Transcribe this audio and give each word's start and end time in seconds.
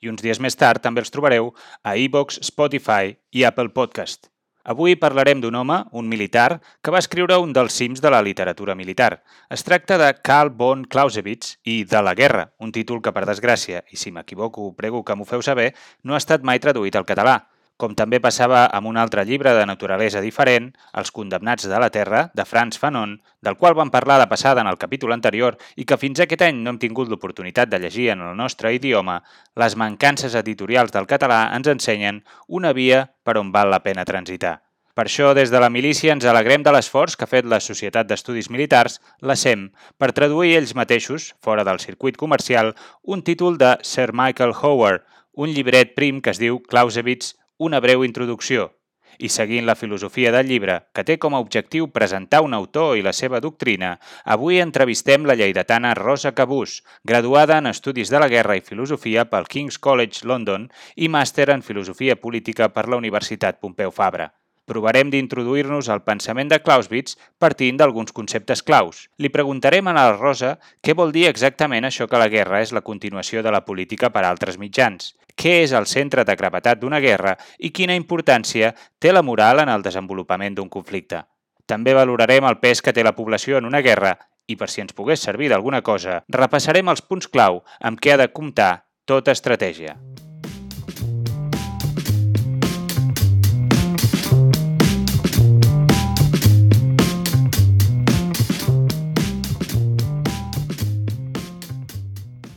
i 0.04 0.12
uns 0.12 0.20
dies 0.28 0.44
més 0.44 0.60
tard 0.60 0.84
també 0.84 1.00
els 1.00 1.08
trobareu 1.14 1.56
a 1.80 1.96
iVox, 1.96 2.44
Spotify 2.52 3.16
i 3.32 3.48
Apple 3.48 3.72
Podcast. 3.72 4.35
Avui 4.66 4.96
parlarem 4.98 5.38
d'un 5.38 5.54
home, 5.54 5.76
un 5.94 6.08
militar, 6.10 6.58
que 6.82 6.90
va 6.90 6.98
escriure 6.98 7.36
un 7.38 7.52
dels 7.54 7.76
cims 7.78 8.00
de 8.02 8.10
la 8.10 8.18
literatura 8.26 8.74
militar. 8.74 9.22
Es 9.56 9.62
tracta 9.62 9.94
de 10.02 10.08
Karl 10.26 10.50
von 10.58 10.82
Clausewitz 10.90 11.60
i 11.62 11.84
De 11.86 12.00
la 12.02 12.16
guerra, 12.18 12.48
un 12.58 12.72
títol 12.74 12.98
que, 12.98 13.12
per 13.14 13.22
desgràcia, 13.30 13.84
i 13.94 13.96
si 14.00 14.10
m'equivoco 14.10 14.72
prego 14.74 15.04
que 15.06 15.14
m'ho 15.14 15.28
feu 15.28 15.44
saber, 15.46 15.68
no 16.02 16.18
ha 16.18 16.22
estat 16.24 16.42
mai 16.42 16.58
traduït 16.58 16.98
al 16.98 17.06
català. 17.06 17.44
Com 17.76 17.92
també 17.92 18.22
passava 18.24 18.62
amb 18.72 18.88
un 18.88 18.96
altre 18.96 19.20
llibre 19.28 19.52
de 19.52 19.66
naturalesa 19.68 20.22
diferent, 20.24 20.70
Els 20.96 21.10
condemnats 21.12 21.66
de 21.68 21.80
la 21.82 21.90
Terra, 21.92 22.22
de 22.32 22.46
Franz 22.48 22.78
Fanon, 22.80 23.18
del 23.44 23.58
qual 23.60 23.76
vam 23.76 23.90
parlar 23.92 24.16
de 24.22 24.28
passada 24.30 24.62
en 24.64 24.70
el 24.70 24.78
capítol 24.80 25.12
anterior 25.12 25.58
i 25.76 25.84
que 25.84 25.98
fins 26.00 26.22
aquest 26.24 26.46
any 26.46 26.62
no 26.62 26.72
hem 26.72 26.78
tingut 26.80 27.12
l'oportunitat 27.12 27.68
de 27.68 27.82
llegir 27.82 28.08
en 28.14 28.22
el 28.24 28.36
nostre 28.36 28.72
idioma, 28.72 29.18
les 29.60 29.76
mancances 29.76 30.38
editorials 30.40 30.96
del 30.96 31.10
català 31.10 31.42
ens 31.52 31.68
ensenyen 31.68 32.24
una 32.48 32.72
via 32.72 33.10
per 33.22 33.36
on 33.36 33.52
val 33.52 33.68
la 33.68 33.82
pena 33.84 34.08
transitar. 34.08 34.62
Per 34.96 35.04
això, 35.04 35.34
des 35.36 35.50
de 35.52 35.60
la 35.60 35.68
milícia 35.68 36.14
ens 36.16 36.24
alegrem 36.24 36.62
de 36.64 36.72
l'esforç 36.72 37.18
que 37.20 37.28
ha 37.28 37.34
fet 37.34 37.44
la 37.44 37.60
Societat 37.60 38.08
d'Estudis 38.08 38.48
Militars, 38.48 39.02
la 39.20 39.36
SEM, 39.36 39.68
per 40.00 40.14
traduir 40.16 40.56
ells 40.56 40.72
mateixos, 40.72 41.34
fora 41.44 41.68
del 41.68 41.84
circuit 41.84 42.16
comercial, 42.16 42.72
un 43.04 43.20
títol 43.20 43.60
de 43.60 43.76
Sir 43.84 44.14
Michael 44.16 44.56
Howard, 44.56 45.04
un 45.36 45.52
llibret 45.52 45.92
prim 45.92 46.22
que 46.24 46.32
es 46.32 46.40
diu 46.40 46.62
Clausewitz, 46.64 47.34
una 47.58 47.80
breu 47.80 48.04
introducció, 48.04 48.70
i 49.18 49.28
seguint 49.32 49.66
la 49.66 49.74
filosofia 49.74 50.32
del 50.32 50.48
llibre, 50.50 50.76
que 50.92 51.04
té 51.08 51.16
com 51.18 51.34
a 51.34 51.40
objectiu 51.40 51.88
presentar 51.92 52.42
un 52.44 52.54
autor 52.54 52.96
i 52.98 53.04
la 53.06 53.14
seva 53.16 53.40
doctrina, 53.40 53.96
avui 54.24 54.60
entrevistem 54.60 55.24
la 55.24 55.36
lleidatana 55.38 55.94
Rosa 55.94 56.34
Cabús, 56.36 56.82
graduada 57.04 57.58
en 57.58 57.72
Estudis 57.72 58.12
de 58.12 58.20
la 58.20 58.28
Guerra 58.28 58.56
i 58.56 58.64
Filosofia 58.64 59.26
pel 59.30 59.48
King's 59.48 59.78
College 59.78 60.26
London 60.28 60.68
i 60.96 61.08
màster 61.08 61.50
en 61.54 61.62
Filosofia 61.62 62.16
Política 62.16 62.68
per 62.68 62.88
la 62.88 63.00
Universitat 63.00 63.60
Pompeu 63.60 63.90
Fabra. 63.90 64.32
Provarem 64.66 65.12
d'introduir-nos 65.14 65.86
al 65.88 66.02
pensament 66.02 66.48
de 66.50 66.58
Clausewitz 66.58 67.14
partint 67.38 67.76
d'alguns 67.78 68.10
conceptes 68.12 68.64
claus. 68.66 69.04
Li 69.22 69.30
preguntarem 69.30 69.86
a 69.86 69.94
la 69.94 70.16
Rosa 70.16 70.56
què 70.82 70.96
vol 70.98 71.14
dir 71.14 71.28
exactament 71.28 71.86
això 71.86 72.08
que 72.10 72.18
la 72.18 72.26
guerra 72.32 72.60
és 72.64 72.74
la 72.74 72.82
continuació 72.82 73.44
de 73.46 73.54
la 73.54 73.62
política 73.64 74.10
per 74.10 74.24
altres 74.26 74.58
mitjans, 74.58 75.14
què 75.38 75.62
és 75.62 75.70
el 75.70 75.86
centre 75.86 76.26
de 76.26 76.34
gravetat 76.34 76.82
d'una 76.82 76.98
guerra 76.98 77.36
i 77.58 77.70
quina 77.70 77.94
importància 77.94 78.74
té 78.98 79.14
la 79.14 79.22
moral 79.22 79.62
en 79.62 79.70
el 79.70 79.86
desenvolupament 79.86 80.58
d'un 80.58 80.68
conflicte. 80.68 81.22
També 81.66 81.94
valorarem 81.94 82.50
el 82.50 82.58
pes 82.58 82.82
que 82.82 82.94
té 82.94 83.06
la 83.06 83.14
població 83.14 83.58
en 83.58 83.70
una 83.70 83.82
guerra 83.86 84.16
i, 84.46 84.58
per 84.58 84.66
si 84.66 84.82
ens 84.82 84.94
pogués 84.94 85.22
servir 85.22 85.50
d'alguna 85.54 85.82
cosa, 85.86 86.24
repassarem 86.26 86.90
els 86.90 87.06
punts 87.06 87.30
clau 87.30 87.62
amb 87.78 88.02
què 88.02 88.14
ha 88.14 88.22
de 88.22 88.32
comptar 88.34 88.86
tota 89.06 89.30
estratègia. 89.30 89.94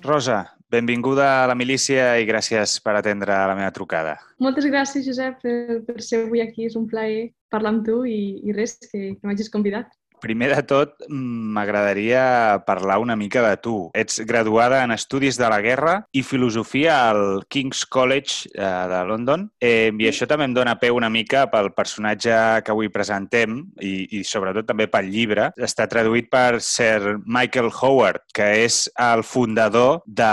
Rosa, 0.09 0.39
benvinguda 0.73 1.43
a 1.43 1.47
la 1.49 1.55
milícia 1.57 2.15
i 2.17 2.25
gràcies 2.25 2.79
per 2.81 2.95
atendre 2.97 3.35
la 3.51 3.55
meva 3.57 3.69
trucada. 3.75 4.15
Moltes 4.41 4.65
gràcies, 4.65 5.05
Josep, 5.05 5.43
per, 5.85 5.99
ser 6.01 6.23
avui 6.25 6.41
aquí. 6.41 6.65
És 6.65 6.77
un 6.79 6.87
plaer 6.89 7.29
parlar 7.53 7.75
amb 7.75 7.85
tu 7.85 8.01
i, 8.09 8.41
i 8.41 8.55
res, 8.57 8.79
que, 8.87 9.13
que 9.13 9.29
m'hagis 9.29 9.53
convidat. 9.53 9.93
Primer 10.19 10.52
de 10.56 10.63
tot, 10.68 10.96
m'agradaria 11.09 12.63
parlar 12.68 13.00
una 13.00 13.16
mica 13.16 13.41
de 13.46 13.56
tu. 13.57 13.75
Ets 13.96 14.19
graduada 14.28 14.84
en 14.84 14.91
Estudis 14.91 15.38
de 15.40 15.50
la 15.50 15.62
Guerra 15.63 15.94
i 16.12 16.24
Filosofia 16.24 17.09
al 17.09 17.46
King's 17.47 17.85
College 17.85 18.50
eh, 18.53 18.63
de 18.91 19.00
London. 19.07 19.47
Eh, 19.59 19.91
I 19.96 20.09
això 20.09 20.28
també 20.28 20.47
em 20.50 20.56
dona 20.56 20.75
peu 20.81 20.97
una 20.97 21.09
mica 21.09 21.46
pel 21.52 21.72
personatge 21.75 22.35
que 22.66 22.74
avui 22.74 22.91
presentem 22.91 23.62
i, 23.80 24.19
i 24.19 24.24
sobretot 24.28 24.68
també 24.68 24.90
pel 24.91 25.09
llibre. 25.12 25.50
Està 25.56 25.88
traduït 25.90 26.30
per 26.31 26.59
Sir 26.63 27.18
Michael 27.25 27.72
Howard, 27.72 28.25
que 28.36 28.50
és 28.66 28.81
el 29.00 29.24
fundador 29.24 30.01
de, 30.06 30.31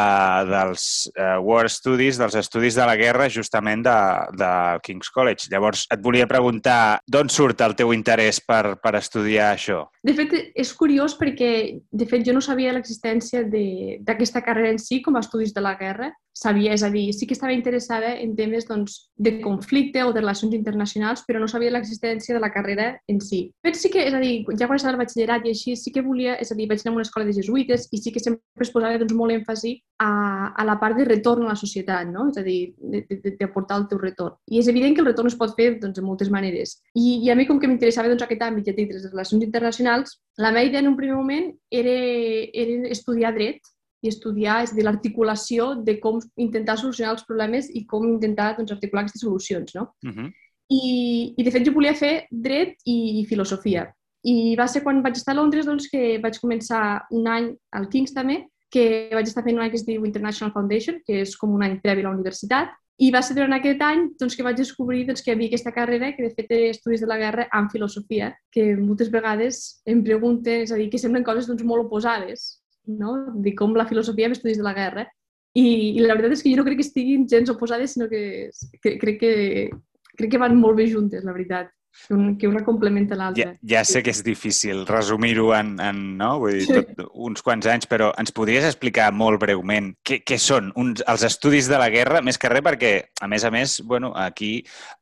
dels 0.51 0.89
eh, 1.15 1.37
War 1.43 1.71
Studies, 1.71 2.19
dels 2.19 2.39
Estudis 2.43 2.79
de 2.79 2.87
la 2.89 2.97
Guerra, 2.99 3.31
justament 3.31 3.87
de, 3.87 3.97
de 4.37 4.53
King's 4.87 5.13
College. 5.15 5.51
Llavors, 5.53 5.87
et 5.93 6.03
volia 6.03 6.29
preguntar 6.31 6.99
d'on 7.07 7.31
surt 7.33 7.63
el 7.63 7.77
teu 7.79 7.95
interès 7.95 8.43
per, 8.43 8.77
per 8.83 8.97
estudiar 8.99 9.53
això? 9.55 9.75
Això? 9.76 9.87
De 10.03 10.14
fet, 10.16 10.34
és 10.56 10.72
curiós 10.75 11.16
perquè, 11.19 11.81
de 11.91 12.06
fet, 12.09 12.25
jo 12.26 12.34
no 12.37 12.42
sabia 12.44 12.72
l'existència 12.75 13.44
d'aquesta 13.47 14.42
carrera 14.42 14.72
en 14.75 14.81
si 14.82 15.03
com 15.03 15.16
a 15.16 15.25
estudis 15.25 15.54
de 15.54 15.64
la 15.64 15.76
guerra. 15.76 16.12
Sabia, 16.37 16.75
és 16.77 16.83
a 16.85 16.91
dir, 16.93 17.15
sí 17.17 17.25
que 17.25 17.33
estava 17.33 17.55
interessada 17.57 18.11
en 18.21 18.35
temes 18.37 18.67
doncs, 18.69 18.99
de 19.17 19.39
conflicte 19.41 20.03
o 20.05 20.11
de 20.13 20.21
relacions 20.21 20.53
internacionals, 20.53 21.23
però 21.25 21.41
no 21.41 21.49
sabia 21.49 21.73
l'existència 21.73 22.37
de 22.37 22.43
la 22.43 22.51
carrera 22.53 22.91
en 23.09 23.23
si. 23.25 23.39
Fet, 23.65 23.79
sí 23.81 23.89
que, 23.89 24.03
és 24.05 24.13
a 24.13 24.21
dir, 24.21 24.43
ja 24.61 24.67
quan 24.69 24.77
estava 24.77 24.93
al 24.93 25.01
batxillerat 25.01 25.47
i 25.47 25.55
així, 25.55 25.73
sí 25.81 25.93
que 25.95 26.03
volia, 26.05 26.35
és 26.37 26.51
a 26.53 26.57
dir, 26.59 26.67
vaig 26.69 26.83
anar 26.85 26.93
a 26.93 26.97
una 26.99 27.07
escola 27.07 27.25
de 27.25 27.33
jesuïtes 27.39 27.87
i 27.89 28.03
sí 28.05 28.13
que 28.13 28.21
sempre 28.21 28.67
es 28.67 28.73
posava 28.75 28.99
doncs, 29.01 29.15
molt 29.17 29.33
èmfasi 29.33 29.73
a, 30.05 30.11
a 30.53 30.67
la 30.69 30.75
part 30.83 31.01
de 31.01 31.07
retorn 31.09 31.47
a 31.47 31.55
la 31.55 31.57
societat, 31.57 32.11
no? 32.13 32.27
és 32.29 32.37
a 32.37 32.45
dir, 32.45 32.59
d'aportar 33.41 33.79
el 33.81 33.87
teu 33.89 34.03
retorn. 34.03 34.37
I 34.53 34.61
és 34.61 34.69
evident 34.69 34.93
que 34.93 35.01
el 35.01 35.09
retorn 35.09 35.33
es 35.33 35.39
pot 35.41 35.55
fer 35.57 35.71
doncs, 35.81 35.97
de 35.97 36.05
moltes 36.05 36.29
maneres. 36.35 36.77
I, 36.93 37.23
i 37.25 37.33
a 37.33 37.39
mi, 37.39 37.47
com 37.49 37.57
que 37.63 37.71
m'interessava 37.71 38.13
doncs, 38.13 38.27
aquest 38.27 38.45
àmbit, 38.45 38.69
ja 38.69 38.77
dic, 38.77 38.93
les 38.93 39.09
relacions 39.09 39.49
internacionals, 39.49 40.19
la 40.37 40.53
meva 40.53 40.69
idea 40.69 40.85
en 40.85 40.93
un 40.93 41.01
primer 41.01 41.17
moment 41.17 41.49
era, 41.73 41.97
era 42.53 42.93
estudiar 42.93 43.33
dret 43.41 43.65
i 44.03 44.11
estudiar 44.11 44.62
és 44.65 44.75
dir, 44.77 44.84
l'articulació 44.87 45.73
de 45.87 45.97
com 46.01 46.19
intentar 46.43 46.77
solucionar 46.81 47.15
els 47.17 47.25
problemes 47.29 47.71
i 47.73 47.84
com 47.89 48.07
intentar 48.09 48.55
doncs, 48.59 48.75
articular 48.75 49.05
aquestes 49.05 49.25
solucions. 49.25 49.75
No? 49.75 49.89
Uh 50.05 50.12
-huh. 50.12 50.33
I, 50.69 51.34
I, 51.37 51.45
de 51.45 51.51
fet, 51.51 51.65
jo 51.67 51.73
volia 51.73 51.95
fer 51.95 52.27
dret 52.31 52.75
i, 52.85 53.21
i 53.21 53.27
filosofia. 53.27 53.87
I 54.25 54.56
va 54.59 54.67
ser 54.67 54.83
quan 54.83 55.03
vaig 55.03 55.17
estar 55.17 55.33
a 55.33 55.39
Londres 55.39 55.67
doncs, 55.67 55.89
que 55.89 56.19
vaig 56.19 56.41
començar 56.43 57.06
un 57.11 57.27
any 57.27 57.55
al 57.71 57.89
King's 57.89 58.12
també, 58.12 58.47
que 58.71 59.09
vaig 59.12 59.29
estar 59.29 59.45
fent 59.45 59.56
un 59.56 59.62
any 59.62 59.71
que 59.71 59.77
es 59.77 59.87
diu 59.87 60.05
International 60.05 60.53
Foundation, 60.53 60.99
que 61.06 61.21
és 61.23 61.37
com 61.37 61.55
un 61.55 61.62
any 61.62 61.79
previ 61.81 62.03
a 62.03 62.09
la 62.09 62.17
universitat, 62.17 62.75
i 62.99 63.11
va 63.12 63.21
ser 63.23 63.35
durant 63.37 63.53
aquest 63.53 63.83
any 63.85 64.06
doncs, 64.19 64.35
que 64.35 64.45
vaig 64.45 64.56
descobrir 64.56 65.05
doncs, 65.06 65.23
que 65.23 65.31
hi 65.31 65.35
havia 65.35 65.51
aquesta 65.53 65.73
carrera 65.73 66.12
que 66.17 66.25
de 66.25 66.33
fet 66.35 66.51
era 66.51 66.71
estudis 66.73 67.03
de 67.05 67.06
la 67.11 67.19
guerra 67.21 67.47
amb 67.53 67.71
filosofia, 67.71 68.33
que 68.51 68.71
moltes 68.77 69.11
vegades 69.12 69.83
em 69.87 70.03
pregunten, 70.03 70.65
és 70.65 70.73
a 70.73 70.81
dir, 70.81 70.89
que 70.91 70.99
semblen 70.99 71.27
coses 71.27 71.47
doncs, 71.47 71.62
molt 71.62 71.87
oposades, 71.87 72.56
no? 72.87 73.33
de 73.35 73.55
com 73.59 73.75
la 73.77 73.87
filosofia 73.87 74.31
amb 74.31 74.37
estudis 74.37 74.61
de 74.61 74.67
la 74.67 74.75
guerra. 74.77 75.07
I, 75.57 75.67
I 75.97 76.05
la 76.05 76.15
veritat 76.15 76.37
és 76.37 76.45
que 76.45 76.53
jo 76.53 76.61
no 76.61 76.67
crec 76.67 76.81
que 76.81 76.87
estiguin 76.87 77.29
gens 77.29 77.51
oposades, 77.53 77.95
sinó 77.95 78.09
que, 78.11 78.51
que 78.83 78.97
crec, 79.01 79.21
que 79.23 79.33
crec 80.17 80.35
que 80.35 80.41
van 80.43 80.56
molt 80.61 80.77
bé 80.79 80.88
juntes, 80.91 81.25
la 81.25 81.35
veritat 81.37 81.73
que 82.38 82.48
una 82.48 82.62
complementa 82.64 83.16
l'altra. 83.19 83.52
Ja, 83.56 83.81
ja 83.81 83.82
sé 83.88 84.02
que 84.04 84.12
és 84.14 84.22
difícil 84.25 84.84
resumir-ho 84.88 85.50
en, 85.56 85.75
en 85.82 86.00
no? 86.20 86.37
Vull 86.43 86.60
dir, 86.60 86.82
tot, 86.94 87.06
uns 87.28 87.44
quants 87.44 87.66
anys, 87.70 87.88
però 87.90 88.12
ens 88.20 88.34
podries 88.37 88.66
explicar 88.69 89.08
molt 89.16 89.40
breument 89.43 89.93
què, 90.06 90.20
què 90.26 90.38
són 90.40 90.70
uns, 90.78 91.02
els 91.08 91.26
estudis 91.26 91.70
de 91.70 91.81
la 91.81 91.88
guerra, 91.93 92.22
més 92.25 92.38
que 92.38 92.50
res 92.52 92.64
perquè, 92.66 92.93
a 93.22 93.31
més 93.31 93.46
a 93.46 93.52
més, 93.54 93.78
bueno, 93.87 94.12
aquí 94.16 94.52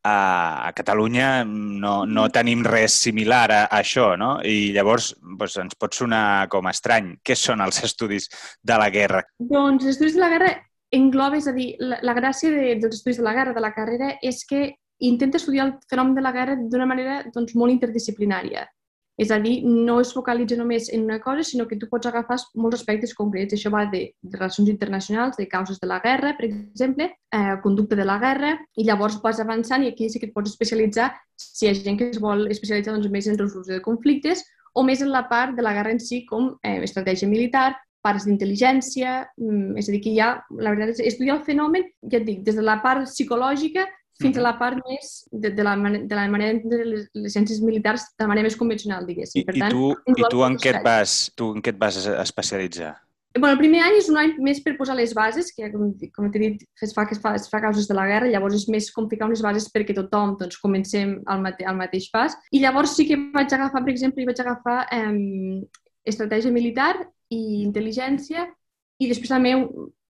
a, 0.02 0.68
a 0.68 0.72
Catalunya 0.76 1.30
no, 1.46 1.96
no 2.06 2.28
tenim 2.34 2.64
res 2.66 2.96
similar 3.06 3.46
a, 3.50 3.62
a 3.66 3.80
això, 3.82 4.14
no? 4.20 4.36
I 4.44 4.72
llavors 4.76 5.12
doncs, 5.22 5.58
ens 5.64 5.80
pot 5.80 5.96
sonar 5.96 6.46
com 6.52 6.70
estrany. 6.70 7.14
Què 7.24 7.36
són 7.38 7.64
els 7.64 7.82
estudis 7.84 8.30
de 8.62 8.78
la 8.80 8.88
guerra? 8.94 9.24
Doncs 9.38 9.84
els 9.84 9.96
estudis 9.96 10.16
de 10.16 10.24
la 10.24 10.32
guerra 10.32 10.54
engloba, 10.94 11.38
és 11.40 11.48
a 11.50 11.54
dir, 11.54 11.74
la, 11.82 11.98
la 12.06 12.14
gràcia 12.16 12.52
de, 12.54 12.74
dels 12.82 13.00
estudis 13.00 13.18
de 13.20 13.26
la 13.26 13.34
guerra, 13.36 13.54
de 13.56 13.62
la 13.62 13.72
carrera, 13.74 14.14
és 14.22 14.44
que 14.48 14.68
intenta 15.08 15.38
estudiar 15.38 15.66
el 15.68 15.74
fenomen 15.90 16.14
de 16.14 16.22
la 16.24 16.32
guerra 16.32 16.56
d'una 16.56 16.86
manera 16.86 17.20
doncs, 17.34 17.54
molt 17.58 17.72
interdisciplinària. 17.72 18.66
És 19.16 19.30
a 19.30 19.38
dir, 19.38 19.60
no 19.62 20.00
es 20.02 20.10
focalitza 20.12 20.56
només 20.58 20.88
en 20.90 21.04
una 21.06 21.20
cosa, 21.22 21.44
sinó 21.46 21.68
que 21.70 21.76
tu 21.78 21.86
pots 21.86 22.08
agafar 22.10 22.36
molts 22.58 22.80
aspectes 22.80 23.14
concrets. 23.14 23.54
Això 23.54 23.70
va 23.70 23.84
de, 23.92 24.08
de 24.18 24.38
relacions 24.40 24.70
internacionals, 24.72 25.38
de 25.38 25.46
causes 25.46 25.78
de 25.78 25.86
la 25.86 26.00
guerra, 26.02 26.32
per 26.34 26.48
exemple, 26.48 27.12
eh, 27.30 27.54
conducta 27.62 27.94
de 27.94 28.08
la 28.08 28.18
guerra, 28.18 28.56
i 28.74 28.88
llavors 28.88 29.20
vas 29.22 29.38
avançant 29.38 29.84
i 29.84 29.92
aquí 29.92 30.10
sí 30.10 30.18
que 30.18 30.32
et 30.32 30.34
pots 30.34 30.50
especialitzar 30.50 31.12
si 31.38 31.66
hi 31.66 31.70
ha 31.70 31.78
gent 31.78 32.00
que 32.00 32.10
es 32.10 32.18
vol 32.18 32.48
especialitzar 32.50 32.96
doncs, 32.96 33.10
més 33.10 33.30
en 33.30 33.38
resolució 33.38 33.76
de 33.76 33.86
conflictes 33.86 34.42
o 34.74 34.82
més 34.82 35.02
en 35.02 35.12
la 35.14 35.28
part 35.30 35.54
de 35.54 35.62
la 35.62 35.72
guerra 35.76 35.94
en 35.94 36.02
si 36.02 36.24
com 36.26 36.56
eh, 36.66 36.80
estratègia 36.82 37.30
militar, 37.30 37.70
parts 38.04 38.26
d'intel·ligència, 38.26 39.20
mm, 39.38 39.76
és 39.78 39.88
a 39.88 39.94
dir, 39.94 40.00
que 40.02 40.12
ja, 40.16 40.34
la 40.58 40.74
veritat 40.74 40.98
és 40.98 41.14
estudiar 41.14 41.38
el 41.38 41.46
fenomen, 41.46 41.86
ja 42.10 42.18
et 42.18 42.26
dic, 42.26 42.42
des 42.44 42.58
de 42.58 42.64
la 42.66 42.80
part 42.82 43.06
psicològica 43.06 43.86
fins 44.20 44.36
a 44.38 44.44
la 44.44 44.54
part 44.58 44.78
més 44.86 45.14
de, 45.32 45.50
de, 45.50 45.64
la, 45.66 45.74
de 45.76 46.18
la 46.18 46.26
manera 46.30 46.58
de 46.62 46.82
les, 46.86 47.08
les 47.18 47.34
ciències 47.34 47.62
militars 47.64 48.06
de 48.18 48.28
manera 48.30 48.46
més 48.46 48.58
convencional, 48.58 49.06
diguéssim. 49.08 49.42
I, 49.42 49.46
per 49.48 49.56
tant, 49.58 49.72
i 49.72 49.74
tu, 49.74 49.88
i 50.14 50.28
tu 50.30 50.44
en 50.46 50.58
què 50.60 50.76
et 50.76 50.84
vas, 50.84 51.16
tu 51.34 51.50
en 51.56 51.64
què 51.64 51.74
et 51.74 51.80
vas 51.80 51.98
especialitzar? 52.14 52.94
bueno, 53.40 53.54
el 53.54 53.58
primer 53.58 53.80
any 53.82 53.96
és 53.98 54.08
un 54.10 54.18
any 54.20 54.36
més 54.46 54.60
per 54.62 54.76
posar 54.78 54.94
les 54.94 55.10
bases, 55.16 55.48
que 55.54 55.66
com, 55.72 55.88
com 56.14 56.28
t'he 56.30 56.42
dit, 56.42 56.60
es 56.86 56.92
fa, 56.94 57.02
es, 57.10 57.18
fa, 57.18 57.32
es 57.34 57.48
fa 57.50 57.60
causes 57.64 57.88
de 57.90 57.96
la 57.96 58.04
guerra, 58.06 58.30
llavors 58.30 58.54
és 58.60 58.68
més 58.70 58.86
com 58.94 59.08
ficar 59.10 59.26
unes 59.26 59.42
bases 59.42 59.66
perquè 59.74 59.96
tothom 59.96 60.36
doncs, 60.38 60.60
comencem 60.62 61.16
al, 61.26 61.42
mate, 61.42 61.66
al 61.66 61.74
mateix 61.74 62.06
pas. 62.14 62.36
I 62.54 62.62
llavors 62.62 62.94
sí 62.94 63.08
que 63.08 63.18
vaig 63.34 63.50
agafar, 63.50 63.82
per 63.82 63.90
exemple, 63.90 64.26
vaig 64.28 64.42
agafar 64.44 64.84
eh, 64.94 65.64
estratègia 66.06 66.54
militar 66.54 66.92
i 67.34 67.64
intel·ligència 67.64 68.46
i 69.02 69.10
després 69.10 69.34
també 69.34 69.56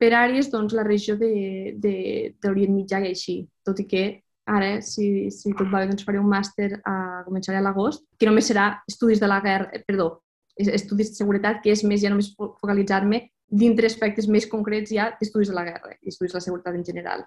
per 0.06 0.14
àrees 0.14 0.52
doncs, 0.54 0.76
la 0.78 0.86
regió 0.86 1.18
de, 1.18 1.74
de, 1.82 1.96
de 2.38 2.52
l'Orient 2.52 2.76
Mitjà 2.76 3.02
i 3.02 3.10
així, 3.10 3.40
tot 3.66 3.82
i 3.82 3.88
que 3.90 4.06
ara, 4.46 4.78
si, 4.86 5.32
si 5.34 5.54
tot 5.58 5.72
va 5.72 5.82
bé, 5.82 5.90
doncs 5.90 6.06
faré 6.06 6.22
un 6.22 6.30
màster 6.30 6.76
a 6.86 7.24
començar 7.26 7.56
a 7.58 7.64
l'agost, 7.66 8.06
que 8.20 8.30
només 8.30 8.46
serà 8.52 8.68
estudis 8.90 9.22
de 9.22 9.30
la 9.32 9.40
guerra, 9.42 9.72
eh, 9.74 9.82
perdó, 9.88 10.20
estudis 10.56 11.10
de 11.12 11.18
seguretat, 11.18 11.64
que 11.64 11.74
és 11.74 11.82
més 11.84 12.04
ja 12.04 12.12
només 12.14 12.30
focalitzar-me 12.38 13.26
dintre 13.50 13.90
aspectes 13.90 14.30
més 14.32 14.46
concrets 14.50 14.94
ja 14.94 15.10
d'estudis 15.18 15.50
de 15.52 15.58
la 15.58 15.66
guerra 15.66 15.96
i 16.02 16.14
estudis 16.14 16.34
de 16.34 16.40
la 16.40 16.46
seguretat 16.46 16.78
en 16.78 16.86
general. 16.86 17.26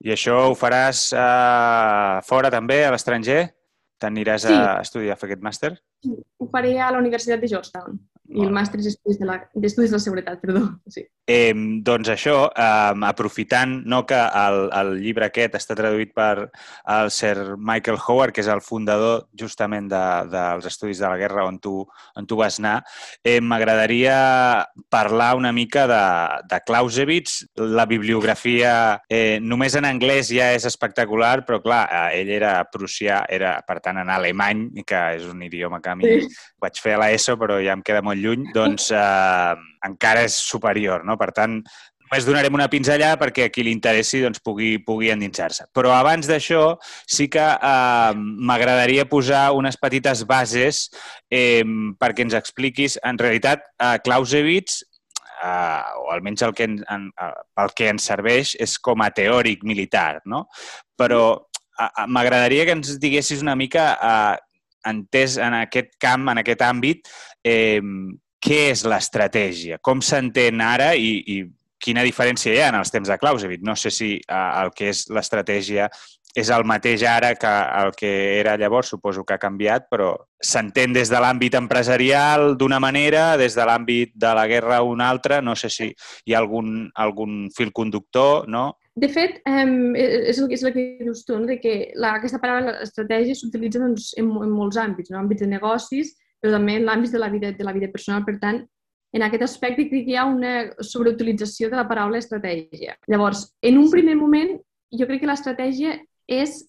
I 0.00 0.14
això 0.14 0.38
ho 0.48 0.54
faràs 0.56 1.10
uh, 1.12 2.22
fora 2.24 2.50
també, 2.52 2.80
a 2.86 2.94
l'estranger? 2.94 3.42
T'aniràs 4.00 4.46
sí. 4.46 4.54
a 4.54 4.78
estudiar 4.80 5.18
a 5.18 5.20
fer 5.20 5.28
aquest 5.28 5.42
màster? 5.44 5.74
Sí, 6.00 6.14
ho 6.14 6.48
faré 6.54 6.78
a 6.80 6.88
la 6.94 7.02
Universitat 7.02 7.42
de 7.42 7.50
Georgetown. 7.52 7.98
I 8.30 8.44
el 8.44 8.52
màster 8.54 8.78
d'estudis 8.78 9.18
de, 9.18 9.26
la, 9.26 9.40
de 9.54 9.86
la 9.90 9.98
seguretat, 9.98 10.38
perdó. 10.38 10.62
Sí. 10.86 11.02
Eh, 11.30 11.54
doncs 11.86 12.10
això, 12.10 12.34
eh, 12.50 12.94
aprofitant 13.06 13.80
no, 13.90 14.04
que 14.06 14.18
el, 14.18 14.68
el 14.74 14.92
llibre 15.02 15.26
aquest 15.26 15.56
està 15.58 15.74
traduït 15.78 16.12
per 16.14 16.48
el 16.94 17.10
Sir 17.14 17.56
Michael 17.58 17.98
Howard, 17.98 18.34
que 18.34 18.42
és 18.44 18.50
el 18.50 18.62
fundador 18.62 19.24
justament 19.38 19.88
de, 19.90 20.02
dels 20.30 20.68
estudis 20.70 21.02
de 21.02 21.10
la 21.10 21.18
guerra 21.18 21.46
on 21.46 21.58
tu, 21.62 21.74
on 22.18 22.26
tu 22.26 22.38
vas 22.38 22.60
anar, 22.62 22.76
eh, 23.22 23.40
m'agradaria 23.42 24.16
parlar 24.90 25.32
una 25.38 25.52
mica 25.54 25.86
de, 25.90 26.02
de 26.50 26.62
Clausewitz. 26.66 27.40
La 27.58 27.86
bibliografia 27.90 28.72
eh, 29.10 29.38
només 29.42 29.74
en 29.78 29.86
anglès 29.90 30.30
ja 30.34 30.52
és 30.54 30.66
espectacular, 30.70 31.40
però 31.46 31.60
clar, 31.62 31.82
eh, 31.86 32.22
ell 32.22 32.30
era 32.40 32.54
prussià, 32.70 33.24
era 33.30 33.56
per 33.66 33.80
tant 33.82 33.98
en 34.02 34.14
alemany, 34.14 34.68
que 34.86 35.04
és 35.18 35.26
un 35.30 35.42
idioma 35.46 35.82
que 35.82 35.94
a 35.94 35.98
mi 35.98 36.10
sí. 36.10 36.30
vaig 36.62 36.82
fer 36.82 36.94
a 36.94 37.04
l'ESO, 37.04 37.38
però 37.40 37.58
ja 37.62 37.74
em 37.74 37.86
queda 37.86 38.02
molt 38.06 38.19
lluny, 38.20 38.50
doncs 38.54 38.90
eh, 38.94 39.54
encara 39.86 40.26
és 40.28 40.36
superior. 40.36 41.04
No? 41.08 41.16
Per 41.20 41.30
tant, 41.36 41.60
només 42.10 42.26
donarem 42.26 42.56
una 42.56 42.68
pinzellada 42.70 43.18
perquè 43.20 43.46
a 43.46 43.52
qui 43.54 43.64
li 43.66 43.72
interessi 43.74 44.20
doncs, 44.24 44.42
pugui, 44.44 44.74
pugui 44.86 45.12
endinsar-se. 45.14 45.68
Però 45.76 45.94
abans 45.94 46.26
d'això 46.30 46.76
sí 47.06 47.28
que 47.32 47.46
eh, 47.54 48.12
m'agradaria 48.50 49.08
posar 49.08 49.50
unes 49.56 49.78
petites 49.80 50.24
bases 50.28 50.88
eh, 51.30 51.62
perquè 52.00 52.26
ens 52.26 52.36
expliquis. 52.38 52.98
En 53.06 53.18
realitat, 53.20 53.62
eh, 53.78 53.96
Clausewitz 54.04 54.82
eh, 55.40 55.82
o 56.02 56.10
almenys 56.12 56.42
el 56.42 56.54
que 56.54 56.66
en, 56.66 56.80
en, 56.90 57.08
el 57.62 57.74
que 57.76 57.88
ens 57.92 58.10
serveix 58.10 58.56
és 58.60 58.76
com 58.78 59.02
a 59.02 59.12
teòric 59.14 59.64
militar, 59.64 60.20
no? 60.26 60.46
Però 60.98 61.46
m'agradaria 62.10 62.66
que 62.68 62.76
ens 62.76 62.98
diguessis 63.00 63.40
una 63.40 63.56
mica 63.56 63.94
eh, 63.96 64.36
entès 64.90 65.36
en 65.40 65.54
aquest 65.62 65.94
camp, 66.00 66.28
en 66.32 66.40
aquest 66.40 66.62
àmbit, 66.64 67.08
eh, 67.44 67.80
què 68.40 68.60
és 68.70 68.84
l'estratègia? 68.88 69.80
Com 69.84 70.00
s'entén 70.04 70.62
ara 70.64 70.94
i, 70.96 71.18
i 71.26 71.42
quina 71.80 72.04
diferència 72.04 72.54
hi 72.54 72.62
ha 72.62 72.70
en 72.72 72.80
els 72.80 72.92
temps 72.92 73.08
de 73.08 73.18
Clausewitz? 73.20 73.64
No 73.64 73.76
sé 73.76 73.92
si 73.92 74.14
el 74.28 74.72
que 74.76 74.90
és 74.92 75.06
l'estratègia 75.12 75.90
és 76.38 76.50
el 76.54 76.62
mateix 76.68 77.02
ara 77.10 77.32
que 77.34 77.50
el 77.50 77.90
que 77.96 78.10
era 78.38 78.56
llavors, 78.56 78.92
suposo 78.92 79.24
que 79.26 79.34
ha 79.34 79.42
canviat, 79.42 79.88
però 79.90 80.12
s'entén 80.38 80.92
des 80.94 81.10
de 81.10 81.18
l'àmbit 81.18 81.56
empresarial 81.58 82.54
d'una 82.58 82.78
manera, 82.82 83.36
des 83.40 83.56
de 83.58 83.66
l'àmbit 83.66 84.14
de 84.14 84.34
la 84.38 84.46
guerra 84.46 84.82
una 84.86 85.08
altra, 85.10 85.40
no 85.42 85.56
sé 85.56 85.70
si 85.70 85.90
hi 85.90 86.34
ha 86.34 86.38
algun, 86.38 86.90
algun 86.94 87.48
fil 87.56 87.72
conductor, 87.72 88.46
no? 88.48 88.76
De 88.94 89.08
fet, 89.08 89.40
um, 89.48 89.96
és, 89.96 90.38
el, 90.38 90.50
és 90.52 90.62
el 90.62 90.74
que 90.74 90.86
dius 91.00 91.24
tu, 91.26 91.38
de 91.46 91.58
que 91.62 91.74
la, 91.98 92.16
aquesta 92.18 92.40
paraula 92.42 92.78
estratègia 92.84 93.34
s'utilitza 93.34 93.82
doncs, 93.82 94.12
en, 94.20 94.30
en 94.44 94.50
molts 94.54 94.78
àmbits, 94.78 95.10
no? 95.10 95.22
àmbits 95.22 95.42
de 95.42 95.50
negocis, 95.50 96.14
però 96.40 96.56
també 96.56 96.78
en 96.80 96.86
l'àmbit 96.88 97.14
de, 97.14 97.20
la 97.22 97.30
vida, 97.32 97.52
de 97.56 97.66
la 97.66 97.74
vida 97.76 97.90
personal. 97.92 98.24
Per 98.26 98.38
tant, 98.42 98.62
en 99.12 99.24
aquest 99.26 99.46
aspecte 99.46 99.88
crec 99.88 100.06
que 100.06 100.14
hi 100.14 100.18
ha 100.18 100.26
una 100.28 100.54
sobreutilització 100.86 101.70
de 101.70 101.78
la 101.78 101.88
paraula 101.88 102.20
estratègia. 102.22 102.96
Llavors, 103.10 103.48
en 103.62 103.78
un 103.78 103.90
primer 103.90 104.16
moment, 104.16 104.54
jo 104.90 105.06
crec 105.06 105.22
que 105.22 105.30
l'estratègia 105.30 105.98
és 106.30 106.60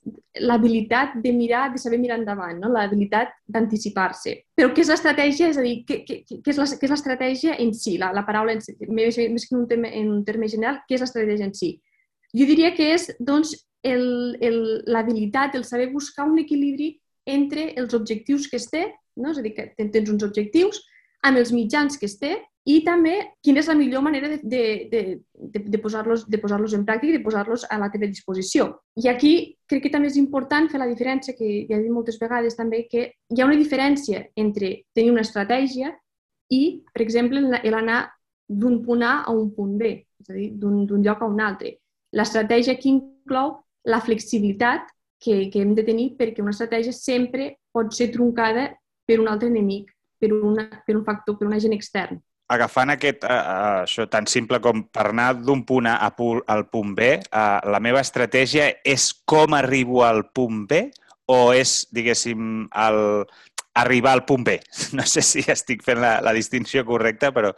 l'habilitat 0.42 1.20
de 1.22 1.32
mirar, 1.38 1.68
de 1.70 1.78
saber 1.78 2.00
mirar 2.02 2.18
endavant, 2.18 2.58
no? 2.58 2.72
l'habilitat 2.74 3.36
d'anticipar-se. 3.46 4.34
Però 4.58 4.72
què 4.74 4.82
és 4.82 4.90
l'estratègia? 4.90 5.52
És 5.54 5.60
a 5.62 5.66
dir, 5.66 5.76
què, 5.86 6.00
què, 6.08 6.24
què 6.42 6.56
és 6.56 6.90
l'estratègia 6.90 7.60
en 7.62 7.74
si? 7.78 8.00
La, 8.02 8.10
la 8.16 8.26
paraula 8.26 8.56
en 8.58 8.64
si, 8.66 8.74
més, 8.90 9.20
més 9.30 9.46
que 9.46 9.54
en 9.54 9.62
un, 9.62 9.68
terme, 9.70 9.92
en 10.00 10.10
un 10.16 10.24
terme 10.26 10.50
general, 10.50 10.82
què 10.88 10.98
és 10.98 11.06
l'estratègia 11.06 11.46
en 11.46 11.54
si? 11.58 11.76
Jo 12.34 12.48
diria 12.50 12.72
que 12.74 12.90
és 12.96 13.12
doncs, 13.20 13.54
l'habilitat, 13.86 15.54
el, 15.54 15.62
el 15.62 15.68
saber 15.68 15.92
buscar 15.94 16.26
un 16.30 16.42
equilibri 16.42 16.96
entre 17.30 17.72
els 17.78 17.94
objectius 17.94 18.48
que 18.50 18.58
es 18.58 18.68
té, 18.70 18.88
no? 19.18 19.32
és 19.32 19.40
a 19.40 19.44
dir, 19.46 19.54
que 19.56 19.68
tens 19.78 20.10
uns 20.10 20.24
objectius, 20.28 20.82
amb 21.28 21.38
els 21.38 21.52
mitjans 21.54 21.98
que 22.00 22.08
es 22.10 22.18
té 22.20 22.38
i 22.70 22.82
també 22.86 23.16
quina 23.42 23.62
és 23.62 23.70
la 23.70 23.76
millor 23.78 24.04
manera 24.06 24.30
de, 24.30 24.38
de, 24.44 24.64
de, 24.92 25.02
de, 25.34 25.64
de 25.74 25.80
posar-los 25.82 26.28
posar 26.42 26.60
en 26.62 26.86
pràctica 26.86 27.10
i 27.10 27.18
de 27.18 27.24
posar-los 27.24 27.66
a 27.70 27.80
la 27.82 27.90
teva 27.90 28.06
disposició. 28.06 28.70
I 29.02 29.10
aquí 29.10 29.34
crec 29.68 29.84
que 29.88 29.94
també 29.94 30.12
és 30.12 30.18
important 30.22 30.70
fer 30.70 30.80
la 30.82 30.90
diferència, 30.90 31.34
que 31.34 31.66
ja 31.70 31.78
he 31.78 31.82
dit 31.82 31.94
moltes 31.94 32.20
vegades 32.22 32.58
també, 32.58 32.86
que 32.90 33.12
hi 33.30 33.42
ha 33.42 33.50
una 33.50 33.58
diferència 33.58 34.28
entre 34.36 34.84
tenir 34.94 35.12
una 35.12 35.26
estratègia 35.26 35.96
i, 36.54 36.84
per 36.94 37.02
exemple, 37.02 37.42
l'anar 37.42 38.02
d'un 38.48 38.82
punt 38.86 39.04
A 39.04 39.22
a 39.26 39.32
un 39.32 39.50
punt 39.56 39.78
B, 39.80 39.96
és 40.22 40.30
a 40.30 40.38
dir, 40.38 40.52
d'un 40.60 41.02
lloc 41.02 41.22
a 41.22 41.30
un 41.30 41.42
altre 41.42 41.80
l'estratègia 42.12 42.76
aquí 42.76 42.92
inclou 42.92 43.56
la 43.88 44.02
flexibilitat 44.02 44.92
que, 45.22 45.50
que 45.50 45.62
hem 45.62 45.74
de 45.76 45.86
tenir 45.88 46.12
perquè 46.20 46.44
una 46.44 46.54
estratègia 46.56 46.94
sempre 46.96 47.56
pot 47.74 47.94
ser 47.96 48.12
troncada 48.14 48.70
per 49.12 49.20
un 49.20 49.28
altre 49.28 49.52
enemic, 49.52 49.92
per, 50.22 50.32
una, 50.32 50.68
per 50.86 50.96
un 50.96 51.04
factor, 51.04 51.36
per 51.36 51.50
un 51.50 51.58
agent 51.58 51.76
extern. 51.76 52.22
Agafant 52.52 52.92
aquest, 52.92 53.24
uh, 53.24 53.84
això 53.84 54.08
tan 54.12 54.26
simple 54.28 54.60
com 54.64 54.86
per 54.92 55.10
anar 55.12 55.34
d'un 55.40 55.62
punt 55.68 55.88
A 55.88 55.98
al 56.08 56.66
punt 56.72 56.96
B, 56.96 57.14
uh, 57.20 57.60
la 57.72 57.80
meva 57.84 58.04
estratègia 58.04 58.68
és 58.84 59.12
com 59.28 59.56
arribo 59.56 60.04
al 60.08 60.26
punt 60.36 60.66
B 60.68 60.84
o 61.32 61.54
és, 61.56 61.86
diguéssim, 61.96 62.66
el, 62.76 63.00
arribar 63.74 64.12
al 64.18 64.26
punt 64.26 64.44
B. 64.44 64.60
No 64.98 65.06
sé 65.08 65.24
si 65.24 65.44
estic 65.48 65.84
fent 65.86 66.02
la, 66.04 66.18
la 66.24 66.34
distinció 66.36 66.84
correcta, 66.88 67.32
però 67.32 67.54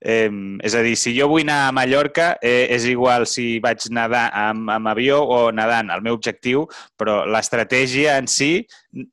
eh, 0.00 0.28
és 0.60 0.76
a 0.76 0.82
dir, 0.84 0.96
si 1.00 1.14
jo 1.16 1.30
vull 1.30 1.46
anar 1.46 1.68
a 1.68 1.74
Mallorca, 1.76 2.34
eh, 2.42 2.66
és 2.74 2.84
igual 2.90 3.24
si 3.30 3.58
vaig 3.64 3.88
nedar 3.94 4.26
amb, 4.44 4.68
amb 4.76 4.92
avió 4.92 5.22
o 5.24 5.40
nedant. 5.56 5.92
El 5.94 6.04
meu 6.04 6.18
objectiu, 6.18 6.66
però 7.00 7.22
l'estratègia 7.24 8.18
en 8.20 8.28
si 8.28 8.66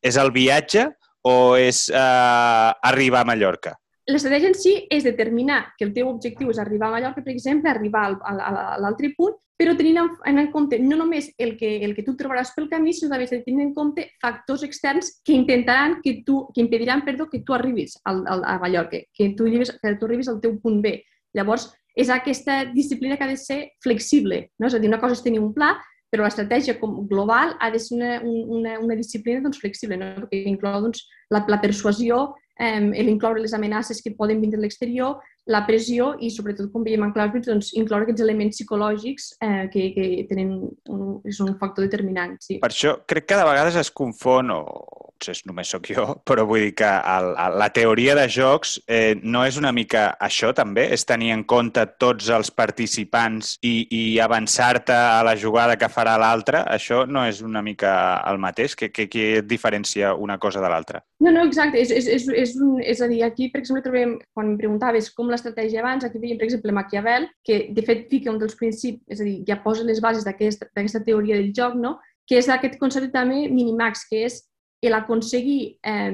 és 0.03 0.19
el 0.19 0.33
viatge 0.35 0.89
o 1.27 1.55
és 1.59 1.87
eh, 1.89 2.71
arribar 2.91 3.21
a 3.21 3.29
Mallorca? 3.31 3.75
L'estratègia 4.09 4.49
en 4.49 4.57
si 4.57 4.73
és 4.89 5.05
determinar 5.05 5.61
que 5.77 5.85
el 5.85 5.93
teu 5.93 6.09
objectiu 6.09 6.49
és 6.51 6.59
arribar 6.59 6.89
a 6.89 6.97
Mallorca, 6.97 7.21
per 7.23 7.33
exemple, 7.33 7.69
arribar 7.69 8.09
a 8.17 8.77
l'altre 8.81 9.13
punt 9.17 9.37
però 9.61 9.75
tenint 9.77 9.99
en, 10.01 10.39
en 10.39 10.47
compte 10.49 10.79
no 10.81 10.97
només 10.97 11.27
el 11.37 11.53
que, 11.57 11.69
el 11.85 11.93
que 11.93 12.01
tu 12.05 12.15
trobaràs 12.17 12.53
pel 12.55 12.65
camí, 12.71 12.95
sinó 12.97 13.11
també 13.11 13.27
tenint 13.29 13.67
en 13.67 13.73
compte 13.75 14.07
factors 14.23 14.63
externs 14.65 15.11
que 15.25 15.35
intentaran 15.37 15.99
que 16.01 16.15
tu, 16.25 16.47
que 16.55 16.63
impediran, 16.63 17.03
perdó, 17.05 17.27
que 17.29 17.43
tu 17.45 17.53
arribis 17.53 17.93
al, 18.09 18.23
al, 18.25 18.41
a 18.41 18.57
Mallorca, 18.63 19.03
que 19.13 19.29
tu, 19.37 19.45
arribis, 19.45 19.75
que 19.77 19.93
tu 19.99 20.09
arribis 20.09 20.31
al 20.31 20.41
teu 20.41 20.57
punt 20.63 20.81
B. 20.81 20.95
Llavors, 21.37 21.69
és 21.93 22.09
aquesta 22.09 22.63
disciplina 22.73 23.19
que 23.19 23.27
ha 23.27 23.29
de 23.29 23.37
ser 23.37 23.59
flexible. 23.83 24.47
No? 24.57 24.71
És 24.71 24.73
a 24.73 24.81
dir, 24.81 24.89
una 24.89 24.99
cosa 25.03 25.19
és 25.19 25.21
tenir 25.21 25.43
un 25.43 25.53
pla, 25.53 25.75
però 26.11 26.25
l'estratègia 26.25 26.75
global 27.07 27.55
ha 27.59 27.69
de 27.71 27.79
ser 27.79 27.95
una, 27.95 28.19
una, 28.21 28.77
una 28.83 28.95
disciplina 28.99 29.39
doncs, 29.41 29.61
flexible, 29.63 29.97
no? 29.97 30.25
perquè 30.25 30.43
inclou 30.51 30.81
doncs, 30.83 31.05
la, 31.31 31.45
la 31.47 31.59
persuasió, 31.63 32.33
eh, 32.59 32.81
l'incloure 33.07 33.39
les 33.39 33.55
amenaces 33.55 34.03
que 34.03 34.11
poden 34.17 34.41
vindre 34.43 34.59
de 34.59 34.65
l'exterior, 34.65 35.21
la 35.49 35.63
pressió 35.65 36.11
i, 36.21 36.29
sobretot, 36.33 36.69
com 36.73 36.85
veiem 36.85 37.05
en 37.07 37.13
Clausewitz, 37.15 37.49
doncs, 37.49 37.71
incloure 37.79 38.05
aquests 38.05 38.23
elements 38.25 38.59
psicològics 38.59 39.31
eh, 39.41 39.67
que, 39.73 39.87
que 39.95 40.07
tenen 40.29 40.57
un, 40.93 41.05
és 41.27 41.41
un 41.43 41.55
factor 41.61 41.87
determinant. 41.87 42.37
Sí. 42.43 42.59
Per 42.61 42.71
això 42.71 42.99
crec 43.09 43.29
que 43.29 43.39
de 43.39 43.47
vegades 43.47 43.79
es 43.81 43.91
confon, 43.95 44.53
o 44.53 45.11
potser 45.21 45.45
només 45.45 45.69
sóc 45.69 45.85
jo, 45.93 46.05
però 46.27 46.45
vull 46.49 46.65
dir 46.65 46.73
que 46.81 46.89
el, 46.89 47.31
el, 47.37 47.57
la 47.61 47.69
teoria 47.73 48.15
de 48.17 48.27
jocs 48.31 48.79
eh, 48.87 49.13
no 49.21 49.45
és 49.45 49.57
una 49.61 49.71
mica 49.71 50.15
això 50.19 50.51
també? 50.57 50.87
És 50.95 51.05
tenir 51.05 51.31
en 51.35 51.43
compte 51.45 51.85
tots 52.01 52.29
els 52.33 52.51
participants 52.51 53.55
i, 53.61 53.85
i 53.91 54.03
avançar-te 54.19 54.95
a 54.95 55.21
la 55.25 55.35
jugada 55.37 55.77
que 55.77 55.91
farà 55.91 56.17
l'altre? 56.21 56.63
Això 56.65 57.05
no 57.05 57.25
és 57.27 57.41
una 57.45 57.61
mica 57.61 57.93
el 58.29 58.41
mateix? 58.41 58.75
Què, 58.75 58.89
què, 58.93 59.07
què 59.11 59.27
diferencia 59.45 60.15
una 60.15 60.39
cosa 60.41 60.61
de 60.63 60.71
l'altra? 60.71 61.03
No, 61.21 61.31
no, 61.31 61.45
exacte. 61.45 61.79
És, 61.81 61.91
és, 61.93 62.07
és, 62.09 62.27
és, 62.43 62.55
un, 62.57 62.79
és 62.81 63.01
a 63.01 63.09
dir, 63.11 63.21
aquí, 63.27 63.51
per 63.53 63.61
exemple, 63.61 63.83
trobem, 63.85 64.17
quan 64.33 64.53
em 64.53 64.57
preguntaves 64.59 65.11
com 65.13 65.29
l'estratègia 65.31 65.81
abans, 65.81 66.05
aquí 66.05 66.19
veiem, 66.21 66.37
per 66.39 66.47
exemple, 66.47 66.75
Maquiavel, 66.75 67.27
que 67.47 67.67
de 67.73 67.83
fet 67.87 68.07
fica 68.11 68.31
un 68.31 68.39
dels 68.41 68.55
principis, 68.59 69.03
és 69.09 69.23
a 69.23 69.27
dir, 69.27 69.41
ja 69.47 69.61
posa 69.63 69.87
les 69.87 70.01
bases 70.03 70.27
d'aquesta 70.27 71.03
teoria 71.05 71.39
del 71.39 71.51
joc, 71.55 71.75
no? 71.79 71.97
que 72.27 72.37
és 72.39 72.47
aquest 72.49 72.77
concepte 72.79 73.11
també 73.11 73.47
minimax, 73.51 74.05
que 74.07 74.25
és 74.27 74.41
l'aconseguir, 74.89 75.77
eh, 75.85 76.13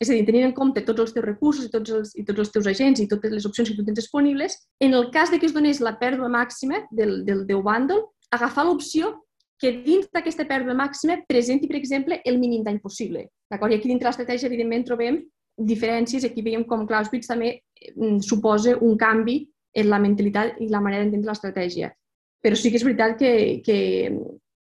és 0.00 0.08
a 0.08 0.14
dir, 0.14 0.24
tenint 0.24 0.46
en 0.48 0.54
compte 0.56 0.80
tots 0.86 1.02
els 1.04 1.12
teus 1.12 1.26
recursos 1.26 1.66
i 1.66 1.72
tots 1.72 1.90
els, 1.92 2.12
i 2.16 2.24
tots 2.24 2.44
els 2.44 2.52
teus 2.54 2.68
agents 2.70 3.00
i 3.02 3.08
totes 3.08 3.32
les 3.34 3.44
opcions 3.44 3.68
que 3.68 3.76
tu 3.76 3.84
tens 3.84 3.98
disponibles, 3.98 4.56
en 4.80 4.94
el 4.94 5.10
cas 5.10 5.30
de 5.30 5.38
que 5.38 5.46
es 5.46 5.52
donés 5.52 5.82
la 5.84 5.98
pèrdua 6.00 6.30
màxima 6.32 6.86
del, 6.90 7.24
del 7.26 7.44
teu 7.48 7.60
bàndol, 7.62 8.06
agafar 8.30 8.64
l'opció 8.64 9.12
que 9.60 9.74
dins 9.84 10.08
d'aquesta 10.08 10.46
pèrdua 10.48 10.72
màxima 10.72 11.18
presenti, 11.28 11.68
per 11.68 11.76
exemple, 11.76 12.22
el 12.24 12.38
mínim 12.40 12.64
dany 12.64 12.80
possible. 12.80 13.26
D'acord? 13.50 13.74
I 13.74 13.76
aquí 13.76 13.90
dintre 13.90 14.08
l'estratègia, 14.08 14.48
evidentment, 14.48 14.86
trobem 14.88 15.20
diferències. 15.66 16.24
Aquí 16.24 16.42
veiem 16.42 16.64
com 16.68 16.86
Clausewitz 16.88 17.30
també 17.30 17.54
mm, 17.94 18.20
suposa 18.26 18.76
un 18.80 18.96
canvi 19.00 19.42
en 19.76 19.90
la 19.90 20.00
mentalitat 20.02 20.60
i 20.60 20.68
la 20.68 20.82
manera 20.82 21.04
d'entendre 21.04 21.30
l'estratègia. 21.30 21.92
Però 22.40 22.56
sí 22.56 22.70
que 22.70 22.80
és 22.80 22.86
veritat 22.86 23.18
que, 23.20 23.32
que, 23.64 23.78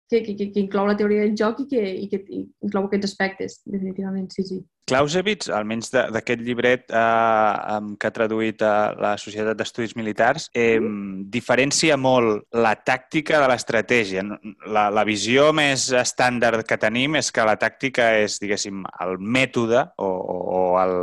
que, 0.09 0.21
que, 0.23 0.49
que 0.53 0.63
inclou 0.63 0.87
la 0.87 0.95
teoria 0.97 1.25
del 1.25 1.35
joc 1.37 1.65
i 1.65 1.67
que, 1.73 1.83
i 2.05 2.07
que 2.11 2.23
inclou 2.31 2.87
aquests 2.87 3.11
aspectes, 3.11 3.59
definitivament, 3.65 4.29
sí, 4.33 4.47
sí. 4.47 4.61
Clausewitz, 4.87 5.49
almenys 5.51 5.89
d'aquest 5.91 6.43
llibret 6.47 6.85
eh, 6.95 7.79
que 7.99 8.07
ha 8.07 8.13
traduït 8.15 8.61
a 8.63 8.73
la 8.95 9.15
Societat 9.19 9.59
d'Estudis 9.59 9.97
Militars, 9.99 10.47
eh, 10.55 10.79
diferencia 11.33 11.97
molt 11.99 12.45
la 12.55 12.71
tàctica 12.79 13.41
de 13.43 13.49
l'estratègia. 13.51 14.23
La, 14.71 14.87
la 14.93 15.03
visió 15.07 15.49
més 15.55 15.89
estàndard 15.91 16.63
que 16.67 16.79
tenim 16.79 17.19
és 17.19 17.33
que 17.35 17.47
la 17.47 17.57
tàctica 17.59 18.13
és, 18.21 18.39
diguéssim, 18.39 18.85
el 19.03 19.17
mètode 19.19 19.83
o, 19.97 20.07
o, 20.07 20.37
o 20.61 20.63
el, 20.83 20.95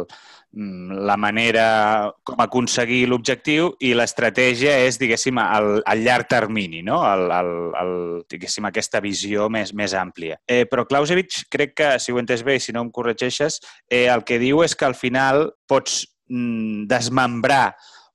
la 0.54 1.16
manera 1.16 2.12
com 2.22 2.38
aconseguir 2.42 3.08
l'objectiu 3.10 3.72
i 3.82 3.90
l'estratègia 3.96 4.76
és, 4.86 4.98
diguéssim, 5.00 5.38
el, 5.42 5.80
el 5.90 6.04
llarg 6.06 6.28
termini, 6.30 6.82
no? 6.86 7.00
el, 7.08 7.26
el, 7.34 7.50
el, 7.80 7.94
diguéssim, 8.30 8.68
aquesta 8.68 9.02
visió 9.02 9.48
més, 9.50 9.74
més 9.74 9.96
àmplia. 9.98 10.38
Eh, 10.46 10.62
però 10.70 10.86
Clausewitz, 10.86 11.44
crec 11.50 11.74
que, 11.80 11.90
si 11.98 12.14
ho 12.14 12.20
entès 12.22 12.44
bé 12.46 12.58
i 12.58 12.62
si 12.62 12.74
no 12.76 12.84
em 12.86 12.92
corregeixes, 12.94 13.58
eh, 13.90 14.06
el 14.12 14.22
que 14.28 14.38
diu 14.42 14.62
és 14.62 14.76
que 14.78 14.86
al 14.86 14.94
final 14.98 15.48
pots 15.70 16.04
mm, 16.30 16.86
desmembrar 16.90 17.74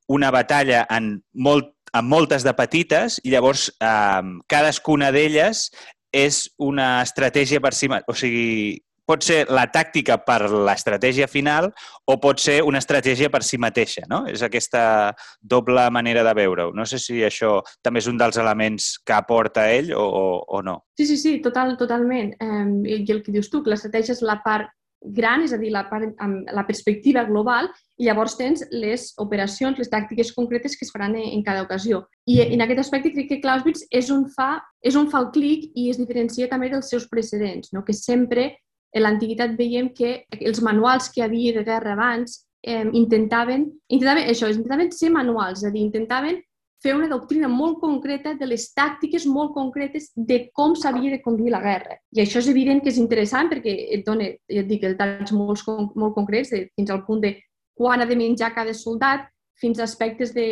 una 0.10 0.31
batalla 0.31 0.86
en, 0.89 1.17
molt, 1.34 1.74
en 1.93 2.08
moltes 2.08 2.46
de 2.48 2.55
petites 2.58 3.19
i 3.24 3.34
llavors 3.36 3.67
eh, 3.77 4.36
cadascuna 4.50 5.12
d'elles 5.12 5.67
és 6.15 6.46
una 6.58 7.01
estratègia 7.03 7.62
per 7.62 7.75
si 7.77 7.89
O 8.08 8.15
sigui, 8.17 8.79
pot 9.10 9.25
ser 9.25 9.39
la 9.50 9.66
tàctica 9.74 10.20
per 10.22 10.44
l'estratègia 10.50 11.28
final 11.32 11.72
o 12.06 12.20
pot 12.22 12.42
ser 12.44 12.60
una 12.66 12.82
estratègia 12.84 13.32
per 13.34 13.42
si 13.46 13.58
mateixa, 13.62 14.06
no? 14.12 14.24
És 14.30 14.44
aquesta 14.46 15.16
doble 15.42 15.88
manera 15.94 16.24
de 16.28 16.36
veure-ho. 16.38 16.74
No 16.78 16.86
sé 16.86 17.01
si 17.01 17.24
això 17.25 17.58
també 17.86 18.04
és 18.04 18.10
un 18.12 18.20
dels 18.22 18.38
elements 18.38 18.92
que 19.06 19.18
aporta 19.18 19.66
ell 19.74 19.94
o, 19.98 20.04
o, 20.04 20.25
o 20.60 20.62
no. 20.66 20.80
Sí, 21.00 21.08
sí, 21.10 21.18
sí, 21.18 21.38
total, 21.42 21.78
totalment. 21.80 22.36
Um, 22.44 22.84
I 22.86 23.01
el 23.08 23.24
que 23.25 23.34
dius 23.34 23.50
tu, 23.50 23.63
que 23.63 23.74
l'estratègia 23.74 24.18
és 24.18 24.25
la 24.25 24.42
part 24.46 24.70
gran, 25.00 25.44
és 25.46 25.54
a 25.56 25.58
dir, 25.58 25.72
la, 25.72 25.86
part, 25.89 26.12
amb 26.20 26.50
la 26.54 26.66
perspectiva 26.68 27.24
global, 27.28 27.70
i 28.00 28.08
llavors 28.08 28.36
tens 28.39 28.66
les 28.72 29.10
operacions, 29.24 29.80
les 29.80 29.92
tàctiques 29.92 30.34
concretes 30.36 30.75
que 30.75 30.86
es 30.86 30.92
faran 30.92 31.16
en, 31.16 31.44
cada 31.44 31.63
ocasió. 31.63 32.04
I 32.28 32.42
en 32.44 32.62
aquest 32.63 32.84
aspecte 32.84 33.13
crec 33.16 33.30
que 33.32 33.42
Clausewitz 33.44 33.86
és 33.96 34.12
on 34.12 34.28
fa, 34.36 34.58
és 34.84 35.00
on 35.00 35.10
fa 35.12 35.24
el 35.24 35.30
clic 35.36 35.70
i 35.75 35.89
es 35.92 36.00
diferencia 36.00 36.50
també 36.51 36.70
dels 36.72 36.92
seus 36.92 37.08
precedents, 37.12 37.72
no? 37.74 37.86
que 37.88 37.96
sempre 37.96 38.51
en 38.93 39.03
l'antiguitat 39.05 39.55
veiem 39.58 39.89
que 39.96 40.24
els 40.39 40.62
manuals 40.65 41.10
que 41.13 41.24
havia 41.24 41.53
de 41.53 41.63
guerra 41.63 41.93
abans 41.93 42.46
eh, 42.63 42.86
intentaven, 42.93 43.67
intentaven 43.88 44.29
això, 44.29 44.50
intentaven 44.50 44.91
ser 44.91 45.12
manuals, 45.13 45.63
és 45.63 45.69
a 45.69 45.74
dir, 45.74 45.86
intentaven 45.86 46.39
fer 46.79 46.93
una 46.96 47.10
doctrina 47.12 47.50
molt 47.51 47.79
concreta 47.81 48.34
de 48.39 48.48
les 48.48 48.69
tàctiques 48.74 49.25
molt 49.27 49.51
concretes 49.53 50.12
de 50.15 50.46
com 50.55 50.75
s'havia 50.79 51.12
de 51.12 51.22
conduir 51.22 51.51
la 51.51 51.62
guerra. 51.63 51.98
I 52.15 52.24
això 52.24 52.39
és 52.39 52.48
evident 52.48 52.79
que 52.84 52.91
és 52.93 53.00
interessant 53.01 53.51
perquè 53.51 53.74
et 53.98 54.05
dona, 54.08 54.29
ja 54.48 54.63
et 54.63 54.69
dic, 54.69 54.86
detalls 54.88 55.34
molt, 55.36 55.65
molt 55.96 56.15
concrets 56.15 56.53
de, 56.55 56.65
fins 56.79 56.93
al 56.96 57.03
punt 57.08 57.22
de 57.25 57.36
quan 57.79 58.01
ha 58.01 58.08
de 58.08 58.15
menjar 58.15 58.53
cada 58.55 58.74
soldat, 58.75 59.27
fins 59.60 59.80
a 59.80 59.86
aspectes 59.86 60.34
de 60.34 60.48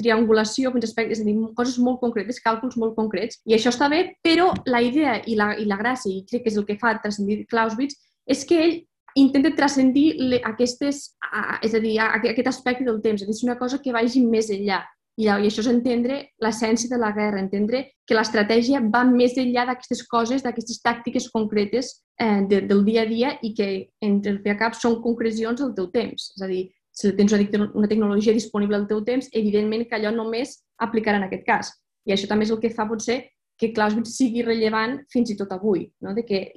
triangulació, 0.00 0.72
fins 0.72 0.86
a 0.86 0.90
aspectes, 0.90 1.20
és 1.20 1.24
a 1.24 1.28
dir, 1.28 1.36
coses 1.56 1.78
molt 1.82 2.00
concretes, 2.00 2.40
càlculs 2.44 2.78
molt 2.80 2.96
concrets. 2.96 3.40
I 3.48 3.56
això 3.56 3.72
està 3.74 3.90
bé, 3.92 4.04
però 4.24 4.50
la 4.66 4.82
idea 4.84 5.18
i 5.26 5.36
la, 5.38 5.52
i 5.60 5.68
la 5.68 5.78
gràcia, 5.80 6.12
i 6.12 6.24
crec 6.28 6.46
que 6.46 6.52
és 6.52 6.60
el 6.60 6.66
que 6.68 6.78
fa 6.80 6.96
transcendir 7.02 7.44
Clausewitz, 7.50 7.98
és 8.28 8.44
que 8.48 8.60
ell 8.64 8.76
intenta 9.18 9.54
transcendir 9.56 10.40
aquestes, 10.46 11.14
a, 11.24 11.58
és 11.64 11.74
a 11.74 11.82
dir, 11.82 11.98
a, 12.00 12.12
a 12.14 12.22
aquest 12.32 12.48
aspecte 12.50 12.86
del 12.86 13.02
temps, 13.04 13.24
és 13.24 13.42
una 13.44 13.58
cosa 13.58 13.80
que 13.82 13.94
vagi 13.94 14.24
més 14.24 14.50
enllà. 14.54 14.84
I, 15.18 15.26
I 15.26 15.48
això 15.48 15.64
és 15.64 15.70
entendre 15.72 16.20
l'essència 16.44 16.90
de 16.92 16.98
la 17.00 17.10
guerra, 17.10 17.40
entendre 17.42 17.82
que 18.06 18.14
l'estratègia 18.14 18.80
va 18.94 19.02
més 19.08 19.34
enllà 19.40 19.64
d'aquestes 19.66 20.04
coses, 20.06 20.44
d'aquestes 20.44 20.78
tàctiques 20.84 21.26
concretes 21.34 21.90
eh, 22.22 22.44
de, 22.46 22.62
del 22.70 22.84
dia 22.86 23.02
a 23.02 23.08
dia 23.08 23.32
i 23.42 23.50
que, 23.56 23.68
entre 24.04 24.36
el 24.36 24.58
cap, 24.60 24.78
són 24.78 25.00
concrecions 25.02 25.58
del 25.60 25.74
teu 25.74 25.90
temps. 25.90 26.30
És 26.36 26.44
a 26.44 26.50
dir, 26.50 26.68
si 26.98 27.12
tens 27.14 27.32
una, 27.32 27.86
tecnologia 27.86 28.34
disponible 28.34 28.76
al 28.76 28.88
teu 28.90 29.04
temps, 29.06 29.28
evidentment 29.32 29.84
que 29.86 29.98
allò 29.98 30.10
només 30.14 30.56
aplicarà 30.82 31.20
en 31.20 31.28
aquest 31.28 31.44
cas. 31.46 31.70
I 32.08 32.14
això 32.14 32.26
també 32.26 32.48
és 32.48 32.50
el 32.50 32.58
que 32.58 32.72
fa 32.74 32.88
potser 32.90 33.20
que 33.58 33.70
Clausewitz 33.74 34.16
sigui 34.18 34.42
rellevant 34.42 34.98
fins 35.12 35.30
i 35.30 35.36
tot 35.38 35.52
avui, 35.54 35.86
no? 36.02 36.14
de 36.14 36.24
que 36.26 36.48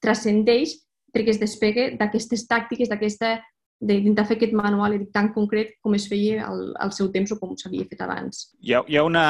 transcendeix 0.00 0.78
perquè 1.12 1.34
es 1.34 1.40
despegue 1.40 1.86
d'aquestes 2.00 2.46
tàctiques, 2.48 2.88
d'aquesta 2.88 3.38
d'intentar 3.80 4.26
fer 4.28 4.36
aquest 4.36 4.52
manual 4.56 4.98
tan 5.14 5.30
concret 5.32 5.72
com 5.80 5.94
es 5.96 6.04
feia 6.10 6.44
al, 6.44 6.74
al 6.84 6.92
seu 6.92 7.08
temps 7.12 7.32
o 7.32 7.38
com 7.40 7.54
s'havia 7.56 7.88
fet 7.88 8.02
abans. 8.04 8.42
Hi 8.60 8.74
ha, 8.76 8.82
hi 8.84 8.98
ha 9.00 9.04
una, 9.06 9.24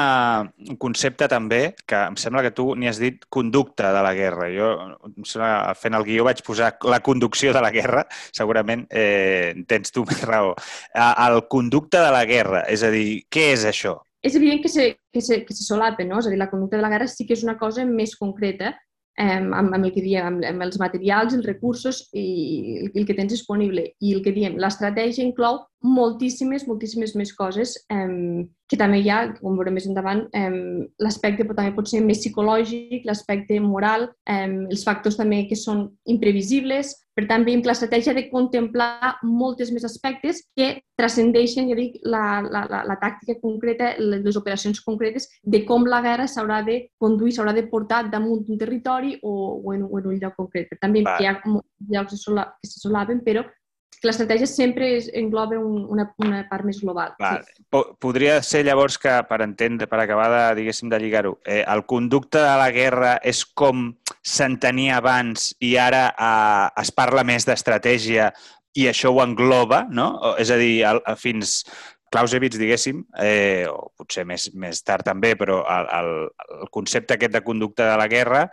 un 0.67 0.77
concepte 0.81 1.29
també 1.31 1.61
que 1.87 2.01
em 2.11 2.17
sembla 2.19 2.43
que 2.43 2.53
tu 2.57 2.67
n'hi 2.75 2.91
has 2.91 2.99
dit 2.99 3.23
conducta 3.31 3.93
de 3.95 4.03
la 4.03 4.13
guerra. 4.17 4.49
Jo, 4.51 4.69
em 5.07 5.27
sembla, 5.27 5.71
fent 5.79 5.95
el 5.95 6.07
guió, 6.07 6.27
vaig 6.27 6.43
posar 6.45 6.73
la 6.83 6.99
conducció 7.05 7.55
de 7.55 7.63
la 7.63 7.71
guerra. 7.71 8.05
Segurament 8.35 8.85
eh, 8.91 9.55
tens 9.71 9.95
tu 9.95 10.03
més 10.09 10.23
raó. 10.27 10.53
El 10.93 11.43
conducte 11.51 12.03
de 12.03 12.11
la 12.11 12.25
guerra, 12.27 12.65
és 12.67 12.83
a 12.83 12.91
dir, 12.93 13.23
què 13.31 13.51
és 13.55 13.67
això? 13.69 13.97
És 14.21 14.35
evident 14.37 14.61
que 14.61 14.69
se, 14.69 14.91
que 15.13 15.21
se, 15.23 15.41
que 15.47 15.55
se 15.55 15.63
solapen, 15.65 16.11
no? 16.11 16.19
És 16.21 16.27
a 16.27 16.33
dir, 16.33 16.37
la 16.37 16.51
conducta 16.51 16.77
de 16.77 16.83
la 16.83 16.91
guerra 16.91 17.07
sí 17.09 17.25
que 17.25 17.33
és 17.33 17.45
una 17.47 17.57
cosa 17.57 17.87
més 17.87 18.13
concreta, 18.19 18.75
amb, 19.19 19.53
amb 19.53 19.75
el 19.81 19.91
que 19.93 20.03
diem, 20.03 20.27
amb, 20.27 20.45
amb 20.47 20.65
els 20.67 20.79
materials, 20.79 21.35
els 21.35 21.45
recursos 21.45 22.03
i 22.13 22.87
el 22.93 23.05
que 23.05 23.15
tens 23.17 23.33
disponible. 23.33 23.89
I 23.99 24.15
el 24.15 24.23
que 24.23 24.35
diem, 24.35 24.57
l'estratègia 24.61 25.25
inclou 25.25 25.59
moltíssimes, 25.81 26.67
moltíssimes 26.67 27.15
més 27.17 27.33
coses 27.33 27.75
eh, 27.89 28.45
que 28.69 28.77
també 28.79 29.01
hi 29.01 29.09
ha, 29.11 29.19
com 29.41 29.57
veurem 29.59 29.75
més 29.75 29.87
endavant, 29.89 30.23
eh, 30.37 30.87
l'aspecte 31.03 31.43
també 31.49 31.73
pot 31.75 31.89
ser 31.89 31.99
més 32.05 32.21
psicològic, 32.21 33.03
l'aspecte 33.07 33.57
moral, 33.59 34.07
eh, 34.29 34.47
els 34.47 34.85
factors 34.87 35.17
també 35.19 35.43
que 35.49 35.57
són 35.59 35.89
imprevisibles. 36.05 36.95
Per 37.11 37.25
tant, 37.27 37.43
veiem 37.43 37.59
que 37.59 37.67
l'estratègia 37.67 38.13
de 38.15 38.29
contemplar 38.29 39.17
moltes 39.27 39.73
més 39.75 39.83
aspectes 39.83 40.39
que 40.55 40.69
transcendeixen, 40.95 41.67
ja 41.67 41.75
dic, 41.75 41.97
la, 42.07 42.39
la, 42.45 42.63
la, 42.71 42.83
la 42.87 42.97
tàctica 43.01 43.35
concreta, 43.41 43.91
les 43.99 44.39
operacions 44.39 44.79
concretes 44.85 45.27
de 45.43 45.65
com 45.67 45.83
la 45.89 45.99
guerra 46.05 46.29
s'haurà 46.31 46.61
de 46.63 46.85
conduir, 47.01 47.35
s'haurà 47.35 47.51
de 47.57 47.65
portar 47.67 48.05
damunt 48.13 48.45
d'un 48.47 48.61
territori 48.61 49.17
o, 49.21 49.33
o, 49.59 49.73
en, 49.73 49.83
o 49.83 49.99
en 49.99 50.13
un 50.13 50.21
lloc 50.21 50.37
concret. 50.39 50.71
Per 50.71 50.79
tant, 50.79 50.95
veiem 50.95 51.09
que 51.09 51.25
hi 51.25 51.27
ha 51.27 51.35
llocs 51.43 52.15
que 52.15 52.69
se 52.71 52.79
solaven, 52.79 53.19
però 53.25 53.43
que 54.01 54.09
l'estratègia 54.09 54.49
sempre 54.49 54.87
és, 54.97 55.07
engloba 55.17 55.59
un, 55.61 55.83
una, 55.93 56.07
una 56.25 56.41
part 56.49 56.65
més 56.65 56.81
global. 56.81 57.13
Val. 57.21 57.43
Sí. 57.45 57.83
Podria 58.01 58.39
ser 58.45 58.63
llavors 58.65 58.97
que, 59.01 59.13
per 59.29 59.41
entendre, 59.45 59.87
per 59.91 60.01
acabar 60.01 60.27
de, 60.33 60.41
diguéssim, 60.61 60.89
de 60.89 60.99
lligar-ho, 61.03 61.35
eh, 61.45 61.61
el 61.61 61.85
conducte 61.89 62.41
de 62.41 62.55
la 62.57 62.71
guerra 62.73 63.13
és 63.21 63.43
com 63.45 63.91
s'entenia 64.25 64.97
abans 64.97 65.51
i 65.61 65.75
ara 65.77 66.07
eh, 66.11 66.67
es 66.81 66.91
parla 66.97 67.23
més 67.27 67.45
d'estratègia 67.45 68.31
i 68.73 68.87
això 68.89 69.11
ho 69.13 69.21
engloba, 69.21 69.85
no? 69.91 70.13
És 70.41 70.49
a 70.49 70.57
dir, 70.57 70.79
el, 70.87 71.01
fins 71.19 71.59
Clausewitz, 72.11 72.59
diguéssim, 72.59 73.05
eh, 73.23 73.63
o 73.71 73.91
potser 73.95 74.25
més, 74.27 74.49
més 74.59 74.81
tard 74.83 75.05
també, 75.07 75.31
però 75.39 75.61
el, 75.63 75.89
el, 75.95 76.13
el 76.57 76.71
concepte 76.73 77.15
aquest 77.15 77.37
de 77.37 77.43
conducte 77.45 77.85
de 77.87 77.95
la 77.99 78.09
guerra 78.11 78.47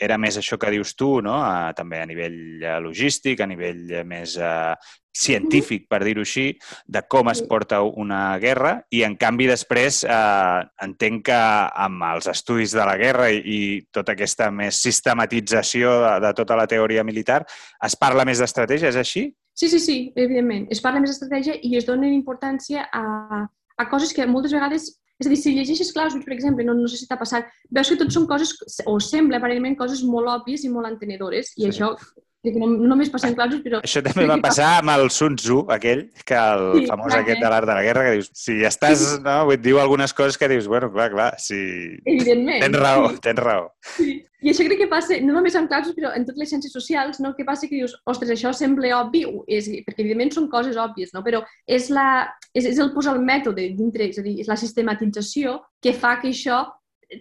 era 0.00 0.16
més 0.18 0.38
això 0.40 0.56
que 0.58 0.72
dius 0.72 0.94
tu, 0.96 1.18
no? 1.24 1.36
A, 1.44 1.70
també 1.76 2.00
a 2.00 2.08
nivell 2.08 2.64
eh, 2.64 2.78
logístic, 2.82 3.40
a 3.40 3.48
nivell 3.50 3.84
eh, 3.92 4.04
més 4.08 4.36
eh, 4.40 4.74
científic, 5.16 5.84
per 5.90 6.00
dir-ho 6.06 6.24
així, 6.24 6.46
de 6.86 7.02
com 7.10 7.28
es 7.32 7.42
porta 7.46 7.82
una 7.82 8.38
guerra 8.42 8.76
i, 8.94 9.02
en 9.06 9.16
canvi, 9.20 9.48
després 9.50 10.02
eh, 10.06 10.60
entenc 10.86 11.26
que 11.28 11.40
amb 11.86 12.06
els 12.12 12.30
estudis 12.32 12.74
de 12.76 12.86
la 12.86 12.96
guerra 13.00 13.28
i, 13.34 13.42
i 13.42 13.60
tota 13.92 14.14
aquesta 14.16 14.50
més 14.54 14.80
sistematització 14.80 15.98
de, 16.06 16.14
de 16.26 16.32
tota 16.38 16.58
la 16.58 16.68
teoria 16.70 17.04
militar 17.04 17.42
es 17.86 17.98
parla 17.98 18.24
més 18.28 18.40
d'estratègia, 18.40 18.94
és 18.94 19.00
així? 19.00 19.28
Sí, 19.60 19.68
sí, 19.68 19.80
sí, 19.82 19.96
evidentment. 20.16 20.68
Es 20.72 20.80
parla 20.80 21.02
més 21.02 21.12
d'estratègia 21.12 21.58
i 21.60 21.74
es 21.76 21.84
dona 21.84 22.08
importància 22.08 22.86
a, 22.96 23.44
a 23.76 23.88
coses 23.90 24.14
que 24.16 24.24
moltes 24.30 24.54
vegades 24.56 24.88
és 25.20 25.28
a 25.28 25.30
dir, 25.30 25.36
si 25.36 25.52
llegeixes 25.52 25.92
Clausewitz, 25.92 26.24
per 26.24 26.32
exemple, 26.34 26.64
no, 26.64 26.74
no 26.78 26.88
sé 26.88 26.96
si 26.96 27.06
t'ha 27.08 27.18
passat, 27.20 27.50
veus 27.76 27.92
que 27.92 27.98
tot 28.00 28.12
són 28.14 28.26
coses, 28.30 28.54
o 28.88 28.96
sembla 29.04 29.36
aparentment 29.36 29.76
coses 29.76 30.00
molt 30.08 30.32
òbvies 30.32 30.64
i 30.64 30.72
molt 30.72 30.88
entenedores, 30.88 31.52
i 31.58 31.66
sí. 31.66 31.68
això 31.68 31.92
que 32.42 32.52
no, 32.56 32.70
no 32.72 32.88
només 32.94 33.10
passa 33.12 33.28
en 33.28 33.36
claustres, 33.36 33.60
però... 33.64 33.82
Això 33.84 34.00
també 34.04 34.24
va 34.30 34.38
passar 34.40 34.70
amb 34.78 34.94
el 34.94 35.10
Sun 35.12 35.36
Tzu, 35.36 35.58
aquell, 35.74 36.06
que 36.24 36.38
el 36.38 36.64
sí, 36.78 36.86
famós 36.88 37.12
clar, 37.12 37.20
aquest 37.24 37.42
de 37.44 37.50
l'art 37.52 37.68
de 37.68 37.76
la 37.76 37.84
guerra, 37.84 38.06
que 38.06 38.16
dius, 38.16 38.30
si 38.36 38.56
estàs, 38.64 39.02
sí. 39.02 39.20
no, 39.26 39.36
vull 39.50 39.60
diu 39.60 39.80
algunes 39.82 40.16
coses 40.16 40.40
que 40.40 40.48
dius, 40.48 40.68
bueno, 40.70 40.88
clar, 40.94 41.10
clar, 41.12 41.34
si... 41.42 41.60
Evidentment. 42.00 42.64
Tens 42.64 42.80
raó, 42.80 43.10
sí. 43.12 43.22
tens 43.28 43.44
raó. 43.44 43.68
Sí. 43.98 44.10
I 44.40 44.54
això 44.54 44.64
crec 44.64 44.80
que 44.80 44.88
passa, 44.88 45.18
no 45.20 45.34
només 45.36 45.56
amb 45.58 45.68
claustres, 45.68 45.92
però 45.98 46.14
en 46.16 46.24
totes 46.24 46.40
les 46.40 46.48
ciències 46.48 46.72
socials, 46.72 47.20
no? 47.20 47.34
que 47.36 47.44
passa 47.44 47.68
que 47.68 47.76
dius, 47.76 47.98
ostres, 48.08 48.32
això 48.32 48.54
sembla 48.56 48.94
obvi, 49.02 49.26
és, 49.44 49.68
perquè 49.84 50.00
evidentment 50.00 50.32
són 50.32 50.48
coses 50.52 50.80
òbvies, 50.80 51.12
no? 51.12 51.20
però 51.26 51.42
és, 51.68 51.90
la, 51.92 52.24
és, 52.54 52.64
és 52.64 52.80
el 52.80 52.94
posar 52.96 53.18
el 53.18 53.24
mètode 53.26 53.68
dintre, 53.76 54.08
és 54.08 54.16
a 54.16 54.24
dir, 54.24 54.38
és 54.40 54.48
la 54.48 54.56
sistematització 54.56 55.58
que 55.84 55.92
fa 55.92 56.16
que 56.22 56.32
això 56.32 56.62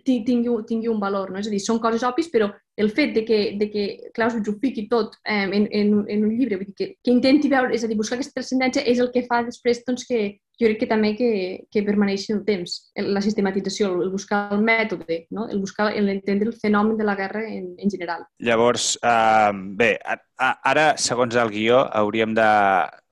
tingui, 0.06 0.50
tingui 0.68 0.90
un 0.90 1.00
valor. 1.00 1.32
No? 1.32 1.40
És 1.40 1.48
a 1.50 1.54
dir, 1.54 1.62
són 1.64 1.80
coses 1.84 2.06
òbvies, 2.06 2.30
però 2.34 2.50
el 2.80 2.92
fet 2.96 3.14
de 3.16 3.26
que, 3.28 3.40
de 3.60 3.70
que 3.72 3.86
Clausewitz 4.16 4.50
ho 4.50 4.56
fiqui 4.62 4.88
tot 4.92 5.18
eh, 5.26 5.46
en, 5.46 5.68
en, 5.68 5.96
en 6.08 6.28
un 6.28 6.36
llibre, 6.36 6.60
vull 6.60 6.70
dir 6.70 6.78
que, 6.78 6.92
que 7.04 7.12
intenti 7.12 7.52
veure, 7.52 7.74
és 7.76 7.84
a 7.84 7.90
dir, 7.90 7.98
buscar 8.00 8.18
aquesta 8.18 8.40
transcendència 8.40 8.86
és 8.88 9.02
el 9.04 9.12
que 9.16 9.26
fa 9.28 9.42
després 9.48 9.84
doncs, 9.88 10.06
que 10.08 10.22
jo 10.60 10.68
crec 10.68 10.82
que 10.82 10.90
també 10.92 11.14
que, 11.16 11.32
que 11.72 11.84
permaneixi 11.88 12.34
el 12.36 12.42
temps, 12.48 12.76
la 13.00 13.24
sistematització, 13.24 13.94
el 14.04 14.12
buscar 14.12 14.42
el 14.56 14.64
mètode, 14.64 15.22
no? 15.36 15.48
el 15.48 15.60
buscar 15.64 15.90
l'entendre 15.96 16.52
el 16.52 16.58
fenomen 16.60 16.98
de 17.00 17.08
la 17.08 17.16
guerra 17.20 17.46
en, 17.48 17.72
en 17.80 17.92
general. 17.92 18.26
Llavors, 18.44 18.94
uh, 19.04 19.54
bé, 19.80 19.94
ara, 20.38 20.92
segons 21.00 21.40
el 21.40 21.52
guió, 21.56 21.86
hauríem 21.96 22.36
de 22.36 22.50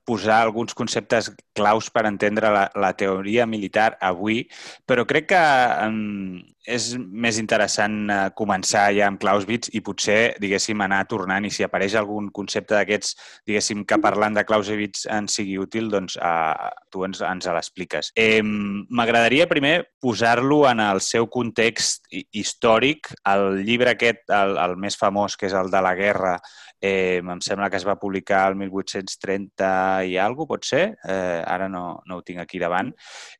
posar 0.08 0.40
alguns 0.40 0.72
conceptes 0.74 1.28
claus 1.58 1.90
per 1.92 2.06
entendre 2.08 2.48
la, 2.54 2.68
la 2.78 2.94
teoria 2.96 3.46
militar 3.46 3.96
avui, 4.00 4.46
però 4.88 5.04
crec 5.08 5.28
que 5.34 5.42
um, 5.84 6.38
és 6.68 6.90
més 6.96 7.38
interessant 7.40 7.96
uh, 8.12 8.18
començar 8.36 8.86
ja 8.96 9.08
amb 9.08 9.20
Clausewitz 9.20 9.72
i 9.76 9.82
potser, 9.84 10.36
diguéssim, 10.40 10.80
anar 10.84 11.02
tornant 11.10 11.46
i 11.48 11.52
si 11.52 11.64
apareix 11.64 11.96
algun 11.98 12.28
concepte 12.34 12.76
d'aquests, 12.76 13.14
diguéssim, 13.48 13.84
que 13.88 14.00
parlant 14.04 14.36
de 14.36 14.44
Clausewitz 14.48 15.06
ens 15.12 15.38
sigui 15.40 15.58
útil, 15.60 15.88
doncs 15.92 16.18
uh, 16.20 16.68
tu 16.92 17.04
ens, 17.08 17.22
ens 17.24 17.48
l'expliques. 17.48 18.12
Eh, 18.16 18.40
M'agradaria 18.44 19.48
primer 19.50 19.74
posar-lo 20.00 20.62
en 20.68 20.80
el 20.84 21.02
seu 21.04 21.28
context 21.32 22.06
històric. 22.12 23.12
El 23.28 23.62
llibre 23.66 23.96
aquest, 23.96 24.24
el, 24.28 24.56
el 24.60 24.76
més 24.80 24.96
famós, 25.00 25.36
que 25.36 25.48
és 25.48 25.56
el 25.56 25.72
de 25.72 25.82
la 25.84 25.94
guerra, 25.98 26.36
Eh, 26.80 27.18
em 27.18 27.40
sembla 27.42 27.68
que 27.70 27.76
es 27.76 27.86
va 27.86 27.98
publicar 27.98 28.44
el 28.50 28.56
1830 28.60 29.70
i 30.06 30.16
alguna 30.16 30.48
pot 30.48 30.64
ser? 30.64 30.84
Eh, 31.02 31.42
ara 31.42 31.66
no, 31.68 32.00
no 32.06 32.18
ho 32.18 32.22
tinc 32.22 32.38
aquí 32.42 32.60
davant. 32.62 32.92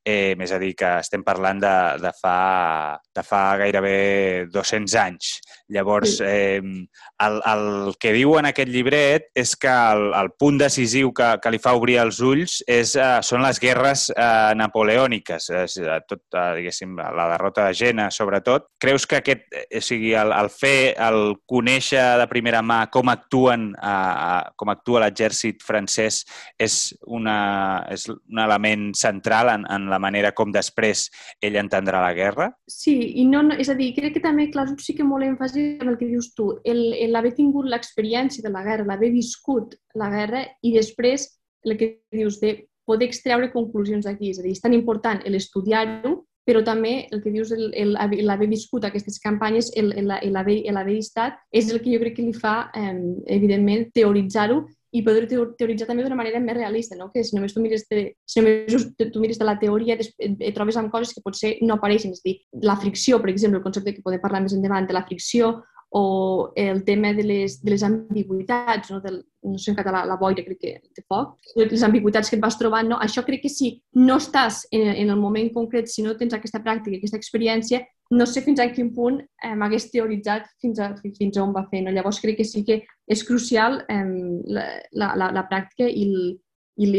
Eh, 0.02 0.34
més 0.38 0.50
a 0.52 0.58
dir, 0.58 0.72
que 0.78 0.98
estem 0.98 1.22
parlant 1.22 1.60
de, 1.62 1.74
de, 2.02 2.12
fa, 2.18 2.98
de 3.14 3.22
fa 3.22 3.42
gairebé 3.60 4.48
200 4.50 4.96
anys. 4.98 5.36
Llavors, 5.70 6.18
eh, 6.24 6.58
el, 6.58 7.38
el 7.52 7.94
que 8.00 8.12
diu 8.16 8.34
en 8.40 8.48
aquest 8.50 8.72
llibret 8.72 9.28
és 9.38 9.54
que 9.60 9.70
el, 9.70 10.08
el 10.18 10.32
punt 10.40 10.58
decisiu 10.58 11.12
que, 11.14 11.30
que 11.42 11.52
li 11.52 11.62
fa 11.62 11.76
obrir 11.78 11.98
els 12.02 12.20
ulls 12.24 12.58
és, 12.66 12.94
eh, 12.98 13.20
són 13.22 13.44
les 13.44 13.60
guerres 13.62 14.08
eh, 14.14 14.54
napoleòniques, 14.58 15.50
és, 15.62 15.78
eh, 15.84 16.00
tot, 16.08 16.24
eh, 16.34 16.48
diguéssim, 16.58 16.96
la 16.98 17.28
derrota 17.34 17.68
de 17.68 17.76
Jena, 17.78 18.08
sobretot. 18.14 18.70
Creus 18.80 19.06
que 19.06 19.20
aquest, 19.20 19.46
eh, 19.52 19.66
o 19.78 19.84
sigui, 19.84 20.14
el, 20.18 20.34
el 20.34 20.50
fer, 20.50 20.94
el 21.08 21.36
conèixer 21.48 22.04
de 22.18 22.28
primera 22.30 22.62
mà 22.64 22.84
com 22.92 23.12
actuen, 23.28 23.74
a, 23.76 24.48
com 24.56 24.72
actua 24.72 25.02
l'exèrcit 25.04 25.60
francès 25.62 26.22
és, 26.58 26.94
una, 27.04 27.84
és 27.92 28.08
un 28.08 28.40
element 28.40 28.88
central 28.96 29.52
en, 29.52 29.66
en 29.68 29.88
la 29.92 30.00
manera 30.00 30.32
com 30.32 30.52
després 30.54 31.08
ell 31.44 31.58
entendrà 31.60 32.00
la 32.00 32.14
guerra? 32.16 32.48
Sí, 32.66 32.96
i 33.20 33.26
no, 33.28 33.42
no 33.44 33.58
és 33.60 33.68
a 33.68 33.76
dir, 33.76 33.92
crec 33.96 34.16
que 34.16 34.24
també 34.24 34.48
Clausut 34.50 34.80
sí 34.80 34.96
que 34.96 35.04
molt 35.04 35.28
èmfasi 35.28 35.66
en 35.82 35.92
el 35.92 35.98
que 36.00 36.08
dius 36.08 36.32
tu, 36.34 36.54
l'haver 36.64 37.34
tingut 37.36 37.68
l'experiència 37.68 38.42
de 38.42 38.52
la 38.54 38.64
guerra, 38.64 38.88
l'haver 38.88 39.12
viscut 39.12 39.76
la 39.94 40.08
guerra 40.10 40.46
i 40.64 40.72
després 40.72 41.28
el 41.66 41.76
que 41.76 41.98
dius 42.14 42.40
de 42.40 42.56
poder 42.88 43.10
extreure 43.10 43.50
conclusions 43.52 44.06
aquí. 44.08 44.32
És 44.32 44.40
a 44.40 44.46
dir, 44.46 44.54
és 44.56 44.64
tan 44.64 44.72
important 44.72 45.20
l'estudiar-ho 45.28 46.14
però 46.48 46.62
també 46.64 46.94
el 47.12 47.20
que 47.20 47.32
dius, 47.34 47.52
l'haver 47.52 48.48
viscut 48.48 48.86
aquestes 48.88 49.20
campanyes, 49.20 49.68
l'haver 49.76 50.96
estat, 50.96 51.36
és 51.52 51.68
el 51.68 51.82
que 51.84 51.92
jo 51.92 52.00
crec 52.00 52.16
que 52.16 52.24
li 52.24 52.32
fa, 52.32 52.70
eh, 52.72 52.96
evidentment, 53.36 53.90
teoritzar-ho 53.92 54.62
i 54.96 55.02
poder 55.04 55.26
teoritzar 55.28 55.84
també 55.90 56.04
d'una 56.04 56.16
manera 56.16 56.40
més 56.40 56.56
realista, 56.56 56.96
no? 56.96 57.10
que 57.12 57.20
si 57.20 57.36
només 57.36 57.52
tu 57.52 57.60
mires 57.60 57.84
de, 57.90 58.06
si 58.24 58.40
només 58.40 58.86
tu 58.96 59.20
mires 59.20 59.36
de 59.36 59.44
la 59.44 59.58
teoria 59.60 59.98
et 60.00 60.54
trobes 60.56 60.78
amb 60.80 60.88
coses 60.92 61.12
que 61.12 61.20
potser 61.24 61.58
no 61.60 61.76
apareixen, 61.76 62.14
és 62.16 62.24
dir, 62.24 62.38
la 62.64 62.78
fricció, 62.80 63.20
per 63.20 63.28
exemple, 63.34 63.60
el 63.60 63.66
concepte 63.66 63.92
que 63.92 64.04
podem 64.04 64.22
parlar 64.22 64.40
més 64.46 64.56
endavant 64.56 64.88
de 64.88 64.96
la 64.96 65.04
fricció 65.04 65.58
o 65.90 66.52
el 66.54 66.84
tema 66.84 67.14
de 67.14 67.22
les, 67.22 67.62
de 67.62 67.70
les 67.70 67.82
ambigüitats, 67.82 68.90
no, 68.90 69.00
del, 69.00 69.22
no 69.42 69.58
sé 69.58 69.70
en 69.72 69.78
català, 69.78 70.02
la 70.04 70.18
boira 70.20 70.44
crec 70.44 70.58
que 70.60 70.72
de 70.94 71.04
foc, 71.08 71.38
les 71.56 71.84
ambigüitats 71.86 72.28
que 72.28 72.36
et 72.36 72.42
vas 72.42 72.58
trobant, 72.60 72.88
no? 72.90 72.98
això 73.00 73.24
crec 73.24 73.46
que 73.46 73.52
si 73.52 73.70
no 73.96 74.18
estàs 74.20 74.66
en, 74.70 74.90
en 74.92 75.14
el 75.14 75.16
moment 75.16 75.48
concret, 75.54 75.88
si 75.88 76.04
no 76.04 76.16
tens 76.18 76.36
aquesta 76.36 76.60
pràctica, 76.64 76.98
aquesta 76.98 77.16
experiència, 77.16 77.80
no 78.10 78.26
sé 78.26 78.42
fins 78.44 78.60
a 78.60 78.68
quin 78.72 78.92
punt 78.96 79.20
eh, 79.20 79.54
m'hagués 79.56 79.88
teoritzat 79.92 80.46
fins 80.60 80.80
a, 80.80 80.92
fins 81.02 81.36
a 81.36 81.42
on 81.44 81.56
va 81.56 81.66
fer. 81.70 81.82
No? 81.84 81.92
Llavors 81.92 82.20
crec 82.20 82.38
que 82.40 82.46
sí 82.48 82.64
que 82.64 82.82
és 83.08 83.24
crucial 83.24 83.82
eh, 83.88 84.04
la, 84.48 84.68
la, 84.92 85.32
la 85.32 85.44
pràctica 85.48 85.88
i, 85.88 86.06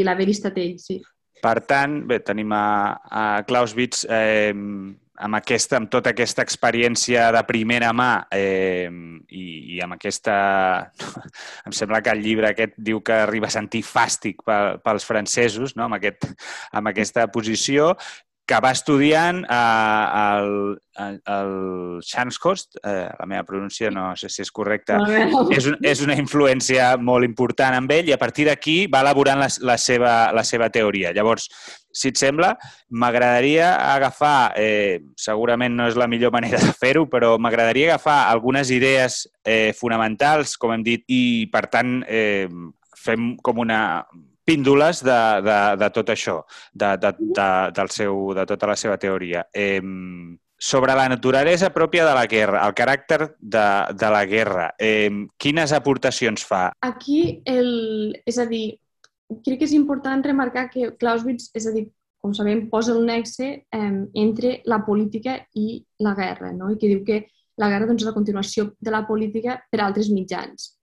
l'haver 0.03 0.29
estat 0.33 0.57
ell, 0.61 0.77
sí. 0.81 0.99
Per 1.39 1.55
tant, 1.63 2.01
bé, 2.09 2.19
tenim 2.25 2.51
a, 2.51 2.99
a 2.99 3.23
Clausewitz 3.47 4.03
eh, 4.11 4.51
amb, 5.19 5.37
aquesta, 5.39 5.77
amb 5.79 5.89
tota 5.91 6.13
aquesta 6.13 6.43
experiència 6.45 7.29
de 7.35 7.43
primera 7.47 7.91
mà 7.95 8.11
eh, 8.33 8.87
i, 9.27 9.45
i 9.75 9.81
amb 9.83 9.97
aquesta... 9.97 10.37
em 11.67 11.75
sembla 11.75 12.01
que 12.05 12.13
el 12.15 12.23
llibre 12.23 12.51
aquest 12.51 12.77
diu 12.77 13.03
que 13.05 13.19
arriba 13.25 13.49
a 13.49 13.53
sentir 13.53 13.83
fàstic 13.85 14.41
pels 14.45 15.07
francesos, 15.07 15.75
no? 15.75 15.89
amb, 15.89 15.99
aquest, 15.99 16.25
amb 16.75 16.91
aquesta 16.93 17.27
posició, 17.33 17.93
que 18.49 18.57
va 18.63 18.71
estudiant 18.73 19.43
eh, 19.45 20.05
el, 20.19 20.47
el 21.05 21.51
Shanscost, 22.01 22.79
eh, 22.81 23.05
la 23.19 23.27
meva 23.29 23.43
pronúncia 23.45 23.91
no 23.93 24.07
sé 24.17 24.31
si 24.33 24.41
és 24.41 24.49
correcta, 24.51 24.97
és, 25.53 25.67
un, 25.69 25.77
és 25.85 26.01
una 26.05 26.17
influència 26.17 26.95
molt 26.97 27.27
important 27.27 27.77
amb 27.77 27.93
ell 27.93 28.09
i 28.09 28.15
a 28.15 28.21
partir 28.21 28.47
d'aquí 28.49 28.79
va 28.89 29.03
elaborant 29.05 29.43
la, 29.43 29.51
la, 29.69 29.77
seva, 29.77 30.15
la 30.33 30.45
seva 30.47 30.71
teoria. 30.73 31.13
Llavors, 31.13 31.49
si 31.91 32.11
et 32.11 32.19
sembla, 32.19 32.53
m'agradaria 32.89 33.73
agafar, 33.93 34.53
eh, 34.57 35.01
segurament 35.17 35.75
no 35.75 35.87
és 35.89 35.97
la 35.99 36.07
millor 36.07 36.33
manera 36.35 36.61
de 36.61 36.73
fer-ho, 36.73 37.07
però 37.09 37.35
m'agradaria 37.41 37.93
agafar 37.93 38.19
algunes 38.29 38.71
idees 38.71 39.23
eh, 39.43 39.73
fonamentals, 39.77 40.55
com 40.57 40.73
hem 40.75 40.85
dit, 40.85 41.05
i 41.07 41.47
per 41.51 41.65
tant 41.71 41.99
eh, 42.07 42.47
fem 42.99 43.33
com 43.41 43.63
una 43.65 43.81
píndoles 44.49 45.03
de, 45.05 45.21
de, 45.45 45.57
de 45.77 45.89
tot 45.93 46.09
això, 46.09 46.39
de, 46.73 46.95
de, 46.97 47.13
de, 47.19 47.49
del 47.77 47.91
seu, 47.93 48.31
de 48.33 48.45
tota 48.49 48.69
la 48.71 48.77
seva 48.79 48.97
teoria. 48.97 49.45
Eh, 49.53 49.81
sobre 50.59 50.93
la 50.97 51.07
naturalesa 51.07 51.69
pròpia 51.71 52.05
de 52.05 52.13
la 52.17 52.25
guerra, 52.27 52.65
el 52.67 52.75
caràcter 52.75 53.19
de, 53.39 53.67
de 53.95 54.09
la 54.11 54.25
guerra, 54.27 54.73
eh, 54.77 55.09
quines 55.39 55.71
aportacions 55.71 56.43
fa? 56.45 56.69
Aquí, 56.83 57.41
el, 57.47 57.69
és 58.27 58.41
a 58.41 58.45
dir, 58.49 58.79
crec 59.45 59.61
que 59.61 59.67
és 59.67 59.75
important 59.77 60.23
remarcar 60.25 60.67
que 60.73 60.91
Clausewitz, 60.99 61.49
és 61.55 61.67
a 61.69 61.73
dir, 61.75 61.87
com 62.19 62.33
sabem, 62.35 62.65
posa 62.71 62.93
el 62.95 63.05
nexe 63.07 63.49
eh, 63.63 63.99
entre 64.19 64.59
la 64.67 64.81
política 64.85 65.37
i 65.55 65.79
la 66.03 66.15
guerra, 66.17 66.51
no? 66.55 66.71
i 66.73 66.79
que 66.79 66.89
diu 66.91 67.05
que 67.07 67.21
la 67.59 67.69
guerra 67.71 67.87
doncs, 67.89 68.03
és 68.03 68.09
la 68.09 68.15
continuació 68.15 68.69
de 68.79 68.91
la 68.93 69.05
política 69.07 69.59
per 69.71 69.83
altres 69.83 70.09
mitjans. 70.11 70.73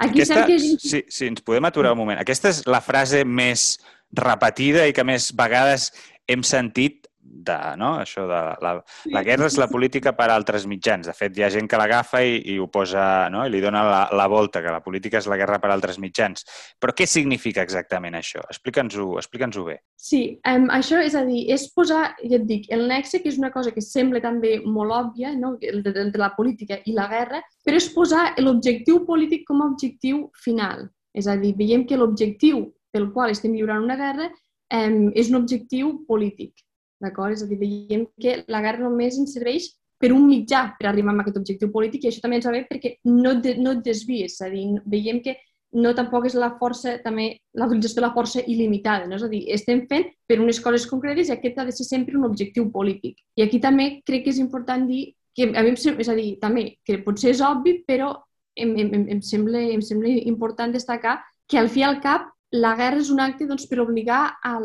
Aquí 0.00 0.22
Aquesta, 0.22 0.46
que... 0.48 0.58
sí, 0.58 1.02
sí, 1.06 1.26
ens 1.28 1.42
podem 1.44 1.66
aturar 1.68 1.92
un 1.92 2.00
moment. 2.00 2.20
Aquesta 2.20 2.48
és 2.52 2.62
la 2.68 2.80
frase 2.80 3.20
més 3.24 3.74
repetida 4.16 4.86
i 4.88 4.94
que 4.96 5.04
més 5.04 5.28
vegades 5.36 5.90
hem 6.30 6.44
sentit 6.46 6.99
de, 7.30 7.56
no? 7.78 7.94
això 8.02 8.26
de 8.28 8.38
la, 8.60 8.72
la 9.14 9.22
guerra 9.24 9.46
és 9.46 9.56
la 9.60 9.68
política 9.70 10.12
per 10.18 10.26
a 10.28 10.34
altres 10.34 10.66
mitjans. 10.68 11.06
De 11.06 11.14
fet, 11.14 11.36
hi 11.38 11.44
ha 11.46 11.50
gent 11.52 11.68
que 11.70 11.78
l'agafa 11.78 12.22
i, 12.26 12.40
i 12.52 12.56
ho 12.58 12.66
posa, 12.72 13.04
no? 13.32 13.44
i 13.46 13.52
li 13.52 13.62
dona 13.62 13.84
la, 13.86 14.00
la 14.16 14.26
volta, 14.30 14.62
que 14.64 14.74
la 14.74 14.82
política 14.84 15.20
és 15.20 15.28
la 15.30 15.38
guerra 15.40 15.60
per 15.62 15.70
a 15.70 15.76
altres 15.76 16.00
mitjans. 16.02 16.44
Però 16.82 16.94
què 16.96 17.06
significa 17.08 17.62
exactament 17.62 18.18
això? 18.18 18.42
Explica'ns-ho 18.50 19.06
explica, 19.22 19.48
bé. 19.66 19.78
Sí, 19.96 20.22
um, 20.48 20.66
això 20.74 21.00
és 21.04 21.14
a 21.14 21.22
dir, 21.26 21.44
és 21.54 21.68
posar, 21.74 22.02
ja 22.24 22.40
et 22.40 22.46
dic, 22.48 22.66
el 22.74 22.86
nexe, 22.90 23.22
que 23.22 23.30
és 23.30 23.38
una 23.38 23.52
cosa 23.54 23.72
que 23.74 23.84
sembla 23.84 24.22
també 24.24 24.58
molt 24.64 24.96
òbvia, 24.96 25.34
no? 25.38 25.54
entre 25.60 26.20
la 26.20 26.32
política 26.36 26.80
i 26.84 26.96
la 26.96 27.06
guerra, 27.10 27.42
però 27.64 27.78
és 27.78 27.90
posar 27.94 28.34
l'objectiu 28.42 29.04
polític 29.06 29.46
com 29.48 29.62
a 29.62 29.70
objectiu 29.70 30.26
final. 30.44 30.88
És 31.14 31.26
a 31.30 31.36
dir, 31.38 31.54
veiem 31.58 31.86
que 31.86 31.98
l'objectiu 31.98 32.66
pel 32.90 33.10
qual 33.14 33.30
estem 33.30 33.54
lliurant 33.54 33.86
una 33.86 33.98
guerra 33.98 34.26
um, 34.30 35.10
és 35.14 35.30
un 35.30 35.40
objectiu 35.40 36.00
polític 36.08 36.64
D'acord? 37.00 37.34
És 37.34 37.44
a 37.44 37.48
dir, 37.48 37.58
veiem 37.60 38.06
que 38.20 38.40
la 38.48 38.62
guerra 38.64 38.86
només 38.86 39.18
ens 39.18 39.36
serveix 39.36 39.70
per 40.00 40.12
un 40.16 40.24
mitjà 40.28 40.64
per 40.78 40.88
arribar 40.88 41.12
a 41.12 41.22
aquest 41.22 41.38
objectiu 41.40 41.70
polític 41.72 42.04
i 42.04 42.08
això 42.10 42.22
també 42.24 42.38
ens 42.40 42.48
va 42.48 42.56
bé 42.56 42.64
perquè 42.68 42.94
no, 43.04 43.34
de, 43.44 43.54
no 43.60 43.76
et 43.76 43.84
desvies. 43.84 44.36
És 44.36 44.44
a 44.44 44.50
dir, 44.52 44.64
veiem 44.88 45.20
que 45.24 45.36
no 45.72 45.92
tampoc 45.94 46.26
és 46.26 46.34
la 46.34 46.50
força, 46.58 46.96
també 47.04 47.36
la 47.54 47.68
de 47.70 48.02
la 48.02 48.12
força 48.14 48.42
il·limitada. 48.42 49.06
No? 49.06 49.16
És 49.16 49.24
a 49.24 49.30
dir, 49.30 49.44
estem 49.52 49.84
fent 49.90 50.08
per 50.26 50.40
unes 50.40 50.60
coses 50.60 50.86
concretes 50.86 51.28
i 51.28 51.32
aquest 51.36 51.58
ha 51.58 51.64
de 51.68 51.72
ser 51.72 51.86
sempre 51.86 52.18
un 52.18 52.24
objectiu 52.24 52.70
polític. 52.70 53.20
I 53.36 53.42
aquí 53.42 53.60
també 53.60 54.00
crec 54.06 54.24
que 54.24 54.30
és 54.30 54.42
important 54.42 54.86
dir 54.88 55.14
que 55.36 55.52
a 55.54 55.62
mi, 55.62 55.70
és 55.76 56.08
a 56.08 56.16
dir, 56.16 56.38
també, 56.40 56.76
que 56.84 56.98
potser 57.04 57.30
és 57.30 57.40
obvi, 57.40 57.78
però 57.86 58.14
em, 58.56 58.74
em, 58.76 59.06
em, 59.14 59.20
sembla, 59.22 59.60
em 59.60 59.80
sembla 59.80 60.10
important 60.26 60.72
destacar 60.72 61.20
que 61.48 61.58
al 61.58 61.68
fi 61.68 61.84
al 61.86 62.00
cap 62.02 62.28
la 62.50 62.74
guerra 62.74 62.98
és 62.98 63.10
un 63.14 63.20
acte 63.22 63.46
doncs, 63.46 63.66
per 63.70 63.78
obligar 63.78 64.22
el, 64.48 64.64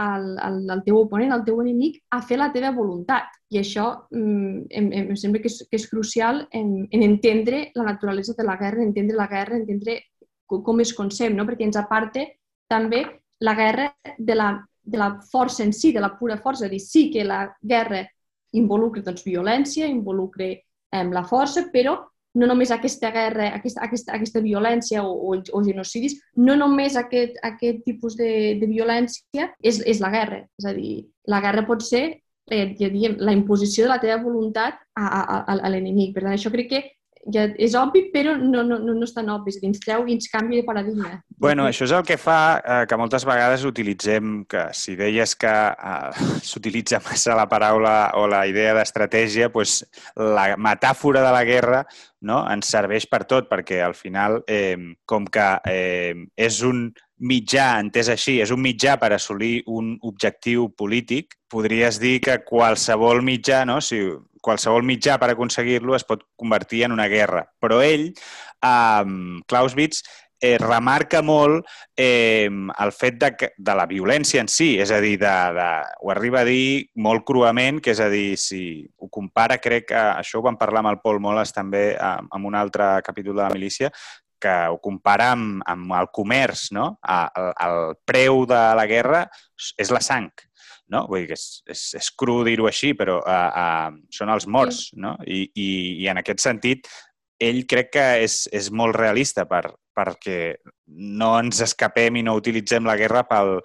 el, 0.00 0.28
el, 0.46 0.58
el 0.72 0.82
teu 0.86 0.96
oponent, 1.02 1.34
el 1.34 1.44
teu 1.44 1.60
enemic, 1.60 1.98
a 2.16 2.22
fer 2.24 2.38
la 2.40 2.48
teva 2.54 2.70
voluntat. 2.72 3.34
I 3.52 3.60
això 3.60 3.88
mm, 4.08 4.62
em, 4.80 4.88
em 5.02 5.10
sembla 5.16 5.42
que 5.44 5.50
és, 5.52 5.58
que 5.68 5.76
és 5.76 5.88
crucial 5.90 6.46
en, 6.56 6.86
en 6.88 7.04
entendre 7.04 7.66
la 7.76 7.84
naturalesa 7.90 8.32
de 8.38 8.48
la 8.48 8.56
guerra, 8.56 8.80
en 8.80 8.94
entendre 8.94 9.20
la 9.20 9.28
guerra, 9.28 9.60
entendre 9.60 9.98
com 10.48 10.80
es 10.80 10.94
concep, 10.96 11.34
no? 11.36 11.44
perquè 11.44 11.68
ens 11.68 11.76
aparta 11.76 12.24
també 12.68 13.02
la 13.44 13.54
guerra 13.54 13.90
de 14.16 14.34
la, 14.34 14.48
de 14.80 15.00
la 15.00 15.10
força 15.28 15.66
en 15.66 15.74
si, 15.76 15.92
de 15.92 16.00
la 16.00 16.14
pura 16.16 16.38
força. 16.40 16.64
És 16.64 16.72
dir, 16.72 16.80
sí 16.80 17.08
que 17.12 17.26
la 17.28 17.44
guerra 17.60 18.06
involucra 18.56 19.04
doncs, 19.04 19.26
violència, 19.26 19.86
involucra 19.86 20.48
eh, 20.48 21.04
la 21.12 21.26
força, 21.28 21.66
però 21.72 21.98
no 22.38 22.46
només 22.46 22.70
aquesta 22.74 23.10
guerra, 23.14 23.50
aquesta, 23.56 23.82
aquesta, 23.84 24.14
aquesta 24.14 24.42
violència 24.44 25.02
o, 25.02 25.12
o, 25.32 25.36
o 25.38 25.62
genocidis, 25.66 26.16
no 26.36 26.56
només 26.58 26.96
aquest, 26.96 27.40
aquest 27.44 27.82
tipus 27.86 28.16
de, 28.18 28.30
de 28.60 28.70
violència 28.70 29.50
és, 29.58 29.82
és 29.82 30.02
la 30.04 30.12
guerra. 30.14 30.44
És 30.60 30.68
a 30.68 30.74
dir, 30.76 30.92
la 31.28 31.42
guerra 31.44 31.66
pot 31.66 31.82
ser 31.84 32.04
eh, 32.50 32.74
ja 32.78 32.90
diem, 32.92 33.18
la 33.20 33.34
imposició 33.36 33.86
de 33.86 33.92
la 33.92 34.00
teva 34.02 34.20
voluntat 34.22 34.78
a, 34.94 35.06
a, 35.06 35.22
a, 35.38 35.58
a 35.58 35.72
l'enemic. 35.72 36.14
Per 36.14 36.24
tant, 36.24 36.34
això 36.36 36.52
crec 36.54 36.70
que 36.72 36.84
ja 37.32 37.46
és 37.60 37.74
obvi, 37.78 38.04
però 38.12 38.34
no, 38.38 38.62
no, 38.66 38.78
no, 38.82 38.96
és 39.04 39.14
tan 39.14 39.28
obvi. 39.32 39.52
És 39.52 39.58
a 39.58 39.62
dir, 39.62 39.70
ens 39.72 39.82
treu 39.82 40.06
i 40.06 40.16
ens 40.16 40.30
canvia 40.32 40.62
de 40.62 40.66
paradigma. 40.66 41.14
Bueno, 41.38 41.66
això 41.68 41.86
és 41.86 41.94
el 41.94 42.04
que 42.06 42.18
fa 42.20 42.38
eh, 42.58 42.84
que 42.88 42.98
moltes 43.00 43.26
vegades 43.28 43.66
utilitzem, 43.68 44.42
que 44.50 44.68
si 44.76 44.96
deies 44.98 45.34
que 45.38 45.54
eh, 45.72 46.28
s'utilitza 46.50 47.02
massa 47.04 47.36
la 47.38 47.48
paraula 47.50 47.96
o 48.18 48.26
la 48.30 48.44
idea 48.50 48.76
d'estratègia, 48.78 49.50
doncs 49.54 49.82
la 50.16 50.50
metàfora 50.56 51.24
de 51.24 51.34
la 51.34 51.44
guerra 51.48 51.82
no, 52.20 52.42
ens 52.50 52.70
serveix 52.70 53.06
per 53.10 53.24
tot, 53.30 53.48
perquè 53.50 53.82
al 53.84 53.94
final, 53.94 54.42
eh, 54.48 54.76
com 55.06 55.26
que 55.30 55.50
eh, 55.70 56.14
és 56.36 56.62
un 56.66 56.88
mitjà, 57.18 57.72
entès 57.82 58.08
així, 58.12 58.38
és 58.42 58.50
un 58.54 58.62
mitjà 58.62 58.96
per 58.98 59.12
assolir 59.14 59.62
un 59.66 59.96
objectiu 60.06 60.68
polític, 60.78 61.34
podries 61.50 61.98
dir 61.98 62.18
que 62.22 62.38
qualsevol 62.46 63.22
mitjà, 63.26 63.64
no? 63.66 63.80
si 63.82 64.00
qualsevol 64.42 64.86
mitjà 64.86 65.18
per 65.18 65.32
aconseguir-lo 65.32 65.96
es 65.96 66.06
pot 66.08 66.24
convertir 66.36 66.84
en 66.86 66.94
una 66.96 67.08
guerra. 67.10 67.44
Però 67.60 67.82
ell, 67.84 68.10
eh, 68.12 69.04
Clausewitz, 69.46 70.02
eh, 70.40 70.56
remarca 70.58 71.20
molt 71.22 71.66
eh, 71.96 72.48
el 72.48 72.92
fet 72.92 73.18
de, 73.18 73.32
de 73.56 73.74
la 73.74 73.86
violència 73.90 74.42
en 74.42 74.50
si, 74.50 74.76
és 74.80 74.92
a 74.94 75.00
dir, 75.02 75.16
de, 75.20 75.34
de, 75.56 75.68
ho 76.02 76.12
arriba 76.14 76.42
a 76.42 76.48
dir 76.48 76.88
molt 77.02 77.26
cruament, 77.26 77.82
que 77.82 77.92
és 77.94 78.02
a 78.02 78.08
dir, 78.12 78.36
si 78.38 78.62
ho 78.98 79.10
compara, 79.10 79.58
crec 79.62 79.90
que 79.90 79.98
això 79.98 80.38
ho 80.38 80.46
vam 80.46 80.58
parlar 80.60 80.84
amb 80.84 80.94
el 80.94 81.02
Pol 81.02 81.20
Moles 81.22 81.52
també 81.54 81.90
en 81.98 82.48
un 82.48 82.58
altre 82.58 82.98
capítol 83.06 83.36
de 83.36 83.44
la 83.44 83.52
milícia, 83.54 83.92
que 84.38 84.54
ho 84.70 84.78
compara 84.78 85.32
amb, 85.34 85.64
amb 85.66 85.94
el 85.98 86.12
comerç, 86.14 86.68
no? 86.70 86.92
El, 87.02 87.48
el 87.66 87.80
preu 88.06 88.44
de 88.46 88.60
la 88.78 88.86
guerra 88.86 89.24
és 89.74 89.90
la 89.90 90.02
sang, 90.04 90.30
no? 90.92 91.04
Vull 91.10 91.24
dir 91.24 91.32
que 91.32 91.38
és, 91.38 91.46
és, 91.68 91.84
és 92.00 92.08
cru 92.18 92.40
dir-ho 92.46 92.68
així, 92.68 92.94
però 92.98 93.18
uh, 93.20 93.50
uh, 93.62 93.98
són 94.14 94.32
els 94.34 94.48
morts, 94.48 94.88
no? 94.96 95.16
I, 95.26 95.44
i, 95.54 95.68
I 96.04 96.10
en 96.12 96.22
aquest 96.22 96.44
sentit, 96.44 96.88
ell 97.38 97.62
crec 97.70 97.92
que 97.94 98.06
és, 98.24 98.40
és 98.54 98.70
molt 98.74 98.96
realista 98.98 99.46
per, 99.50 99.64
perquè 99.96 100.56
no 101.20 101.32
ens 101.38 101.62
escapem 101.64 102.18
i 102.18 102.24
no 102.26 102.36
utilitzem 102.38 102.86
la 102.86 102.96
guerra 102.98 103.24
pel, 103.28 103.58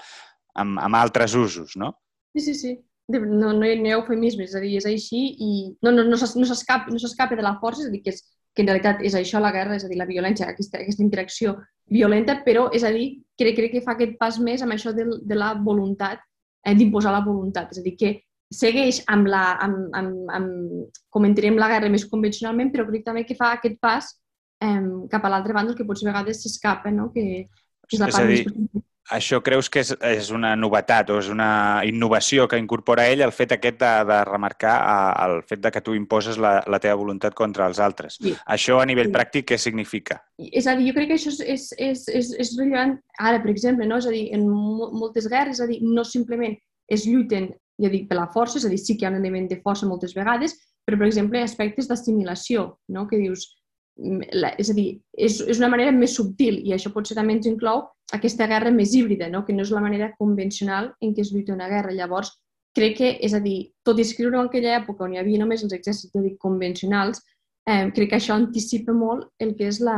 amb, 0.60 0.80
amb 0.82 1.00
altres 1.00 1.36
usos, 1.38 1.78
no? 1.80 1.94
Sí, 2.36 2.48
sí, 2.50 2.56
sí. 2.58 2.74
No, 3.14 3.52
no, 3.52 3.66
hi, 3.68 3.76
no 3.82 3.90
hi 3.90 3.92
ha 3.92 3.98
eufemisme, 4.00 4.46
és 4.48 4.54
a 4.56 4.62
dir, 4.64 4.78
és 4.80 4.86
així 4.88 5.26
i 5.44 5.50
no, 5.84 5.92
no, 5.92 6.06
no 6.08 6.18
s'escapa 6.18 6.94
no 6.94 7.36
de 7.36 7.44
la 7.44 7.58
força, 7.60 7.84
és 7.84 7.90
a 7.90 7.94
dir, 7.94 8.02
que 8.06 8.14
és, 8.14 8.24
que 8.56 8.64
en 8.64 8.70
realitat 8.70 9.02
és 9.04 9.16
això 9.18 9.42
la 9.42 9.52
guerra, 9.52 9.76
és 9.76 9.84
a 9.84 9.90
dir, 9.90 9.98
la 10.00 10.08
violència, 10.08 10.48
aquesta, 10.48 10.80
aquesta 10.80 11.04
interacció 11.04 11.58
violenta, 11.92 12.38
però, 12.46 12.70
és 12.72 12.86
a 12.86 12.92
dir, 12.94 13.10
crec, 13.38 13.58
crec 13.58 13.74
que 13.74 13.84
fa 13.86 13.98
aquest 13.98 14.16
pas 14.22 14.38
més 14.40 14.64
amb 14.64 14.76
això 14.76 14.94
de, 14.96 15.08
de 15.20 15.38
la 15.38 15.52
voluntat, 15.60 16.22
d'imposar 16.72 17.12
la 17.12 17.24
voluntat. 17.26 17.74
És 17.74 17.82
a 17.82 17.84
dir, 17.86 17.96
que 18.00 18.14
segueix 18.54 19.02
amb 19.12 19.28
la, 19.28 19.44
amb, 19.66 19.90
amb, 19.98 20.32
amb, 20.38 21.02
com 21.12 21.28
entenem 21.28 21.60
la 21.60 21.70
guerra 21.74 21.92
més 21.92 22.08
convencionalment, 22.10 22.72
però 22.72 22.88
crec 22.88 23.04
també 23.08 23.26
que 23.28 23.38
fa 23.40 23.54
aquest 23.58 23.80
pas 23.84 24.14
eh, 24.64 24.82
cap 25.12 25.26
a 25.26 25.34
l'altra 25.34 25.58
banda, 25.58 25.76
que 25.76 25.88
potser 25.88 26.08
a 26.08 26.12
vegades 26.14 26.44
s'escapa, 26.46 26.94
no? 26.94 27.10
que, 27.16 27.46
que 27.88 27.98
és 27.98 28.04
la 28.04 28.12
part 28.14 28.30
és 28.30 28.46
dir, 28.46 28.48
més 28.48 28.84
això 29.12 29.42
creus 29.44 29.70
que 29.70 29.82
és, 29.84 29.92
és 30.08 30.30
una 30.32 30.54
novetat 30.56 31.10
o 31.12 31.18
és 31.20 31.28
una 31.32 31.84
innovació 31.88 32.48
que 32.48 32.60
incorpora 32.62 33.08
ell, 33.12 33.24
el 33.26 33.34
fet 33.36 33.52
aquest 33.56 33.80
de, 33.82 33.92
de 34.08 34.20
remarcar 34.30 34.76
el 35.26 35.42
fet 35.48 35.64
de 35.64 35.72
que 35.72 35.82
tu 35.84 35.96
imposes 35.98 36.40
la, 36.40 36.56
la 36.72 36.80
teva 36.80 36.96
voluntat 37.00 37.36
contra 37.36 37.68
els 37.68 37.82
altres. 37.84 38.18
Sí. 38.22 38.36
Això 38.56 38.80
a 38.80 38.86
nivell 38.88 39.12
sí. 39.12 39.16
pràctic 39.16 39.50
què 39.52 39.60
significa? 39.60 40.22
És 40.40 40.68
a 40.68 40.78
dir, 40.80 40.88
jo 40.92 40.98
crec 40.98 41.12
que 41.12 41.18
això 41.20 41.34
és, 41.34 41.42
és, 41.42 41.66
és, 41.78 42.06
és, 42.08 42.32
és 42.46 42.54
rellevant 42.60 42.96
ara, 43.20 43.42
per 43.44 43.52
exemple, 43.52 43.88
no? 43.90 44.00
és 44.00 44.08
a 44.08 44.14
dir, 44.14 44.30
en 44.38 44.48
moltes 44.48 45.28
guerres, 45.28 45.60
és 45.60 45.66
a 45.66 45.70
dir, 45.70 45.82
no 45.84 46.06
simplement 46.08 46.56
es 46.92 47.08
lluiten 47.08 47.52
ja 47.82 47.90
dic, 47.90 48.08
per 48.10 48.20
la 48.20 48.30
força, 48.32 48.60
és 48.60 48.68
a 48.68 48.72
dir, 48.72 48.80
sí 48.80 48.96
que 48.96 49.06
hi 49.06 49.10
ha 49.10 49.12
un 49.12 49.20
element 49.20 49.50
de 49.50 49.60
força 49.64 49.90
moltes 49.90 50.14
vegades, 50.16 50.56
però, 50.86 51.00
per 51.00 51.08
exemple, 51.08 51.42
aspectes 51.42 51.90
d'assimilació, 51.90 52.68
no? 52.94 53.08
que 53.10 53.20
dius, 53.20 53.48
la, 54.34 54.54
és 54.60 54.72
a 54.72 54.76
dir, 54.78 54.88
és, 55.14 55.40
és 55.48 55.60
una 55.62 55.70
manera 55.74 55.94
més 55.96 56.16
subtil 56.18 56.60
i 56.66 56.74
això 56.74 56.90
potser 56.94 57.18
també 57.18 57.36
ens 57.38 57.50
inclou 57.50 57.86
aquesta 58.14 58.48
guerra 58.48 58.72
més 58.72 58.94
híbrida, 58.94 59.30
no? 59.30 59.44
que 59.46 59.54
no 59.54 59.66
és 59.66 59.72
la 59.74 59.82
manera 59.82 60.12
convencional 60.20 60.92
en 61.02 61.14
què 61.16 61.24
es 61.26 61.32
lluita 61.34 61.56
una 61.56 61.70
guerra. 61.72 61.94
Llavors, 61.96 62.36
crec 62.78 62.98
que, 63.00 63.10
és 63.26 63.34
a 63.34 63.42
dir, 63.42 63.74
tot 63.86 64.00
i 64.00 64.06
escriure 64.06 64.38
en 64.38 64.50
aquella 64.50 64.78
època 64.80 65.06
on 65.06 65.16
hi 65.16 65.22
havia 65.22 65.42
només 65.42 65.66
els 65.66 65.74
exèrcits 65.74 66.14
dic, 66.14 66.38
convencionals, 66.42 67.24
eh, 67.66 67.90
crec 67.96 68.14
que 68.14 68.20
això 68.20 68.38
anticipa 68.38 68.94
molt 68.94 69.30
el 69.44 69.56
que 69.58 69.70
és 69.72 69.82
la, 69.82 69.98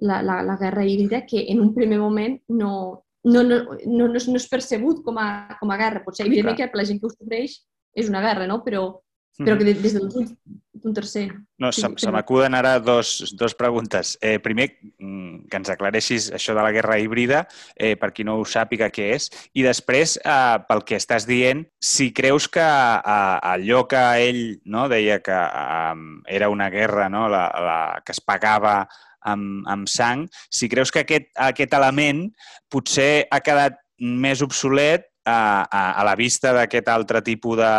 la, 0.00 0.20
la, 0.24 0.40
la 0.46 0.58
guerra 0.60 0.84
híbrida, 0.86 1.24
que 1.28 1.44
en 1.52 1.60
un 1.60 1.72
primer 1.74 2.00
moment 2.00 2.38
no, 2.48 2.72
no, 3.24 3.42
no, 3.42 3.60
no, 3.68 4.08
no, 4.08 4.14
és, 4.16 4.28
no 4.28 4.40
és 4.40 4.48
percebut 4.50 5.04
com 5.04 5.20
a, 5.20 5.28
com 5.60 5.70
a 5.70 5.78
guerra. 5.80 6.02
Potser, 6.04 6.26
evidentment, 6.26 6.56
Clar. 6.56 6.68
que 6.68 6.72
per 6.72 6.82
la 6.82 6.88
gent 6.88 7.00
que 7.00 7.08
ho 7.08 7.14
sofreix 7.14 7.60
és 7.94 8.08
una 8.08 8.22
guerra, 8.24 8.48
no? 8.48 8.62
però 8.64 8.86
però 9.38 9.56
que 9.58 9.64
des 9.64 9.94
del 9.94 10.08
d'un 10.82 10.94
tercer. 10.94 11.28
No, 11.62 11.70
se, 11.72 11.86
se 11.96 12.10
m'acuden 12.10 12.56
ara 12.58 12.78
dos, 12.82 13.34
dos 13.38 13.54
preguntes. 13.54 14.16
Eh, 14.20 14.38
primer, 14.42 14.66
mm, 14.98 15.46
que 15.50 15.60
ens 15.60 15.70
aclareixis 15.70 16.30
això 16.34 16.56
de 16.56 16.64
la 16.64 16.72
guerra 16.74 16.98
híbrida, 16.98 17.44
eh, 17.76 17.94
per 18.00 18.10
qui 18.12 18.26
no 18.26 18.38
ho 18.40 18.46
sàpiga 18.48 18.90
què 18.90 19.12
és, 19.14 19.28
i 19.54 19.62
després, 19.62 20.16
eh, 20.18 20.58
pel 20.68 20.82
que 20.88 20.98
estàs 20.98 21.28
dient, 21.28 21.62
si 21.78 22.10
creus 22.16 22.48
que 22.50 22.64
eh, 22.64 23.52
allò 23.54 23.84
que 23.86 24.02
ell 24.26 24.42
no, 24.64 24.88
deia 24.90 25.20
que 25.22 25.38
eh, 25.38 25.94
era 26.40 26.50
una 26.50 26.68
guerra 26.74 27.08
no, 27.12 27.28
la, 27.30 27.46
la, 27.68 27.78
que 28.04 28.16
es 28.16 28.20
pagava 28.20 28.82
amb, 29.22 29.62
amb 29.70 29.86
sang, 29.86 30.26
si 30.50 30.68
creus 30.68 30.90
que 30.90 31.06
aquest, 31.06 31.30
aquest 31.38 31.78
element 31.78 32.26
potser 32.72 33.28
ha 33.30 33.38
quedat 33.44 33.78
més 34.02 34.42
obsolet 34.42 35.06
a, 35.24 35.66
a, 35.70 35.82
a 36.00 36.04
la 36.04 36.14
vista 36.18 36.52
d'aquest 36.56 36.88
altre 36.90 37.22
tipus 37.22 37.58
de, 37.60 37.72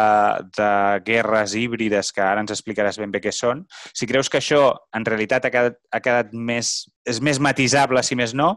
de 0.58 0.72
guerres 1.06 1.56
híbrides 1.60 2.12
que 2.16 2.24
ara 2.24 2.44
ens 2.44 2.54
explicaràs 2.56 3.00
ben 3.02 3.12
bé 3.12 3.22
què 3.24 3.34
són, 3.36 3.66
si 3.94 4.08
creus 4.10 4.32
que 4.32 4.40
això 4.40 4.66
en 4.96 5.06
realitat 5.08 5.48
ha 5.48 5.54
quedat, 5.54 5.80
ha 5.92 6.02
quedat 6.04 6.34
més, 6.34 6.76
és 7.06 7.22
més 7.22 7.42
matisable, 7.44 8.04
si 8.04 8.16
més 8.20 8.36
no, 8.38 8.56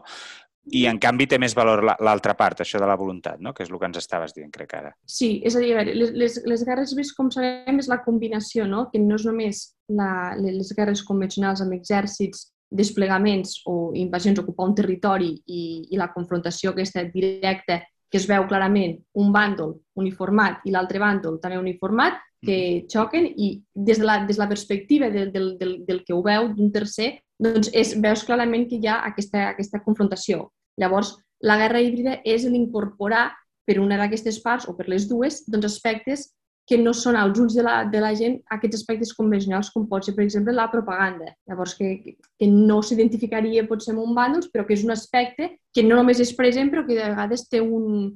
i 0.75 0.83
en 0.89 0.97
canvi 0.99 1.27
té 1.31 1.37
més 1.39 1.53
valor 1.55 1.83
l'altra 1.85 2.33
part, 2.35 2.61
això 2.61 2.79
de 2.81 2.87
la 2.89 2.97
voluntat, 2.99 3.39
no? 3.39 3.53
que 3.55 3.63
és 3.63 3.71
el 3.71 3.79
que 3.79 3.87
ens 3.87 3.99
estaves 4.01 4.33
dient, 4.35 4.51
crec 4.51 4.73
ara. 4.75 4.91
Sí, 5.07 5.37
és 5.47 5.55
a 5.55 5.63
dir, 5.63 5.71
a 5.73 5.79
veure, 5.79 5.95
les, 5.95 6.11
les, 6.11 6.37
les 6.43 6.63
guerres 6.67 6.91
híbrides, 6.91 7.13
com 7.15 7.31
sabem, 7.31 7.79
és 7.79 7.87
la 7.91 8.01
combinació, 8.03 8.67
no? 8.67 8.87
que 8.91 8.99
no 8.99 9.15
és 9.15 9.25
només 9.27 9.63
la, 9.87 10.35
les 10.41 10.73
guerres 10.75 11.03
convencionals 11.07 11.63
amb 11.63 11.75
exèrcits 11.77 12.49
desplegaments 12.67 13.61
o 13.71 13.93
invasions, 13.95 14.41
ocupar 14.41 14.67
un 14.67 14.75
territori 14.75 15.31
i, 15.47 15.61
i 15.87 15.99
la 15.99 16.09
confrontació 16.11 16.73
aquesta 16.73 17.05
directa 17.13 17.79
que 18.11 18.19
es 18.19 18.27
veu 18.29 18.45
clarament 18.47 18.97
un 19.19 19.31
bàndol 19.35 19.75
uniformat 19.99 20.63
i 20.65 20.71
l'altre 20.71 21.01
bàndol 21.03 21.39
també 21.43 21.59
uniformat, 21.59 22.19
que 22.45 22.85
xoquen 22.91 23.25
i 23.27 23.49
des 23.73 23.97
de 23.99 24.05
la, 24.05 24.19
des 24.25 24.37
de 24.37 24.43
la 24.43 24.49
perspectiva 24.49 25.09
del, 25.09 25.31
del, 25.33 25.55
del, 25.57 25.73
del 25.87 26.03
que 26.05 26.13
ho 26.13 26.21
veu 26.23 26.51
d'un 26.53 26.71
tercer, 26.71 27.17
doncs 27.41 27.71
és, 27.73 27.95
veus 28.01 28.23
clarament 28.25 28.67
que 28.69 28.77
hi 28.77 28.87
ha 28.87 29.01
aquesta, 29.09 29.49
aquesta 29.51 29.81
confrontació. 29.83 30.51
Llavors, 30.77 31.15
la 31.41 31.57
guerra 31.57 31.81
híbrida 31.81 32.19
és 32.25 32.45
l'incorporar 32.45 33.31
per 33.67 33.79
una 33.81 33.97
d'aquestes 33.99 34.39
parts 34.41 34.67
o 34.69 34.75
per 34.77 34.87
les 34.87 35.09
dues 35.09 35.43
doncs 35.49 35.67
aspectes 35.67 36.29
que 36.67 36.77
no 36.77 36.91
són 36.91 37.15
als 37.15 37.39
ulls 37.39 37.55
de 37.55 37.63
la, 37.63 37.77
de 37.87 37.99
la 38.03 38.11
gent 38.19 38.35
aquests 38.51 38.81
aspectes 38.81 39.13
convencionals 39.15 39.69
com 39.71 39.85
pot 39.87 40.03
ser, 40.03 40.13
per 40.17 40.25
exemple, 40.25 40.55
la 40.55 40.67
propaganda. 40.71 41.31
Llavors, 41.47 41.77
que, 41.79 42.17
que 42.35 42.49
no 42.51 42.81
s'identificaria 42.83 43.63
potser 43.69 43.93
amb 43.93 44.03
un 44.03 44.11
bàndols, 44.17 44.49
però 44.51 44.65
que 44.67 44.75
és 44.75 44.83
un 44.83 44.91
aspecte 44.91 45.53
que 45.73 45.85
no 45.87 45.95
només 45.95 46.19
és 46.19 46.35
present, 46.35 46.71
però 46.73 46.83
que 46.83 46.97
de 46.97 47.07
vegades 47.07 47.47
té 47.47 47.63
un, 47.63 48.11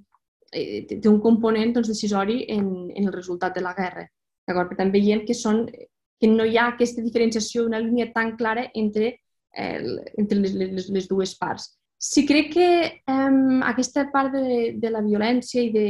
eh, 0.52 0.84
té 0.92 1.08
un 1.08 1.22
component 1.24 1.72
doncs, 1.78 1.94
decisori 1.94 2.42
en, 2.52 2.68
en 2.92 3.08
el 3.08 3.16
resultat 3.16 3.56
de 3.56 3.64
la 3.64 3.74
guerra. 3.78 4.06
D'acord? 4.48 4.74
Per 4.74 4.82
tant, 4.82 4.92
veiem 4.92 5.24
que, 5.24 5.38
són, 5.38 5.64
que 5.72 6.30
no 6.36 6.44
hi 6.44 6.60
ha 6.60 6.74
aquesta 6.74 7.04
diferenciació, 7.04 7.70
una 7.70 7.80
línia 7.80 8.12
tan 8.12 8.36
clara 8.36 8.68
entre, 8.76 9.14
eh, 9.56 9.84
entre 10.20 10.44
les, 10.44 10.60
les, 10.60 10.90
les 10.92 11.08
dues 11.08 11.38
parts. 11.40 11.78
Sí, 12.02 12.26
crec 12.28 12.52
que 12.58 12.70
eh, 13.00 13.36
aquesta 13.72 14.10
part 14.12 14.36
de, 14.36 14.74
de 14.76 14.92
la 14.92 15.06
violència 15.06 15.64
i 15.64 15.72
de, 15.72 15.88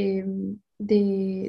de, 0.89 1.01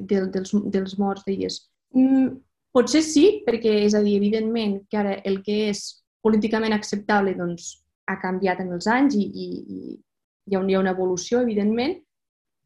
de, 0.09 0.23
dels, 0.35 0.55
dels 0.75 0.97
morts, 1.01 1.25
deies. 1.27 1.59
Mm, 1.97 2.37
potser 2.75 3.03
sí, 3.07 3.27
perquè 3.47 3.83
és 3.87 3.97
a 3.97 4.03
dir, 4.05 4.17
evidentment 4.21 4.81
que 4.91 5.01
ara 5.01 5.19
el 5.29 5.41
que 5.47 5.59
és 5.71 5.85
políticament 6.23 6.75
acceptable 6.77 7.35
doncs, 7.39 7.75
ha 8.11 8.19
canviat 8.23 8.63
en 8.63 8.73
els 8.77 8.89
anys 8.91 9.17
i, 9.17 9.23
i, 9.25 9.47
i 9.47 9.83
hi, 9.93 10.57
ha, 10.57 10.63
hi 10.63 10.75
ha 10.75 10.81
una 10.81 10.95
evolució, 10.95 11.43
evidentment. 11.43 11.99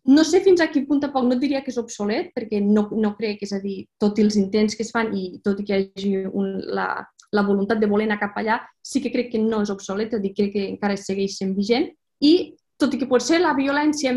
No 0.06 0.22
sé 0.24 0.38
fins 0.44 0.62
a 0.62 0.68
quin 0.70 0.86
punt 0.86 1.00
tampoc 1.02 1.26
no 1.26 1.38
diria 1.40 1.64
que 1.64 1.72
és 1.72 1.80
obsolet, 1.82 2.30
perquè 2.34 2.60
no, 2.62 2.86
no 2.94 3.12
crec, 3.18 3.42
és 3.42 3.52
a 3.56 3.60
dir, 3.62 3.80
tot 4.00 4.18
i 4.18 4.24
els 4.26 4.38
intents 4.38 4.78
que 4.78 4.86
es 4.86 4.92
fan 4.94 5.10
i 5.18 5.40
tot 5.44 5.60
i 5.60 5.66
que 5.66 5.80
hi 5.80 5.88
hagi 5.88 6.12
un, 6.30 6.52
la, 6.78 6.86
la 7.34 7.44
voluntat 7.46 7.82
de 7.82 7.88
voler 7.90 8.06
anar 8.06 8.20
cap 8.20 8.38
allà, 8.38 8.60
sí 8.82 9.02
que 9.02 9.12
crec 9.14 9.32
que 9.32 9.42
no 9.42 9.64
és 9.66 9.72
obsolet, 9.74 10.14
és 10.14 10.20
a 10.20 10.22
dir, 10.22 10.32
crec 10.36 10.54
que 10.54 10.68
encara 10.70 10.98
segueix 11.00 11.40
sent 11.40 11.56
vigent 11.58 11.90
i 12.22 12.32
tot 12.76 12.94
i 12.94 13.00
que 13.00 13.08
potser 13.08 13.40
la 13.40 13.54
violència, 13.56 14.12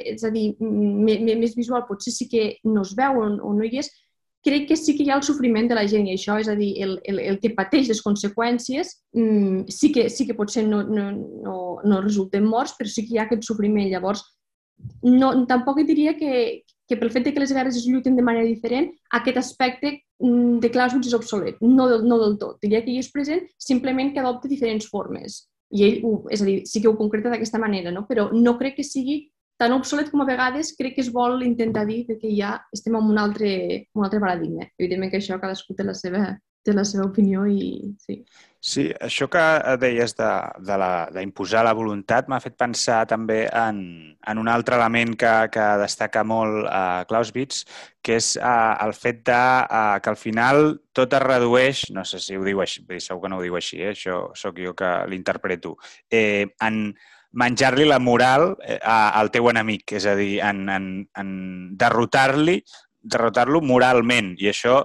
és 0.00 0.24
a 0.24 0.30
dir, 0.32 0.50
més 0.60 1.56
visual, 1.56 1.84
potser 1.88 2.12
sí 2.14 2.28
que 2.28 2.44
no 2.64 2.84
es 2.86 2.94
veu 2.96 3.20
o 3.20 3.52
no 3.52 3.64
hi 3.66 3.82
és, 3.82 3.90
crec 4.44 4.68
que 4.68 4.76
sí 4.76 4.94
que 4.96 5.04
hi 5.04 5.10
ha 5.10 5.18
el 5.18 5.26
sofriment 5.26 5.68
de 5.68 5.76
la 5.76 5.84
gent 5.90 6.06
i 6.08 6.14
això, 6.14 6.38
és 6.40 6.48
a 6.48 6.54
dir, 6.56 6.70
el, 6.84 6.96
el, 7.10 7.20
el 7.32 7.38
que 7.42 7.52
pateix 7.56 7.90
les 7.90 8.00
conseqüències, 8.04 8.94
mmm, 9.18 9.66
sí, 9.68 9.92
que, 9.92 10.08
sí 10.14 10.26
que 10.28 10.36
potser 10.38 10.64
no, 10.68 10.82
no, 10.86 11.10
no, 11.12 11.58
no 11.84 12.00
resulten 12.04 12.46
morts, 12.48 12.76
però 12.78 12.90
sí 12.90 13.04
que 13.04 13.14
hi 13.14 13.20
ha 13.20 13.26
aquest 13.26 13.44
sofriment. 13.48 13.90
Llavors, 13.90 14.24
no, 15.02 15.32
tampoc 15.50 15.82
diria 15.86 16.14
que, 16.16 16.62
que 16.88 16.96
pel 16.96 17.12
fet 17.12 17.28
que 17.32 17.42
les 17.42 17.52
guerres 17.52 17.76
es 17.76 17.86
lluiten 17.86 18.16
de 18.16 18.24
manera 18.24 18.46
diferent, 18.46 18.88
aquest 19.18 19.42
aspecte 19.42 19.92
mm, 20.22 20.58
de 20.62 20.72
Clausewitz 20.72 21.10
és 21.10 21.18
obsolet. 21.18 21.60
No, 21.60 21.90
no 22.00 22.22
del 22.22 22.38
tot. 22.40 22.62
Diria 22.64 22.84
que 22.84 22.94
hi 22.94 23.02
és 23.02 23.12
present, 23.12 23.44
simplement 23.58 24.14
que 24.14 24.22
adopta 24.22 24.50
diferents 24.50 24.88
formes. 24.88 25.42
I 25.70 25.84
ell, 25.84 25.98
ho, 26.04 26.12
és 26.32 26.42
a 26.42 26.46
dir, 26.48 26.60
sí 26.68 26.80
que 26.80 26.88
ho 26.88 26.96
concreta 26.96 27.32
d'aquesta 27.32 27.60
manera, 27.60 27.92
no? 27.92 28.06
però 28.08 28.28
no 28.32 28.56
crec 28.60 28.78
que 28.78 28.86
sigui 28.86 29.18
tan 29.58 29.74
obsolet 29.74 30.08
com 30.12 30.22
a 30.22 30.28
vegades 30.28 30.70
crec 30.78 30.94
que 30.96 31.02
es 31.02 31.10
vol 31.12 31.42
intentar 31.42 31.84
dir 31.88 32.04
que 32.06 32.30
ja 32.30 32.54
estem 32.72 32.94
en 32.96 33.10
un 33.10 33.18
altre, 33.18 33.50
un 33.98 34.06
altre 34.06 34.20
paradigma. 34.22 34.68
Evidentment 34.78 35.10
que 35.12 35.20
això 35.20 35.40
cadascú 35.42 35.74
té 35.74 35.84
la 35.84 35.96
seva, 35.98 36.22
té 36.64 36.74
la 36.74 36.84
seva 36.88 37.06
opinió 37.08 37.46
i 37.48 37.94
sí. 38.02 38.22
Sí, 38.58 38.88
això 38.90 39.28
que 39.30 39.42
deies 39.78 40.16
d'imposar 40.18 41.60
la, 41.62 41.68
la 41.70 41.76
voluntat 41.78 42.26
m'ha 42.26 42.40
fet 42.42 42.56
pensar 42.58 43.04
també 43.06 43.44
en, 43.54 43.78
en 44.18 44.40
un 44.42 44.50
altre 44.50 44.74
element 44.74 45.14
que, 45.20 45.34
que 45.54 45.66
destaca 45.78 46.24
molt 46.26 46.66
a 46.66 46.80
uh, 47.04 47.04
Clausewitz, 47.06 47.62
que 48.02 48.16
és 48.18 48.32
uh, 48.40 48.74
el 48.82 48.96
fet 48.98 49.22
de 49.30 49.38
uh, 49.38 50.00
que 50.02 50.10
al 50.10 50.18
final 50.18 50.72
tot 50.90 51.14
es 51.14 51.22
redueix, 51.22 51.84
no 51.94 52.02
sé 52.02 52.18
si 52.24 52.34
ho 52.34 52.42
diu 52.42 52.64
així, 52.64 52.82
segur 52.98 53.22
que 53.22 53.30
no 53.30 53.38
ho 53.38 53.46
diu 53.46 53.60
així, 53.60 53.78
eh? 53.78 53.94
això 53.94 54.24
sóc 54.34 54.58
jo 54.58 54.74
que 54.74 54.90
l'interpreto, 55.06 55.76
eh, 56.10 56.50
en 56.66 56.82
menjar-li 57.38 57.86
la 57.86 58.00
moral 58.02 58.56
eh, 58.64 58.80
al 58.82 59.30
teu 59.30 59.48
enemic, 59.52 59.94
és 60.00 60.10
a 60.10 60.18
dir, 60.18 60.40
en, 60.42 60.66
en, 60.72 60.92
en 61.14 61.32
derrotar-li 61.78 62.58
derrotar-lo 63.08 63.60
moralment. 63.62 64.34
I 64.42 64.50
això 64.50 64.82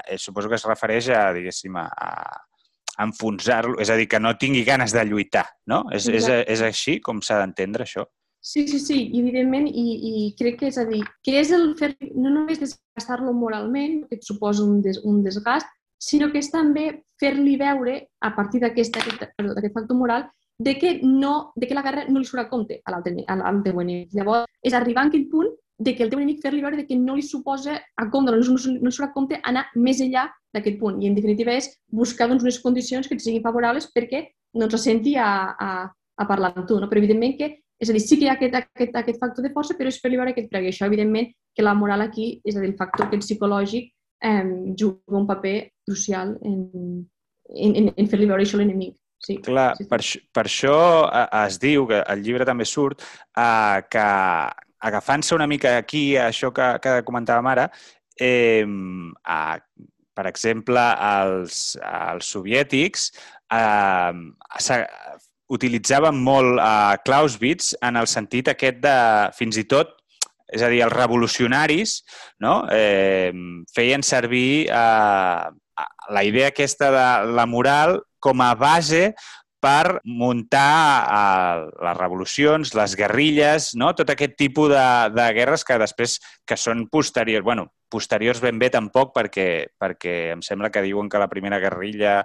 eh, 0.00 0.18
suposo 0.18 0.48
que 0.48 0.58
es 0.58 0.64
refereix 0.68 1.10
a, 1.12 1.26
diguéssim, 1.36 1.76
a, 1.76 1.86
a 1.88 3.04
enfonsar-lo, 3.04 3.78
és 3.80 3.90
a 3.90 3.96
dir, 3.98 4.08
que 4.08 4.20
no 4.20 4.34
tingui 4.38 4.64
ganes 4.64 4.92
de 4.92 5.04
lluitar, 5.08 5.46
no? 5.66 5.84
És, 5.92 6.08
és, 6.08 6.28
és 6.28 6.64
així 6.64 6.98
com 7.04 7.22
s'ha 7.24 7.40
d'entendre 7.40 7.86
això? 7.86 8.06
Sí, 8.42 8.66
sí, 8.66 8.80
sí, 8.82 8.98
evidentment, 9.14 9.68
i, 9.68 9.84
i 10.10 10.12
crec 10.38 10.58
que 10.60 10.68
és 10.72 10.78
a 10.80 10.84
dir, 10.88 11.04
que 11.22 11.36
és 11.38 11.52
el 11.54 11.76
fer, 11.78 11.92
no 12.18 12.32
només 12.34 12.58
desgastar-lo 12.58 13.30
moralment, 13.38 14.00
que 14.08 14.18
et 14.18 14.26
suposa 14.26 14.64
un, 14.66 14.80
des, 14.82 14.98
un 15.06 15.22
desgast, 15.22 15.70
sinó 16.02 16.28
que 16.32 16.42
és 16.42 16.50
també 16.50 16.88
fer-li 17.22 17.54
veure, 17.60 18.00
a 18.18 18.32
partir 18.34 18.60
d'aquest 18.64 18.98
factor 18.98 19.96
moral, 19.96 20.26
de 20.58 20.74
que, 20.78 20.96
no, 21.06 21.52
de 21.54 21.68
que 21.68 21.74
la 21.78 21.84
guerra 21.86 22.04
no 22.08 22.18
li 22.18 22.26
surt 22.26 22.42
a 22.42 22.48
compte 22.50 22.80
a 22.84 22.92
l'altre 22.92 23.14
enemic. 23.14 24.10
Llavors, 24.14 24.50
és 24.62 24.74
arribar 24.74 25.06
a 25.06 25.10
aquell 25.10 25.28
punt 25.30 25.54
de 25.82 25.94
que 25.96 26.04
el 26.04 26.10
teu 26.12 26.20
enemic 26.20 26.42
fer-li 26.44 26.62
veure 26.62 26.78
de 26.78 26.86
que 26.86 26.98
no 26.98 27.16
li 27.16 27.24
suposa 27.26 27.74
a 27.98 28.06
compte, 28.10 28.30
no, 28.30 28.38
no, 28.38 28.58
no 28.78 28.90
li 28.90 28.94
surt 28.94 29.08
a 29.08 29.14
compte 29.14 29.40
anar 29.42 29.64
més 29.74 30.02
enllà 30.04 30.28
d'aquest 30.54 30.78
punt. 30.80 31.00
I 31.02 31.08
en 31.10 31.16
definitiva 31.18 31.54
és 31.56 31.70
buscar 31.90 32.28
doncs, 32.30 32.44
unes 32.46 32.60
condicions 32.62 33.08
que 33.08 33.18
et 33.18 33.24
siguin 33.24 33.44
favorables 33.44 33.88
perquè 33.94 34.26
no 34.58 34.68
ens 34.68 34.84
senti 34.84 35.16
a, 35.16 35.28
a, 35.56 35.70
a 35.88 36.28
parlar 36.28 36.52
amb 36.54 36.68
tu. 36.68 36.78
No? 36.80 36.90
Però 36.90 37.02
evidentment 37.02 37.34
que, 37.38 37.50
és 37.82 37.90
a 37.90 37.96
dir, 37.96 38.04
sí 38.04 38.18
que 38.18 38.28
hi 38.28 38.30
ha 38.30 38.36
aquest, 38.38 38.58
aquest, 38.60 38.96
aquest 39.02 39.20
factor 39.22 39.46
de 39.46 39.52
força, 39.54 39.76
però 39.78 39.90
és 39.90 40.00
fer-li 40.02 40.20
veure 40.20 40.34
aquest 40.34 40.50
preu. 40.52 40.66
I 40.66 40.72
això, 40.72 40.86
evidentment, 40.86 41.32
que 41.56 41.66
la 41.66 41.74
moral 41.74 42.04
aquí, 42.04 42.34
és 42.44 42.56
a 42.56 42.62
dir, 42.62 42.72
el 42.72 42.78
factor 42.78 43.08
aquest 43.08 43.26
psicològic, 43.26 43.90
eh, 44.22 44.44
juga 44.78 45.18
un 45.18 45.26
paper 45.26 45.56
crucial 45.88 46.36
en, 46.42 46.58
en, 47.48 47.78
en, 47.80 47.94
en 47.96 48.10
fer-li 48.12 48.28
veure 48.28 48.46
això 48.46 48.60
a 48.60 48.62
l'enemic. 48.62 48.98
Sí, 49.22 49.36
Clar, 49.38 49.76
sí, 49.78 49.84
sí. 49.84 49.88
Per, 49.90 50.00
per 50.34 50.42
això 50.48 50.76
es 51.44 51.60
diu, 51.62 51.86
que 51.86 52.00
el 52.10 52.24
llibre 52.26 52.46
també 52.46 52.66
surt, 52.66 53.04
eh, 53.38 53.82
que 53.90 54.06
agafant-se 54.82 55.34
una 55.36 55.48
mica 55.50 55.76
aquí 55.78 56.16
a 56.16 56.28
això 56.32 56.52
que, 56.54 56.68
que 56.82 56.96
comentàvem 57.06 57.48
ara, 57.52 57.68
eh, 58.20 58.66
a, 59.24 59.38
per 60.12 60.26
exemple, 60.28 60.82
els, 61.08 61.62
els 61.82 62.28
soviètics 62.34 63.08
eh, 63.54 64.76
utilitzaven 65.52 66.20
molt 66.24 66.60
a 66.62 66.98
Clausewitz 67.04 67.74
en 67.84 68.00
el 68.00 68.08
sentit 68.10 68.52
aquest 68.52 68.80
de, 68.84 68.96
fins 69.36 69.58
i 69.60 69.66
tot, 69.68 69.96
és 70.52 70.60
a 70.60 70.68
dir, 70.68 70.82
els 70.84 70.92
revolucionaris 70.92 71.96
no? 72.44 72.62
eh, 72.72 73.32
feien 73.72 74.04
servir 74.04 74.68
eh, 74.68 75.44
la 76.12 76.24
idea 76.28 76.50
aquesta 76.52 76.90
de 76.92 77.06
la 77.32 77.46
moral 77.48 78.02
com 78.22 78.42
a 78.44 78.52
base 78.54 79.12
per 79.62 80.00
muntar 80.04 81.06
uh, 81.06 81.66
les 81.86 81.98
revolucions, 81.98 82.74
les 82.74 82.96
guerrilles, 82.98 83.70
no? 83.78 83.92
tot 83.94 84.10
aquest 84.10 84.34
tipus 84.40 84.72
de, 84.72 84.86
de 85.14 85.26
guerres 85.36 85.62
que 85.64 85.78
després 85.78 86.18
que 86.48 86.58
són 86.58 86.88
posteriors. 86.90 87.44
bueno, 87.46 87.68
posteriors 87.92 88.40
ben 88.42 88.58
bé 88.58 88.72
tampoc 88.74 89.12
perquè, 89.14 89.48
perquè 89.78 90.32
em 90.32 90.42
sembla 90.42 90.72
que 90.72 90.82
diuen 90.82 91.08
que 91.08 91.20
la 91.22 91.30
primera 91.30 91.60
guerrilla 91.62 92.22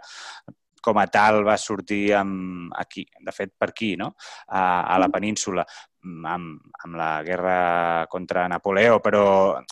com 0.82 0.98
a 1.02 1.08
tal 1.12 1.42
va 1.46 1.58
sortir 1.60 2.14
amb, 2.16 2.72
aquí, 2.80 3.04
de 3.04 3.34
fet 3.36 3.52
per 3.60 3.70
aquí, 3.70 3.96
no? 4.00 4.14
a, 4.48 4.64
a 4.88 4.98
la 4.98 5.10
península 5.14 5.66
amb, 6.04 6.62
amb 6.84 7.00
la 7.00 7.24
guerra 7.24 7.58
contra 8.10 8.48
Napoleó, 8.48 9.00
però 9.04 9.24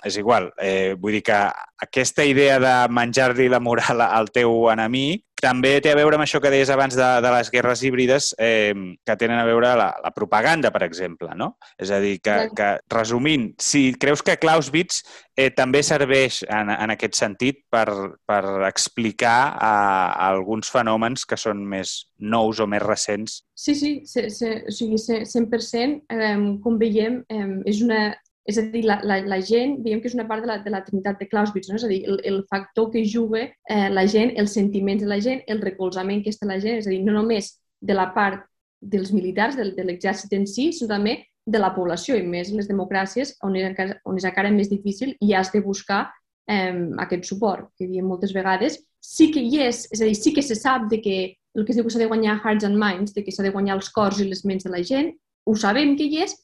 és 0.03 0.17
igual. 0.17 0.51
Eh, 0.57 0.95
vull 0.99 1.19
dir 1.19 1.23
que 1.25 1.37
aquesta 1.85 2.25
idea 2.25 2.59
de 2.59 2.75
menjar-li 2.93 3.47
la 3.51 3.61
moral 3.63 4.01
al 4.05 4.31
teu 4.33 4.69
enemic 4.73 5.25
també 5.41 5.75
té 5.83 5.91
a 5.91 5.97
veure 5.97 6.17
amb 6.17 6.23
això 6.25 6.39
que 6.41 6.49
deies 6.49 6.71
abans 6.71 6.95
de, 6.97 7.07
de 7.21 7.31
les 7.33 7.51
guerres 7.53 7.83
híbrides, 7.85 8.31
eh, 8.39 8.73
que 9.05 9.17
tenen 9.19 9.37
a 9.37 9.45
veure 9.45 9.73
la, 9.77 9.89
la 10.01 10.11
propaganda, 10.15 10.71
per 10.73 10.81
exemple, 10.87 11.29
no? 11.37 11.51
És 11.77 11.91
a 11.93 11.99
dir, 12.01 12.17
que, 12.23 12.37
que 12.55 12.69
resumint, 12.91 13.51
si 13.61 13.89
creus 13.99 14.23
que 14.25 14.39
Clausewitz 14.41 15.03
eh, 15.35 15.51
també 15.55 15.83
serveix 15.85 16.41
en, 16.47 16.71
en 16.73 16.95
aquest 16.95 17.19
sentit 17.19 17.61
per, 17.69 17.85
per 18.25 18.41
explicar 18.69 19.37
a, 19.53 19.75
a 20.15 20.29
alguns 20.31 20.71
fenòmens 20.73 21.27
que 21.29 21.37
són 21.37 21.65
més 21.67 22.05
nous 22.17 22.63
o 22.63 22.69
més 22.71 22.83
recents? 22.85 23.43
Sí, 23.55 23.73
sí, 23.73 24.01
se, 24.05 24.29
se, 24.29 24.65
o 24.67 24.71
sigui, 24.71 24.97
100%, 24.99 26.01
eh, 26.11 26.37
com 26.61 26.77
veiem, 26.77 27.21
eh, 27.31 27.45
és 27.71 27.79
una, 27.85 27.99
és 28.45 28.57
a 28.59 28.63
dir, 28.69 28.83
la, 28.85 28.97
la, 29.07 29.21
la 29.25 29.37
gent, 29.41 29.77
diguem 29.85 30.01
que 30.03 30.09
és 30.11 30.15
una 30.17 30.27
part 30.27 30.43
de 30.43 30.49
la, 30.49 30.57
de 30.61 30.73
la 30.73 30.81
trinitat 30.85 31.21
de 31.21 31.27
Clausewitz, 31.31 31.69
no? 31.71 31.79
és 31.79 31.85
a 31.87 31.89
dir, 31.89 32.01
el, 32.05 32.19
el 32.27 32.41
factor 32.51 32.91
que 32.91 33.05
juga 33.07 33.45
eh, 33.47 33.87
la 33.89 34.03
gent, 34.11 34.35
els 34.41 34.53
sentiments 34.59 35.01
de 35.01 35.07
la 35.09 35.21
gent, 35.23 35.39
el 35.47 35.63
recolzament 35.63 36.19
que 36.23 36.33
està 36.35 36.49
la 36.49 36.59
gent, 36.59 36.81
és 36.83 36.89
a 36.89 36.93
dir, 36.93 36.99
no 37.07 37.15
només 37.15 37.55
de 37.81 37.95
la 37.95 38.09
part 38.13 38.43
dels 38.81 39.13
militars, 39.15 39.55
de, 39.57 39.71
de 39.77 39.87
l'exèrcit 39.87 40.35
en 40.37 40.45
si, 40.51 40.67
sinó 40.75 40.91
també 40.91 41.15
de 41.45 41.61
la 41.61 41.71
població, 41.73 42.19
i 42.19 42.27
més 42.27 42.51
les 42.53 42.67
democràcies, 42.69 43.37
on 43.45 43.55
és 43.55 43.65
encara, 43.69 43.97
on 44.05 44.19
és 44.19 44.27
encara 44.27 44.51
més 44.53 44.69
difícil 44.69 45.15
i 45.21 45.33
has 45.33 45.53
de 45.53 45.63
buscar 45.63 46.03
eh, 46.51 46.75
aquest 47.07 47.31
suport, 47.31 47.71
que 47.79 47.87
diem 47.89 48.05
moltes 48.05 48.35
vegades. 48.35 48.77
Sí 49.01 49.31
que 49.33 49.41
hi 49.41 49.63
és, 49.65 49.85
és 49.93 50.01
a 50.01 50.09
dir, 50.09 50.19
sí 50.19 50.33
que 50.35 50.43
se 50.45 50.57
sap 50.59 50.89
de 50.91 51.01
que 51.01 51.17
el 51.55 51.65
que 51.65 51.71
es 51.71 51.77
diu 51.79 51.85
que 51.85 51.93
s'ha 51.93 52.01
de 52.01 52.09
guanyar 52.11 52.39
hearts 52.43 52.67
and 52.67 52.77
minds, 52.79 53.13
de 53.15 53.23
que 53.23 53.31
s'ha 53.31 53.45
de 53.45 53.53
guanyar 53.55 53.77
els 53.79 53.89
cors 53.95 54.19
i 54.19 54.27
les 54.27 54.43
ments 54.45 54.65
de 54.65 54.71
la 54.73 54.83
gent, 54.83 55.13
ho 55.45 55.55
sabem 55.55 55.95
que 55.95 56.07
hi 56.09 56.21
és, 56.25 56.35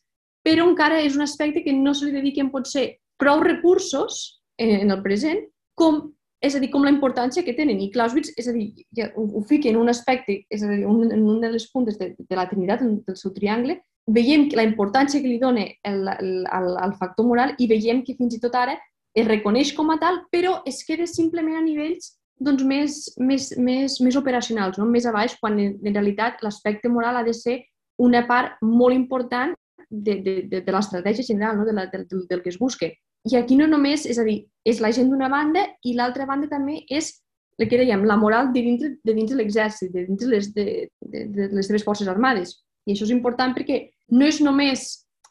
però 0.46 0.66
encara 0.70 1.02
és 1.04 1.18
un 1.18 1.26
aspecte 1.26 1.64
que 1.66 1.74
no 1.76 1.94
se 1.94 2.08
li 2.08 2.16
dediquen 2.16 2.50
potser 2.54 2.88
prou 3.22 3.44
recursos 3.44 4.42
eh, 4.58 4.80
en 4.82 4.90
el 4.90 5.02
present, 5.04 5.44
com, 5.78 6.02
és 6.42 6.56
a 6.56 6.62
dir, 6.64 6.72
com 6.74 6.86
la 6.86 6.94
importància 6.94 7.44
que 7.46 7.54
tenen. 7.58 7.82
I 7.84 7.92
Clausewitz, 7.94 8.34
és 8.40 8.48
a 8.50 8.56
dir, 8.56 8.72
ja 8.98 9.12
ho, 9.16 9.28
ho 9.38 9.44
fica 9.50 9.70
en 9.70 9.78
un 9.78 9.92
aspecte, 9.94 10.40
és 10.50 10.64
a 10.64 10.72
dir, 10.72 10.86
un, 10.90 11.12
en 11.12 11.26
un 11.36 11.42
de 11.44 11.52
les 11.54 11.68
puntes 11.72 12.00
de, 12.00 12.14
de 12.18 12.38
la 12.40 12.48
Trinitat, 12.50 12.82
del 12.82 13.20
seu 13.20 13.34
triangle, 13.36 13.78
veiem 14.10 14.48
que 14.50 14.58
la 14.58 14.66
importància 14.66 15.22
que 15.22 15.30
li 15.30 15.38
dona 15.42 15.68
el, 15.86 16.08
el, 16.16 16.32
el, 16.48 16.72
el 16.88 16.96
factor 16.98 17.28
moral 17.28 17.54
i 17.62 17.68
veiem 17.70 18.02
que 18.06 18.18
fins 18.18 18.34
i 18.36 18.42
tot 18.42 18.56
ara 18.58 18.74
es 19.14 19.28
reconeix 19.28 19.76
com 19.78 19.92
a 19.92 20.00
tal, 20.02 20.24
però 20.32 20.62
es 20.66 20.82
queda 20.88 21.06
simplement 21.08 21.60
a 21.60 21.64
nivells 21.66 22.16
doncs, 22.42 22.64
més, 22.66 22.98
més, 23.22 23.52
més, 23.58 24.00
més 24.02 24.18
operacionals, 24.18 24.80
no? 24.80 24.88
més 24.90 25.06
a 25.06 25.14
baix, 25.16 25.38
quan 25.40 25.60
en, 25.62 25.78
realitat 25.86 26.42
l'aspecte 26.46 26.90
moral 26.90 27.20
ha 27.20 27.26
de 27.28 27.36
ser 27.38 27.60
una 28.02 28.24
part 28.28 28.58
molt 28.66 28.98
important 28.98 29.54
de, 29.90 30.18
de, 30.26 30.36
de, 30.50 30.62
de 30.66 30.74
l'estratègia 30.74 31.28
general, 31.28 31.60
no? 31.60 31.68
de 31.68 31.76
la, 31.78 31.86
del, 31.92 32.08
del 32.30 32.42
que 32.42 32.50
es 32.50 32.60
busca. 32.60 32.90
I 33.30 33.38
aquí 33.38 33.58
no 33.60 33.68
només, 33.70 34.08
és 34.10 34.18
a 34.18 34.26
dir, 34.26 34.40
és 34.66 34.82
la 34.82 34.90
gent 34.96 35.12
d'una 35.12 35.30
banda 35.30 35.68
i 35.86 35.94
l'altra 35.94 36.26
banda 36.26 36.50
també 36.50 36.80
és 36.90 37.14
el 37.62 37.70
que 37.70 37.78
dèiem, 37.78 38.08
la 38.10 38.18
moral 38.18 38.50
de 38.56 38.64
dins 38.66 38.82
de, 38.82 39.14
dins 39.14 39.30
de 39.30 39.38
l'exèrcit, 39.38 39.92
de 39.94 40.08
dins 40.08 40.26
les, 40.26 40.50
de, 40.56 40.88
de, 41.02 41.26
de 41.30 41.50
les 41.54 41.68
seves 41.70 41.86
forces 41.86 42.10
armades. 42.10 42.56
I 42.90 42.96
això 42.96 43.06
és 43.06 43.14
important 43.14 43.54
perquè 43.54 43.84
no 44.18 44.26
és 44.26 44.42
només, 44.42 44.88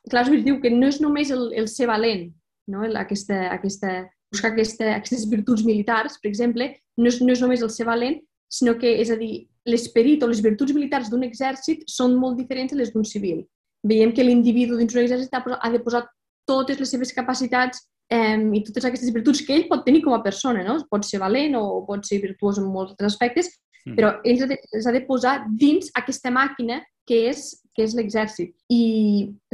Clausewitz 0.07 0.47
diu 0.47 0.61
que 0.63 0.71
no 0.71 0.87
és 0.93 1.01
només 1.03 1.33
el, 1.35 1.49
el 1.59 1.67
ser 1.69 1.89
valent, 1.91 2.29
no? 2.71 2.85
Aquesta, 3.01 3.49
aquesta, 3.57 4.05
buscar 4.31 4.53
aquesta, 4.53 4.95
aquestes 4.95 5.27
virtuts 5.29 5.67
militars, 5.67 6.21
per 6.23 6.31
exemple, 6.31 6.71
no 7.01 7.09
és, 7.09 7.21
no 7.25 7.33
és 7.33 7.41
només 7.43 7.65
el 7.65 7.73
ser 7.73 7.87
valent, 7.89 8.19
sinó 8.51 8.77
que, 8.79 8.91
és 9.01 9.11
a 9.11 9.17
dir, 9.19 9.47
l'esperit 9.69 10.23
o 10.25 10.29
les 10.31 10.43
virtuts 10.45 10.75
militars 10.77 11.11
d'un 11.11 11.25
exèrcit 11.27 11.85
són 11.89 12.17
molt 12.19 12.39
diferents 12.41 12.73
de 12.73 12.81
les 12.81 12.93
d'un 12.93 13.07
civil. 13.07 13.45
Veiem 13.87 14.13
que 14.13 14.25
l'individu 14.27 14.77
dins 14.77 14.93
d'un 14.93 15.05
exèrcit 15.05 15.33
ha 15.33 15.71
de 15.73 15.81
posar 15.85 16.05
totes 16.49 16.81
les 16.81 16.91
seves 16.91 17.15
capacitats 17.17 17.85
eh, 18.11 18.37
i 18.37 18.63
totes 18.67 18.87
aquestes 18.89 19.13
virtuts 19.15 19.43
que 19.47 19.55
ell 19.57 19.69
pot 19.71 19.85
tenir 19.87 20.03
com 20.05 20.17
a 20.17 20.23
persona, 20.25 20.65
no? 20.67 20.81
Pot 20.91 21.07
ser 21.07 21.23
valent 21.23 21.57
o 21.61 21.83
pot 21.89 22.05
ser 22.07 22.21
virtuós 22.25 22.59
en 22.61 22.69
molts 22.69 22.97
altres 22.97 23.15
aspectes, 23.15 23.51
mm. 23.87 23.97
però 23.99 24.17
ell 24.25 24.45
els 24.51 24.89
ha 24.89 24.95
de 24.97 25.05
posar 25.07 25.37
dins 25.61 25.93
aquesta 26.01 26.33
màquina 26.35 26.81
que 27.07 27.27
és, 27.31 27.45
que 27.77 27.87
és 27.87 27.95
l'exèrcit. 27.97 28.53
I 28.71 28.83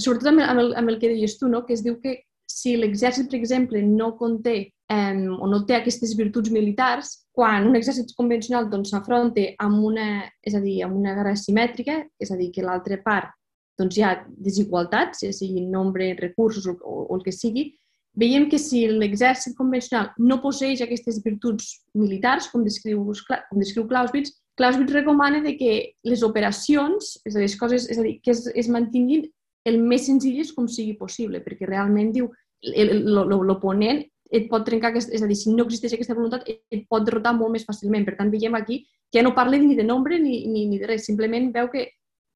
sobretot 0.01 0.33
amb 0.33 0.43
el, 0.43 0.49
amb, 0.49 0.65
el, 0.65 0.73
amb 0.81 0.95
el 0.95 0.99
que 1.03 1.13
deies 1.13 1.37
tu, 1.41 1.51
no? 1.53 1.65
que 1.69 1.77
es 1.77 1.85
diu 1.85 2.01
que 2.01 2.19
si 2.49 2.77
l'exèrcit, 2.79 3.29
per 3.29 3.39
exemple, 3.39 3.83
no 3.83 4.15
conté 4.17 4.73
eh, 4.93 5.29
o 5.29 5.49
no 5.51 5.63
té 5.67 5.79
aquestes 5.79 6.15
virtuts 6.19 6.53
militars, 6.55 7.13
quan 7.37 7.69
un 7.69 7.79
exèrcit 7.79 8.15
convencional 8.19 8.71
doncs, 8.71 8.93
s'afronta 8.95 9.41
doncs, 9.41 9.57
amb 9.63 9.83
una, 9.91 10.07
és 10.43 10.55
a 10.55 10.63
dir, 10.63 10.79
amb 10.87 10.97
una 10.97 11.17
guerra 11.17 11.35
simètrica, 11.37 12.01
és 12.21 12.31
a 12.31 12.39
dir, 12.39 12.53
que 12.55 12.65
l'altra 12.65 13.01
part 13.05 13.35
doncs, 13.79 13.99
hi 13.99 14.07
ha 14.07 14.15
desigualtats, 14.29 15.25
ja 15.27 15.35
sigui 15.37 15.67
nombre, 15.69 16.15
recursos 16.21 16.67
o, 16.71 16.79
o, 16.81 17.03
o 17.11 17.19
el 17.19 17.27
que 17.27 17.35
sigui, 17.35 17.69
veiem 18.17 18.49
que 18.49 18.59
si 18.59 18.87
l'exèrcit 18.89 19.57
convencional 19.59 20.15
no 20.17 20.41
posseix 20.41 20.81
aquestes 20.81 21.21
virtuts 21.25 21.75
militars, 21.95 22.49
com 22.49 22.65
descriu, 22.65 23.05
com 23.05 23.61
descriu 23.61 23.85
Clausewitz, 23.91 24.33
Clausewitz 24.57 24.95
recomana 24.95 25.43
de 25.45 25.53
que 25.59 25.73
les 26.09 26.23
operacions, 26.25 27.19
és 27.29 27.35
a 27.35 27.43
dir, 27.43 27.45
les 27.45 27.57
coses, 27.61 27.91
és 27.93 28.01
a 28.01 28.07
dir, 28.07 28.17
que 28.25 28.33
es, 28.33 28.47
es 28.57 28.71
mantinguin 28.73 29.27
el 29.69 29.77
més 29.85 30.07
senzilles 30.09 30.55
com 30.57 30.71
sigui 30.71 30.97
possible, 30.97 31.43
perquè 31.45 31.69
realment 31.69 32.15
diu 32.15 32.31
l'oponent 32.65 34.01
et 34.31 34.49
pot 34.51 34.65
trencar, 34.67 34.93
és 34.97 35.23
a 35.23 35.29
dir, 35.29 35.37
si 35.39 35.53
no 35.55 35.67
existeix 35.67 35.95
aquesta 35.95 36.17
voluntat, 36.17 36.47
et 36.47 36.87
pot 36.91 37.05
derrotar 37.07 37.35
molt 37.37 37.55
més 37.55 37.67
fàcilment. 37.67 38.05
Per 38.07 38.17
tant, 38.19 38.33
veiem 38.33 38.57
aquí 38.59 38.83
que 39.11 39.21
ja 39.21 39.25
no 39.25 39.35
parla 39.35 39.59
ni 39.59 39.77
de 39.79 39.85
nombre 39.87 40.19
ni, 40.19 40.45
ni, 40.51 40.67
ni 40.71 40.81
de 40.81 40.91
res, 40.91 41.07
simplement 41.07 41.53
veu 41.55 41.71
que 41.73 41.87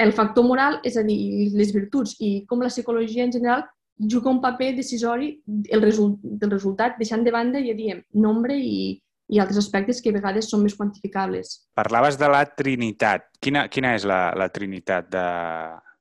el 0.00 0.14
factor 0.16 0.46
moral, 0.46 0.78
és 0.86 0.96
a 0.96 1.04
dir, 1.04 1.50
les 1.52 1.74
virtuts 1.74 2.16
i 2.24 2.46
com 2.48 2.62
la 2.62 2.70
psicologia 2.72 3.26
en 3.26 3.34
general 3.34 3.66
juga 4.00 4.30
un 4.30 4.40
paper 4.40 4.74
decisori 4.78 5.34
el 5.68 5.82
result, 5.82 6.18
del 6.22 6.50
resultat, 6.50 6.96
deixant 6.96 7.24
de 7.24 7.34
banda, 7.34 7.60
ja 7.60 7.74
diem, 7.76 8.00
nombre 8.16 8.56
i, 8.56 8.96
i 9.28 9.40
altres 9.42 9.60
aspectes 9.60 10.00
que 10.00 10.08
a 10.08 10.16
vegades 10.16 10.48
són 10.48 10.64
més 10.64 10.76
quantificables. 10.78 11.66
Parlaves 11.76 12.16
de 12.20 12.30
la 12.32 12.46
Trinitat. 12.48 13.28
Quina, 13.42 13.66
quina 13.68 13.92
és 13.98 14.08
la, 14.08 14.30
la 14.38 14.48
Trinitat 14.48 15.10
de, 15.12 15.26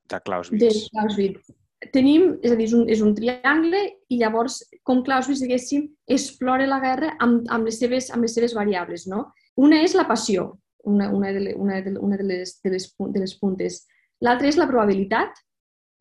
de 0.08 0.22
Clausewitz? 0.24 0.64
De 0.64 0.72
Clausewitz. 0.94 1.59
Tenim, 1.88 2.34
és 2.44 2.52
a 2.52 2.56
dir, 2.58 2.66
és 2.68 2.72
un, 2.76 2.82
és 2.92 3.00
un 3.00 3.14
triangle 3.16 3.78
i 4.12 4.18
llavors, 4.20 4.58
com 4.84 5.00
Clausewitz, 5.04 5.40
diguéssim, 5.40 5.86
explora 6.12 6.66
la 6.68 6.80
guerra 6.82 7.14
amb, 7.24 7.46
amb, 7.48 7.70
les, 7.70 7.78
seves, 7.80 8.10
amb 8.12 8.26
les 8.26 8.34
seves 8.36 8.52
variables. 8.56 9.06
No? 9.08 9.30
Una 9.56 9.78
és 9.80 9.94
la 9.96 10.04
passió, 10.08 10.58
una, 10.84 11.08
una, 11.08 11.32
de, 11.32 11.54
una, 11.56 11.80
de, 11.80 11.94
una 11.96 12.18
de, 12.20 12.26
les, 12.28 12.58
de, 12.60 12.74
les, 12.74 12.84
de 13.00 13.22
les 13.22 13.32
puntes. 13.40 13.80
L'altra 14.20 14.50
és 14.50 14.60
la 14.60 14.68
probabilitat 14.68 15.40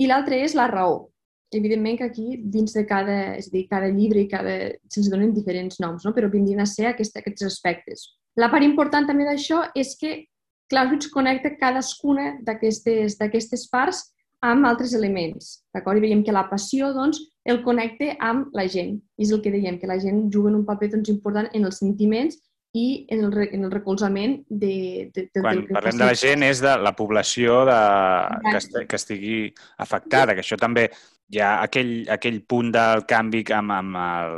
i 0.03 0.09
l'altra 0.11 0.35
és 0.35 0.55
la 0.59 0.67
raó. 0.67 1.07
Evidentment 1.55 1.97
que 1.97 2.09
aquí, 2.11 2.27
dins 2.43 2.75
de 2.75 2.83
cada, 2.85 3.37
és 3.39 3.47
a 3.47 3.55
dir, 3.55 3.63
cada 3.71 3.87
llibre 3.89 4.21
i 4.21 4.27
cada, 4.29 4.57
se'ns 4.91 5.07
donen 5.09 5.31
diferents 5.33 5.79
noms, 5.79 6.03
no? 6.05 6.11
però 6.13 6.27
vindrien 6.29 6.59
a 6.61 6.67
ser 6.69 6.91
aquest, 6.91 7.15
aquests 7.17 7.47
aspectes. 7.47 8.03
La 8.37 8.51
part 8.51 8.67
important 8.67 9.07
també 9.07 9.25
d'això 9.25 9.63
és 9.79 9.95
que 9.97 10.27
Clausewitz 10.69 11.09
connecta 11.09 11.55
cadascuna 11.57 12.35
d'aquestes 12.45 13.65
parts 13.71 14.03
amb 14.45 14.67
altres 14.69 14.93
elements. 14.97 15.59
D'acord? 15.75 15.99
I 15.99 16.05
veiem 16.07 16.23
que 16.23 16.35
la 16.35 16.47
passió 16.49 16.93
doncs, 16.95 17.21
el 17.49 17.61
connecta 17.65 18.13
amb 18.23 18.53
la 18.55 18.67
gent. 18.71 18.97
I 19.17 19.25
és 19.25 19.33
el 19.35 19.41
que 19.43 19.53
dèiem, 19.53 19.79
que 19.81 19.89
la 19.89 19.99
gent 20.01 20.27
juga 20.33 20.53
un 20.53 20.65
paper 20.67 20.93
doncs, 20.95 21.11
important 21.11 21.49
en 21.53 21.67
els 21.67 21.81
sentiments 21.81 22.39
i 22.77 23.05
en 23.09 23.23
el, 23.25 23.37
en 23.49 23.65
el 23.65 23.71
recolzament 23.71 24.43
de, 24.47 25.09
de, 25.13 25.27
de, 25.33 25.41
Quan 25.41 25.57
del 25.57 25.67
que 25.67 25.77
parlem 25.77 25.97
de 25.97 26.09
la 26.11 26.17
gent 26.17 26.45
és 26.45 26.61
de 26.61 26.75
la 26.77 26.93
població 26.97 27.63
de, 27.65 27.77
que, 28.45 28.57
est, 28.59 28.75
que 28.91 28.99
estigui 28.99 29.39
afectada, 29.81 30.35
que 30.37 30.45
això 30.45 30.59
també 30.61 30.85
hi 31.33 31.41
ha 31.41 31.55
aquell, 31.65 32.03
aquell 32.13 32.43
punt 32.49 32.69
del 32.75 33.07
canvi 33.09 33.41
amb, 33.57 33.73
amb 33.73 33.97
el, 34.03 34.37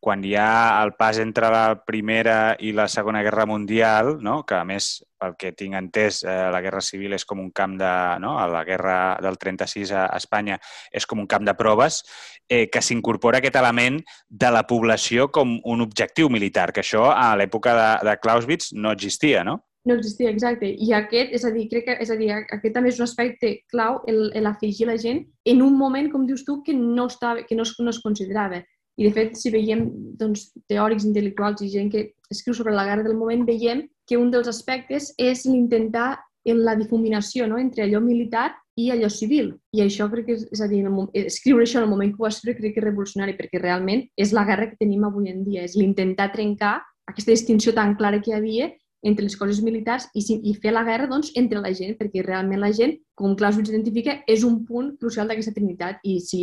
quan 0.00 0.22
hi 0.24 0.34
ha 0.38 0.78
el 0.82 0.92
pas 0.98 1.18
entre 1.18 1.50
la 1.50 1.82
Primera 1.86 2.56
i 2.62 2.70
la 2.72 2.86
Segona 2.88 3.22
Guerra 3.26 3.46
Mundial, 3.46 4.16
no? 4.22 4.44
que 4.46 4.54
a 4.54 4.64
més, 4.64 4.90
pel 5.18 5.34
que 5.38 5.50
tinc 5.58 5.74
entès, 5.74 6.22
eh, 6.22 6.36
la 6.54 6.60
Guerra 6.62 6.82
Civil 6.84 7.16
és 7.16 7.26
com 7.26 7.40
un 7.42 7.50
camp 7.50 7.74
de... 7.80 7.92
No? 8.22 8.36
la 8.52 8.62
Guerra 8.64 9.18
del 9.22 9.38
36 9.38 9.92
a 9.92 10.06
Espanya 10.16 10.60
és 10.92 11.06
com 11.06 11.18
un 11.18 11.26
camp 11.26 11.46
de 11.46 11.54
proves, 11.58 12.02
eh, 12.48 12.68
que 12.70 12.82
s'incorpora 12.82 13.42
aquest 13.42 13.58
element 13.58 13.98
de 14.28 14.52
la 14.54 14.64
població 14.70 15.28
com 15.34 15.58
un 15.64 15.82
objectiu 15.82 16.30
militar, 16.30 16.70
que 16.72 16.86
això 16.86 17.10
a 17.10 17.32
l'època 17.36 17.74
de, 17.74 17.88
de 18.10 18.18
Clausewitz 18.22 18.72
no 18.78 18.94
existia, 18.94 19.42
no? 19.44 19.64
No 19.88 19.94
existia, 19.96 20.30
exacte. 20.30 20.68
I 20.68 20.90
aquest, 20.92 21.30
és 21.32 21.44
a 21.48 21.50
dir, 21.54 21.68
crec 21.70 21.86
que 21.86 21.94
és 22.02 22.10
a 22.12 22.16
dir, 22.18 22.28
aquest 22.36 22.74
també 22.74 22.90
és 22.92 22.98
un 23.00 23.06
aspecte 23.06 23.54
clau, 23.72 24.02
l'afegir 24.06 24.88
la 24.88 24.98
gent 25.00 25.22
en 25.48 25.62
un 25.64 25.78
moment, 25.78 26.10
com 26.12 26.26
dius 26.28 26.44
tu, 26.44 26.58
que 26.66 26.74
no, 26.76 27.06
estava, 27.08 27.46
que 27.48 27.56
no, 27.56 27.64
es, 27.64 27.72
no 27.80 27.94
es 27.94 28.02
considerava. 28.04 28.60
I, 28.98 29.06
de 29.06 29.14
fet, 29.14 29.36
si 29.38 29.52
veiem 29.54 29.86
doncs, 30.18 30.48
teòrics 30.70 31.06
intel·lectuals 31.06 31.62
i 31.62 31.70
gent 31.70 31.92
que 31.92 32.08
escriu 32.34 32.56
sobre 32.56 32.74
la 32.74 32.86
guerra 32.88 33.06
del 33.06 33.18
moment, 33.18 33.44
veiem 33.46 33.84
que 34.08 34.18
un 34.18 34.32
dels 34.34 34.50
aspectes 34.50 35.12
és 35.22 35.44
l'intentar 35.46 36.16
en 36.48 36.64
la 36.64 36.74
difuminació 36.74 37.46
no? 37.46 37.60
entre 37.62 37.84
allò 37.84 38.00
militar 38.02 38.50
i 38.78 38.88
allò 38.94 39.10
civil. 39.10 39.52
I 39.74 39.84
això 39.84 40.08
crec 40.10 40.26
que 40.26 40.36
és, 40.38 40.44
és 40.54 40.62
a 40.64 40.68
dir, 40.70 40.82
moment, 40.86 41.10
escriure 41.18 41.66
això 41.66 41.80
en 41.80 41.86
el 41.86 41.92
moment 41.92 42.12
que 42.12 42.22
ho 42.22 42.26
va 42.26 42.32
escriure 42.32 42.58
crec 42.58 42.74
que 42.74 42.82
és 42.82 42.86
revolucionari, 42.88 43.36
perquè 43.38 43.62
realment 43.62 44.04
és 44.16 44.34
la 44.34 44.46
guerra 44.48 44.68
que 44.70 44.78
tenim 44.80 45.06
avui 45.06 45.30
en 45.30 45.44
dia, 45.46 45.64
és 45.66 45.76
l'intentar 45.78 46.30
trencar 46.34 46.78
aquesta 47.10 47.34
distinció 47.34 47.74
tan 47.74 47.96
clara 47.98 48.20
que 48.22 48.32
hi 48.32 48.38
havia 48.38 48.70
entre 49.06 49.26
les 49.26 49.36
coses 49.38 49.60
militars 49.62 50.08
i, 50.14 50.22
i 50.22 50.54
fer 50.58 50.72
la 50.74 50.84
guerra 50.86 51.06
doncs, 51.10 51.30
entre 51.38 51.62
la 51.62 51.70
gent, 51.74 51.94
perquè 51.98 52.24
realment 52.24 52.62
la 52.62 52.72
gent, 52.74 52.96
com 53.18 53.36
Clausewitz 53.38 53.70
identifica, 53.70 54.18
és 54.26 54.42
un 54.46 54.64
punt 54.66 54.96
crucial 54.98 55.30
d'aquesta 55.30 55.54
trinitat 55.54 56.02
i 56.02 56.18
si 56.22 56.42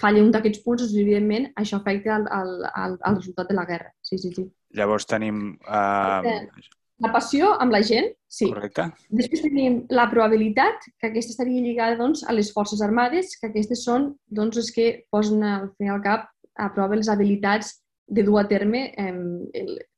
falla 0.00 0.22
un 0.22 0.30
d'aquests 0.34 0.62
punts, 0.64 0.82
doncs, 0.82 0.94
evidentment, 0.98 1.50
això 1.60 1.80
afecta 1.80 2.16
el, 2.18 2.28
el, 2.38 2.54
el, 2.84 2.96
el 3.10 3.18
resultat 3.20 3.50
de 3.50 3.58
la 3.58 3.66
guerra. 3.68 3.92
Sí, 4.02 4.18
sí, 4.18 4.32
sí. 4.34 4.46
Llavors 4.74 5.06
tenim... 5.10 5.44
Uh... 5.68 6.48
La 7.02 7.10
passió 7.10 7.50
amb 7.60 7.74
la 7.74 7.80
gent, 7.82 8.12
sí. 8.30 8.46
Correcte. 8.52 8.86
Després 9.18 9.42
tenim 9.42 9.80
la 9.92 10.06
probabilitat, 10.12 10.86
que 11.00 11.08
aquesta 11.10 11.34
estaria 11.34 11.62
lligada 11.62 11.98
doncs, 11.98 12.22
a 12.22 12.34
les 12.36 12.52
forces 12.54 12.82
armades, 12.86 13.34
que 13.40 13.50
aquestes 13.50 13.82
són 13.86 14.12
doncs, 14.30 14.60
les 14.60 14.70
que 14.74 14.86
posen 15.12 15.42
al 15.42 15.72
fin 15.74 15.90
i 15.90 15.94
al 15.94 16.04
cap 16.04 16.30
a 16.54 16.70
prova 16.74 16.96
les 16.96 17.10
habilitats 17.10 17.72
de 18.06 18.22
dur 18.22 18.38
a 18.38 18.46
terme 18.46 18.92
eh, 19.00 19.12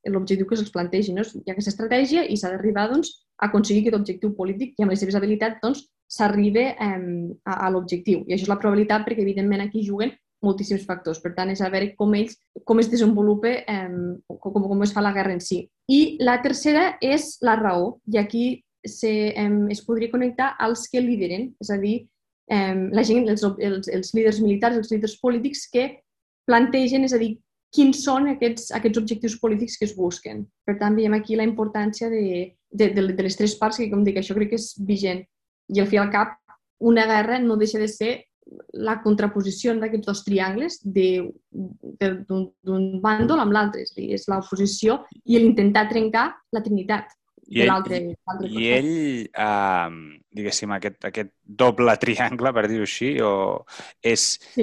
l'objectiu 0.09 0.47
que 0.49 0.57
se'ls 0.57 0.73
plantegi. 0.73 1.13
No? 1.15 1.25
Hi 1.27 1.51
ha 1.51 1.55
aquesta 1.57 1.75
estratègia 1.75 2.25
i 2.25 2.39
s'ha 2.39 2.53
d'arribar 2.55 2.89
doncs, 2.93 3.13
a 3.37 3.51
aconseguir 3.51 3.85
aquest 3.85 4.01
objectiu 4.01 4.33
polític 4.37 4.77
i 4.77 4.87
amb 4.87 4.95
les 4.95 5.03
seves 5.03 5.19
habilitats 5.19 5.61
doncs, 5.63 5.85
s'arriba 6.07 6.71
eh, 6.73 7.03
a, 7.45 7.66
a 7.66 7.71
l'objectiu. 7.73 8.25
I 8.27 8.37
això 8.37 8.47
és 8.47 8.53
la 8.53 8.61
probabilitat 8.61 9.07
perquè, 9.07 9.25
evidentment, 9.25 9.64
aquí 9.64 9.85
juguen 9.87 10.14
moltíssims 10.45 10.85
factors. 10.87 11.21
Per 11.23 11.33
tant, 11.37 11.51
és 11.51 11.62
a 11.64 11.71
veure 11.73 11.92
com 11.99 12.14
ells, 12.14 12.37
com 12.69 12.81
es 12.83 12.90
desenvolupa, 12.92 13.53
eh, 13.66 14.37
com, 14.42 14.61
com 14.69 14.85
es 14.87 14.95
fa 14.95 15.05
la 15.05 15.14
guerra 15.16 15.35
en 15.37 15.42
si. 15.42 15.64
I 15.88 16.19
la 16.23 16.38
tercera 16.45 16.97
és 17.05 17.37
la 17.47 17.57
raó. 17.61 17.97
I 18.12 18.21
aquí 18.23 18.47
se, 18.87 19.33
eh, 19.33 19.49
es 19.71 19.83
podria 19.87 20.12
connectar 20.12 20.55
als 20.59 20.87
que 20.92 21.03
lideren, 21.03 21.51
és 21.61 21.71
a 21.71 21.81
dir, 21.83 21.97
eh, 22.51 22.75
la 22.92 23.05
gent, 23.05 23.29
els, 23.29 23.42
els, 23.42 23.88
els 23.88 24.14
líders 24.14 24.40
militars, 24.40 24.77
els 24.77 24.92
líders 24.92 25.19
polítics 25.23 25.66
que 25.73 25.88
plantegen, 26.47 27.05
és 27.05 27.14
a 27.16 27.19
dir, 27.19 27.37
quins 27.75 28.05
són 28.05 28.29
aquests, 28.31 28.71
aquests 28.77 29.01
objectius 29.01 29.38
polítics 29.40 29.77
que 29.77 29.88
es 29.88 29.97
busquen. 29.97 30.45
Per 30.64 30.77
tant, 30.79 30.95
veiem 30.97 31.16
aquí 31.16 31.37
la 31.37 31.45
importància 31.45 32.09
de, 32.09 32.55
de, 32.71 32.92
de, 32.95 33.09
de 33.12 33.27
les 33.27 33.37
tres 33.37 33.57
parts, 33.59 33.81
que 33.83 33.90
com 33.90 34.05
dic, 34.07 34.21
això 34.21 34.37
crec 34.37 34.55
que 34.55 34.61
és 34.61 34.71
vigent 34.87 35.25
i 35.75 35.81
al 35.83 35.89
fi 35.91 35.99
al 36.01 36.11
cap 36.13 36.37
una 36.79 37.07
guerra 37.07 37.39
no 37.41 37.57
deixa 37.57 37.79
de 37.79 37.89
ser 37.89 38.13
la 38.87 39.01
contraposició 39.03 39.75
d'aquests 39.75 40.07
dos 40.07 40.23
triangles 40.27 40.79
d'un 40.87 41.63
bàndol 43.03 43.43
amb 43.43 43.55
l'altre, 43.57 43.83
és, 43.83 43.93
és 43.97 44.27
l'oposició 44.31 45.01
i 45.25 45.41
l'intentar 45.41 45.89
trencar 45.91 46.29
la 46.55 46.62
trinitat 46.62 47.11
I 47.47 47.62
de 47.62 47.67
l'altre. 47.67 48.01
I 48.47 48.69
ell, 48.77 48.93
eh, 49.27 49.89
diguéssim, 50.39 50.71
aquest, 50.77 51.01
aquest 51.11 51.33
doble 51.43 51.97
triangle, 52.03 52.53
per 52.55 52.67
dir-ho 52.71 52.87
així, 52.87 53.11
o 53.23 53.33
és, 54.03 54.39
sí. 54.55 54.62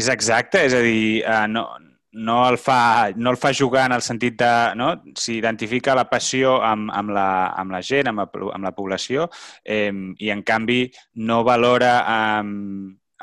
és 0.00 0.08
exacte? 0.12 0.66
És 0.68 0.76
a 0.76 0.82
dir, 0.84 1.22
eh, 1.24 1.46
no, 1.52 1.66
no 2.12 2.48
el, 2.48 2.58
fa, 2.58 3.10
no 3.16 3.30
el 3.30 3.38
fa 3.40 3.52
jugar 3.56 3.86
en 3.86 3.96
el 3.96 4.02
sentit 4.04 4.38
de... 4.40 4.52
No? 4.76 4.92
S'identifica 5.18 5.96
la 5.96 6.08
passió 6.10 6.58
amb, 6.64 6.90
amb, 6.92 7.12
la, 7.16 7.28
amb 7.58 7.72
la 7.72 7.82
gent, 7.84 8.10
amb 8.10 8.24
la, 8.24 8.28
amb 8.52 8.68
la 8.68 8.74
població, 8.76 9.28
eh, 9.64 9.92
i 10.18 10.32
en 10.32 10.42
canvi 10.46 10.84
no 11.24 11.42
valora 11.46 11.94
eh, 12.02 12.50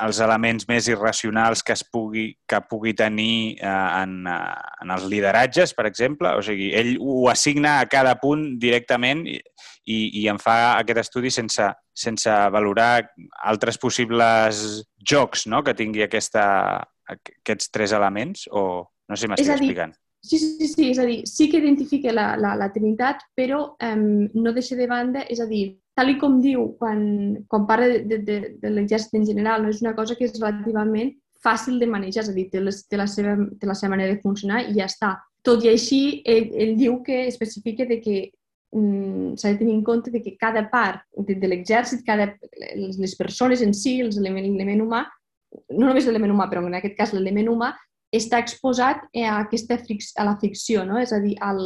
els 0.00 0.20
elements 0.24 0.66
més 0.68 0.88
irracionals 0.88 1.62
que 1.66 1.74
es 1.76 1.82
pugui, 1.84 2.26
que 2.48 2.60
pugui 2.68 2.94
tenir 2.96 3.58
eh, 3.60 3.68
en, 4.00 4.24
eh, 4.26 4.76
en 4.84 4.94
els 4.94 5.06
lideratges, 5.12 5.74
per 5.76 5.86
exemple. 5.88 6.32
O 6.36 6.44
sigui, 6.44 6.70
ell 6.76 6.96
ho 7.00 7.28
assigna 7.32 7.78
a 7.80 7.88
cada 7.90 8.16
punt 8.20 8.46
directament 8.62 9.26
i, 9.28 9.38
i, 9.86 9.98
i 10.22 10.26
en 10.32 10.40
fa 10.42 10.56
aquest 10.78 11.04
estudi 11.04 11.32
sense, 11.34 11.68
sense 11.94 12.36
valorar 12.54 12.92
altres 13.52 13.78
possibles 13.78 14.64
jocs 14.98 15.46
no? 15.50 15.62
que 15.66 15.76
tingui 15.76 16.06
aquesta, 16.06 16.44
aquests 17.14 17.70
tres 17.74 17.92
elements 17.96 18.46
o 18.50 18.62
no 19.10 19.16
sé 19.16 19.26
si 19.26 19.32
m'estic 19.32 19.52
explicant. 19.56 19.96
Sí, 20.22 20.36
sí, 20.38 20.68
sí, 20.68 20.90
és 20.90 20.98
a 21.00 21.06
dir, 21.08 21.22
sí 21.24 21.48
que 21.48 21.58
identifica 21.62 22.12
la, 22.12 22.34
la, 22.36 22.52
la 22.58 22.68
Trinitat, 22.74 23.22
però 23.36 23.62
um, 23.86 24.26
no 24.36 24.52
deixa 24.52 24.76
de 24.76 24.86
banda, 24.86 25.22
és 25.32 25.40
a 25.40 25.46
dir, 25.48 25.78
tal 25.96 26.12
i 26.12 26.18
com 26.20 26.36
diu 26.44 26.66
quan, 26.80 27.00
quan 27.48 27.64
parla 27.68 27.88
de, 27.88 28.02
de, 28.04 28.18
de, 28.26 28.50
de 28.60 28.72
l'exèrcit 28.74 29.16
en 29.16 29.24
general, 29.28 29.64
no 29.64 29.72
és 29.72 29.80
una 29.80 29.94
cosa 29.96 30.16
que 30.18 30.28
és 30.28 30.36
relativament 30.36 31.14
fàcil 31.40 31.78
de 31.80 31.88
manejar, 31.88 32.26
és 32.26 32.28
a 32.32 32.36
dir, 32.36 32.50
té, 32.52 32.60
les, 32.60 32.82
té, 32.84 33.00
la 33.00 33.08
seva, 33.08 33.32
té 33.56 33.68
la 33.68 33.76
seva 33.78 33.94
manera 33.94 34.12
de 34.12 34.20
funcionar 34.20 34.66
i 34.68 34.76
ja 34.76 34.90
està. 34.90 35.14
Tot 35.46 35.64
i 35.64 35.70
així, 35.72 36.20
ell, 36.28 36.52
ell 36.52 36.76
diu 36.76 36.98
que 37.06 37.22
especifica 37.30 37.86
de 37.88 37.96
que 38.04 38.18
mm, 38.76 39.38
s'ha 39.40 39.54
de 39.54 39.62
tenir 39.62 39.78
en 39.78 39.84
compte 39.88 40.12
de 40.12 40.20
que 40.20 40.36
cada 40.36 40.66
part 40.68 41.06
de, 41.16 41.38
de 41.40 41.48
l'exèrcit, 41.48 42.04
cada, 42.04 42.28
les, 42.76 43.00
les 43.00 43.16
persones 43.16 43.64
en 43.64 43.72
si, 43.72 44.02
l'element 44.04 44.84
humà, 44.84 45.06
no 45.70 45.86
només 45.86 46.06
l'element 46.06 46.34
humà, 46.34 46.48
però 46.50 46.62
en 46.66 46.76
aquest 46.78 46.96
cas 46.98 47.14
l'element 47.14 47.48
humà, 47.52 47.70
està 48.14 48.40
exposat 48.42 49.04
a, 49.14 49.38
aquesta 49.38 49.78
a 49.78 50.26
la 50.26 50.36
fricció, 50.40 50.84
no? 50.84 50.98
és 50.98 51.12
a 51.14 51.20
dir, 51.22 51.36
al, 51.40 51.60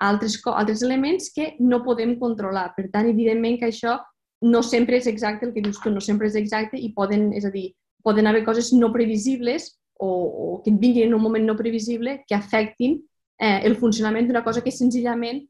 a 0.00 0.08
altres, 0.08 0.38
altres 0.46 0.82
elements 0.82 1.30
que 1.34 1.52
no 1.60 1.82
podem 1.84 2.16
controlar. 2.20 2.70
Per 2.76 2.88
tant, 2.92 3.08
evidentment 3.10 3.58
que 3.60 3.68
això 3.68 3.98
no 4.42 4.62
sempre 4.66 4.98
és 4.98 5.06
exacte, 5.06 5.46
el 5.46 5.54
que 5.54 5.62
dius 5.62 5.80
tu 5.82 5.92
no 5.92 6.00
sempre 6.00 6.26
és 6.26 6.36
exacte 6.38 6.80
i 6.80 6.92
poden, 6.96 7.30
és 7.36 7.44
a 7.46 7.52
dir, 7.54 7.70
poden 8.02 8.26
haver 8.26 8.42
coses 8.44 8.72
no 8.74 8.90
previsibles 8.92 9.76
o, 10.00 10.08
o 10.08 10.62
que 10.64 10.72
vinguin 10.72 11.10
en 11.10 11.14
un 11.14 11.22
moment 11.22 11.44
no 11.46 11.56
previsible 11.56 12.22
que 12.26 12.34
afectin 12.34 12.98
eh, 13.38 13.60
el 13.62 13.76
funcionament 13.78 14.26
d'una 14.26 14.42
cosa 14.42 14.64
que 14.64 14.74
senzillament 14.74 15.44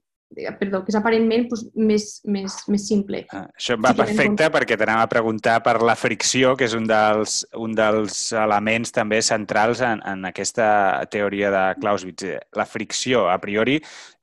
perdó, 0.59 0.83
que 0.85 0.93
és 0.93 0.99
aparentment 0.99 1.47
doncs, 1.51 1.65
més, 1.77 2.07
més, 2.25 2.57
més 2.73 2.87
simple. 2.89 3.23
Ah, 3.33 3.45
això 3.59 3.77
va 3.81 3.93
sí 3.95 4.01
perfecte 4.03 4.49
perquè 4.55 4.79
t'anava 4.81 5.07
a 5.07 5.11
preguntar 5.11 5.59
per 5.65 5.79
la 5.85 5.97
fricció, 5.99 6.55
que 6.59 6.69
és 6.69 6.77
un 6.79 6.87
dels, 6.91 7.43
un 7.59 7.77
dels 7.79 8.21
elements 8.39 8.95
també 8.95 9.23
centrals 9.25 9.83
en, 9.87 10.03
en 10.09 10.27
aquesta 10.31 10.67
teoria 11.13 11.53
de 11.55 11.65
Clausewitz. 11.81 12.29
La 12.59 12.69
fricció, 12.69 13.27
a 13.33 13.39
priori, 13.43 13.79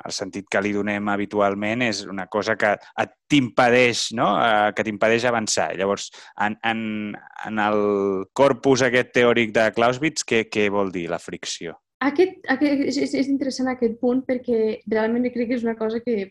el 0.05 0.15
sentit 0.15 0.47
que 0.51 0.61
li 0.63 0.71
donem 0.75 1.11
habitualment 1.11 1.83
és 1.89 2.05
una 2.07 2.27
cosa 2.31 2.55
que 2.59 2.75
t'impedeix 3.29 4.09
no? 4.17 4.31
Eh, 4.43 4.71
que 4.75 4.85
t'impedeix 4.87 5.27
avançar. 5.29 5.73
Llavors, 5.79 6.09
en, 6.45 6.57
en, 6.65 6.81
en 7.45 7.61
el 7.65 7.83
corpus 8.33 8.85
aquest 8.87 9.13
teòric 9.17 9.53
de 9.55 9.69
Clausewitz, 9.75 10.25
què, 10.25 10.45
què 10.49 10.69
vol 10.73 10.93
dir 10.95 11.09
la 11.11 11.21
fricció? 11.21 11.77
Aquest, 11.99 12.37
aquest 12.47 12.99
és, 13.03 13.13
és 13.19 13.27
interessant 13.27 13.67
aquest 13.67 13.97
punt 13.99 14.21
perquè 14.27 14.79
realment 14.87 15.25
crec 15.33 15.49
que 15.49 15.57
és 15.57 15.65
una 15.65 15.75
cosa 15.75 15.99
que 15.99 16.29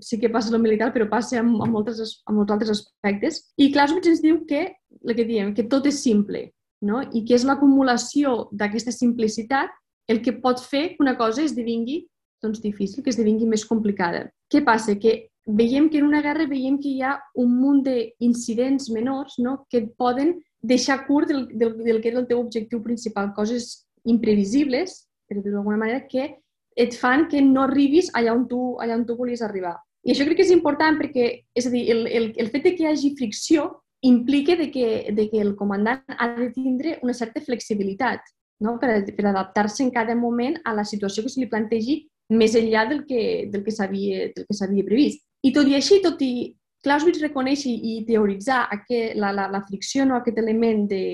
sí 0.00 0.18
que 0.18 0.30
passa 0.32 0.48
a 0.48 0.54
lo 0.54 0.60
militar, 0.62 0.88
però 0.94 1.04
passa 1.10 1.42
amb, 1.42 1.58
amb, 1.60 1.72
moltes, 1.74 2.22
amb 2.24 2.40
molts 2.40 2.54
altres 2.54 2.72
aspectes. 2.78 3.42
I 3.60 3.68
Clausewitz 3.74 4.08
ens 4.08 4.22
diu 4.24 4.40
que, 4.48 4.64
el 5.04 5.16
que 5.18 5.26
diem, 5.28 5.52
que 5.52 5.68
tot 5.68 5.86
és 5.90 6.00
simple, 6.00 6.46
no? 6.80 7.02
i 7.12 7.26
que 7.28 7.36
és 7.36 7.44
l'acumulació 7.44 8.48
d'aquesta 8.56 8.94
simplicitat 8.94 9.76
el 10.08 10.22
que 10.24 10.34
pot 10.40 10.64
fer 10.64 10.94
que 10.94 11.04
una 11.04 11.14
cosa 11.20 11.44
esdevingui 11.44 12.06
doncs, 12.42 12.62
difícil, 12.64 13.04
que 13.04 13.12
esdevingui 13.12 13.46
més 13.46 13.66
complicada. 13.68 14.24
Què 14.50 14.64
passa? 14.64 14.96
Que 14.98 15.28
veiem 15.46 15.88
que 15.92 16.00
en 16.00 16.08
una 16.08 16.22
guerra 16.24 16.48
veiem 16.48 16.80
que 16.80 16.90
hi 16.90 17.04
ha 17.04 17.18
un 17.38 17.52
munt 17.60 17.84
d'incidents 17.84 18.88
menors 18.94 19.36
no? 19.38 19.60
que 19.70 19.84
et 19.84 19.92
poden 19.98 20.38
deixar 20.62 21.02
curt 21.06 21.30
del, 21.30 21.46
del, 21.52 21.76
del 21.84 22.00
que 22.00 22.10
era 22.10 22.20
el 22.22 22.28
teu 22.30 22.40
objectiu 22.40 22.82
principal, 22.82 23.32
coses 23.36 23.84
imprevisibles, 24.08 25.02
per 25.28 25.38
dir-ho 25.38 25.58
d'alguna 25.58 25.80
manera, 25.80 26.06
que 26.08 26.28
et 26.76 26.94
fan 26.96 27.26
que 27.28 27.42
no 27.44 27.66
arribis 27.66 28.10
allà 28.16 28.34
on, 28.34 28.46
tu, 28.48 28.60
allà 28.80 28.96
on 28.96 29.06
tu 29.06 29.16
volies 29.16 29.42
arribar. 29.44 29.76
I 30.02 30.12
això 30.12 30.26
crec 30.26 30.40
que 30.40 30.46
és 30.46 30.54
important 30.54 30.98
perquè, 30.98 31.26
és 31.54 31.66
a 31.68 31.72
dir, 31.72 31.84
el, 31.92 32.06
el, 32.10 32.30
el 32.40 32.50
fet 32.50 32.64
de 32.66 32.74
que 32.74 32.84
hi 32.84 32.90
hagi 32.90 33.12
fricció 33.18 33.68
implica 34.02 34.56
de 34.58 34.70
que, 34.70 35.12
de 35.14 35.28
que 35.30 35.40
el 35.40 35.54
comandant 35.54 36.02
ha 36.18 36.32
de 36.34 36.48
tindre 36.50 36.96
una 37.02 37.14
certa 37.14 37.40
flexibilitat 37.40 38.24
no? 38.60 38.78
per, 38.80 39.04
per 39.14 39.28
adaptar-se 39.30 39.84
en 39.84 39.92
cada 39.94 40.16
moment 40.18 40.58
a 40.64 40.74
la 40.74 40.84
situació 40.84 41.22
que 41.22 41.30
se 41.30 41.42
li 41.42 41.50
plantegi 41.50 42.00
més 42.32 42.56
enllà 42.58 42.86
del 42.90 43.04
que, 43.06 43.22
del 43.52 43.62
que 43.62 43.74
s'havia 43.74 44.86
previst. 44.88 45.22
I 45.46 45.52
tot 45.54 45.70
i 45.70 45.76
així, 45.78 46.00
tot 46.02 46.20
i 46.24 46.50
Clausewitz 46.82 47.22
reconeix 47.22 47.62
i 47.68 48.02
teoritzar 48.08 48.64
aquest, 48.74 49.14
la, 49.22 49.30
la, 49.34 49.46
la 49.52 49.62
fricció, 49.68 50.06
no? 50.06 50.18
aquest 50.18 50.38
element 50.42 50.88
de, 50.90 51.04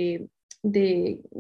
de, 0.63 0.87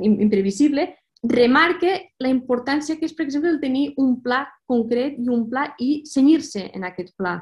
imprevisible, 0.05 0.84
remarque 1.22 2.12
la 2.22 2.30
importància 2.30 2.96
que 2.98 3.06
és, 3.08 3.14
per 3.14 3.26
exemple, 3.26 3.50
el 3.50 3.60
tenir 3.60 3.92
un 3.98 4.18
pla 4.22 4.44
concret 4.70 5.18
i 5.18 5.30
un 5.32 5.48
pla 5.50 5.68
i 5.82 6.02
senyir-se 6.06 6.68
en 6.74 6.84
aquest 6.86 7.14
pla. 7.18 7.38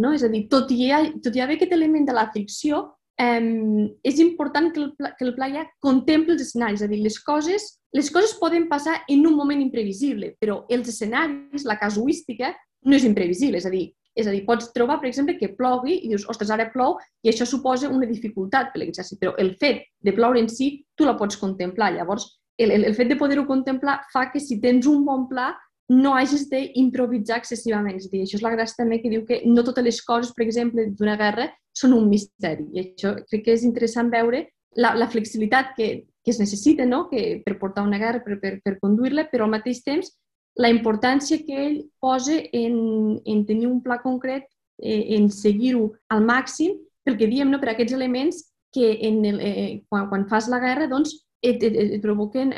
No? 0.00 0.14
És 0.16 0.24
a 0.24 0.30
dir, 0.32 0.46
tot 0.50 0.70
i, 0.72 0.88
tot 1.22 1.36
i 1.36 1.42
haver 1.42 1.58
aquest 1.58 1.76
element 1.76 2.08
de 2.08 2.16
la 2.16 2.30
ficció, 2.34 2.82
eh, 3.20 3.90
és 4.02 4.18
important 4.22 4.70
que 4.72 4.82
el, 4.82 4.90
pla, 4.96 5.12
que 5.18 5.28
el 5.28 5.34
pla 5.36 5.50
ja 5.52 5.66
contempli 5.84 6.34
els 6.34 6.46
escenaris, 6.48 6.80
és 6.80 6.88
a 6.88 6.90
dir, 6.90 7.02
les 7.04 7.20
coses, 7.22 7.68
les 7.94 8.10
coses 8.10 8.34
poden 8.40 8.68
passar 8.70 9.00
en 9.08 9.26
un 9.26 9.36
moment 9.36 9.60
imprevisible, 9.62 10.34
però 10.40 10.64
els 10.70 10.88
escenaris, 10.88 11.66
la 11.68 11.78
casuística, 11.78 12.54
no 12.86 12.96
és 12.96 13.04
imprevisible, 13.04 13.60
és 13.60 13.66
a 13.68 13.72
dir, 13.72 13.90
és 14.16 14.26
a 14.26 14.32
dir, 14.34 14.42
pots 14.46 14.72
trobar, 14.74 14.98
per 15.00 15.08
exemple, 15.10 15.36
que 15.38 15.52
plogui 15.54 16.00
i 16.00 16.10
dius, 16.10 16.26
ostres, 16.32 16.50
ara 16.50 16.70
plou 16.72 16.96
i 17.22 17.30
això 17.30 17.46
suposa 17.46 17.90
una 17.92 18.08
dificultat 18.08 18.72
per 18.72 18.82
l'exèrcit, 18.82 19.20
però 19.20 19.36
el 19.38 19.54
fet 19.60 19.84
de 20.02 20.14
ploure 20.16 20.40
en 20.40 20.48
si 20.50 20.72
tu 20.98 21.06
la 21.06 21.16
pots 21.18 21.38
contemplar. 21.38 21.92
Llavors, 21.94 22.26
el, 22.60 22.70
el, 22.76 22.84
el 22.90 22.94
fet 22.94 23.08
de 23.08 23.16
poder-ho 23.16 23.46
contemplar 23.48 24.00
fa 24.12 24.28
que 24.32 24.40
si 24.42 24.60
tens 24.60 24.86
un 24.90 25.04
bon 25.06 25.26
pla 25.30 25.50
no 25.90 26.12
hagis 26.14 26.46
d'improvisar 26.50 27.40
excessivament. 27.40 27.96
És 27.98 28.06
dir, 28.12 28.22
això 28.22 28.38
és 28.38 28.44
la 28.44 28.52
gràcia 28.54 28.78
també 28.78 29.00
que 29.02 29.10
diu 29.10 29.24
que 29.26 29.40
no 29.48 29.64
totes 29.66 29.84
les 29.84 29.98
coses, 30.06 30.30
per 30.36 30.44
exemple, 30.44 30.86
d'una 30.94 31.16
guerra 31.18 31.48
són 31.74 31.96
un 31.96 32.06
misteri. 32.10 32.68
I 32.76 32.84
això 32.84 33.16
crec 33.26 33.44
que 33.46 33.56
és 33.56 33.66
interessant 33.66 34.12
veure 34.12 34.44
la, 34.78 34.94
la 34.94 35.08
flexibilitat 35.10 35.74
que, 35.76 35.88
que 36.22 36.30
es 36.30 36.38
necessita 36.38 36.86
no? 36.86 37.08
que 37.10 37.40
per 37.44 37.58
portar 37.58 37.86
una 37.86 37.98
guerra, 37.98 38.22
per, 38.22 38.38
per, 38.42 38.58
per 38.62 38.76
conduir-la, 38.82 39.26
però 39.32 39.48
al 39.48 39.56
mateix 39.56 39.82
temps 39.86 40.12
la 40.60 40.70
importància 40.70 41.40
que 41.46 41.58
ell 41.64 41.80
posa 42.02 42.36
en, 42.38 43.18
en 43.26 43.42
tenir 43.48 43.66
un 43.70 43.80
pla 43.82 44.00
concret, 44.02 44.46
eh, 44.82 45.16
en 45.16 45.30
seguir-ho 45.32 45.88
al 46.10 46.22
màxim, 46.26 46.76
pel 47.06 47.16
que 47.18 47.28
diem, 47.30 47.50
no? 47.50 47.58
per 47.58 47.72
aquests 47.72 47.96
elements 47.96 48.44
que 48.74 48.92
en 49.08 49.24
el, 49.26 49.40
eh, 49.42 49.82
quan, 49.88 50.06
quan 50.10 50.28
fas 50.30 50.46
la 50.52 50.60
guerra 50.62 50.86
doncs, 50.90 51.16
et, 51.42 51.62
et, 51.62 51.76
et, 51.96 51.98
provoquen, 52.02 52.52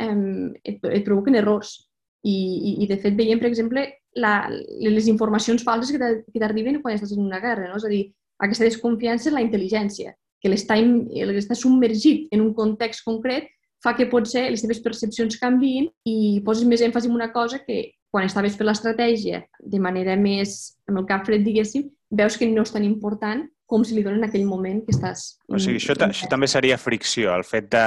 et, 0.64 0.78
et 0.82 1.04
provoquen 1.06 1.38
errors. 1.38 1.74
I, 2.22 2.32
i, 2.32 2.72
I, 2.84 2.86
de 2.86 2.98
fet, 3.02 3.16
veiem, 3.18 3.40
per 3.42 3.48
exemple, 3.48 3.82
la, 4.14 4.34
les 4.48 5.08
informacions 5.10 5.64
falses 5.66 5.90
que 5.90 6.38
t'arriben 6.38 6.78
quan 6.82 6.94
estàs 6.94 7.14
en 7.16 7.24
una 7.24 7.40
guerra. 7.42 7.66
No? 7.70 7.80
És 7.80 7.86
a 7.88 7.90
dir, 7.90 8.04
aquesta 8.42 8.66
desconfiança 8.66 9.30
en 9.30 9.38
la 9.38 9.42
intel·ligència, 9.42 10.14
que 10.42 10.50
l'està 10.50 11.56
submergit 11.58 12.30
en 12.34 12.42
un 12.42 12.52
context 12.54 13.04
concret 13.06 13.50
fa 13.82 13.94
que 13.98 14.06
potser 14.10 14.48
les 14.50 14.62
teves 14.62 14.80
percepcions 14.82 15.38
canvin 15.40 15.88
i 16.06 16.40
poses 16.46 16.66
més 16.66 16.82
èmfasi 16.82 17.10
en 17.10 17.18
una 17.18 17.32
cosa 17.34 17.60
que 17.62 17.92
quan 18.12 18.26
estaves 18.28 18.54
fent 18.58 18.68
l'estratègia 18.68 19.42
de 19.58 19.80
manera 19.82 20.14
més, 20.20 20.76
amb 20.90 21.00
el 21.00 21.08
cap 21.08 21.24
fred, 21.26 21.42
diguéssim, 21.46 21.88
veus 22.12 22.36
que 22.36 22.46
no 22.50 22.66
és 22.66 22.74
tan 22.74 22.84
important 22.86 23.46
com 23.72 23.86
si 23.88 23.96
li 23.96 24.04
donen 24.04 24.20
en 24.20 24.28
aquell 24.28 24.44
moment 24.44 24.82
que 24.84 24.92
estàs... 24.92 25.24
O 25.48 25.60
sigui, 25.60 25.80
això, 25.80 25.96
això 26.04 26.28
també 26.28 26.48
seria 26.50 26.76
fricció, 26.80 27.32
el 27.32 27.46
fet 27.48 27.70
de... 27.72 27.84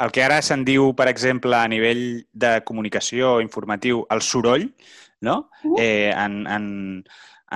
El 0.00 0.12
que 0.12 0.24
ara 0.24 0.42
se'n 0.44 0.64
diu, 0.64 0.90
per 0.96 1.06
exemple, 1.08 1.56
a 1.56 1.68
nivell 1.72 2.02
de 2.36 2.56
comunicació 2.68 3.38
informatiu, 3.44 4.02
el 4.12 4.20
soroll, 4.24 4.66
no? 5.24 5.36
Uh 5.62 5.70
-huh. 5.70 5.80
eh, 5.80 6.12
en, 6.12 6.46
en, 6.46 6.66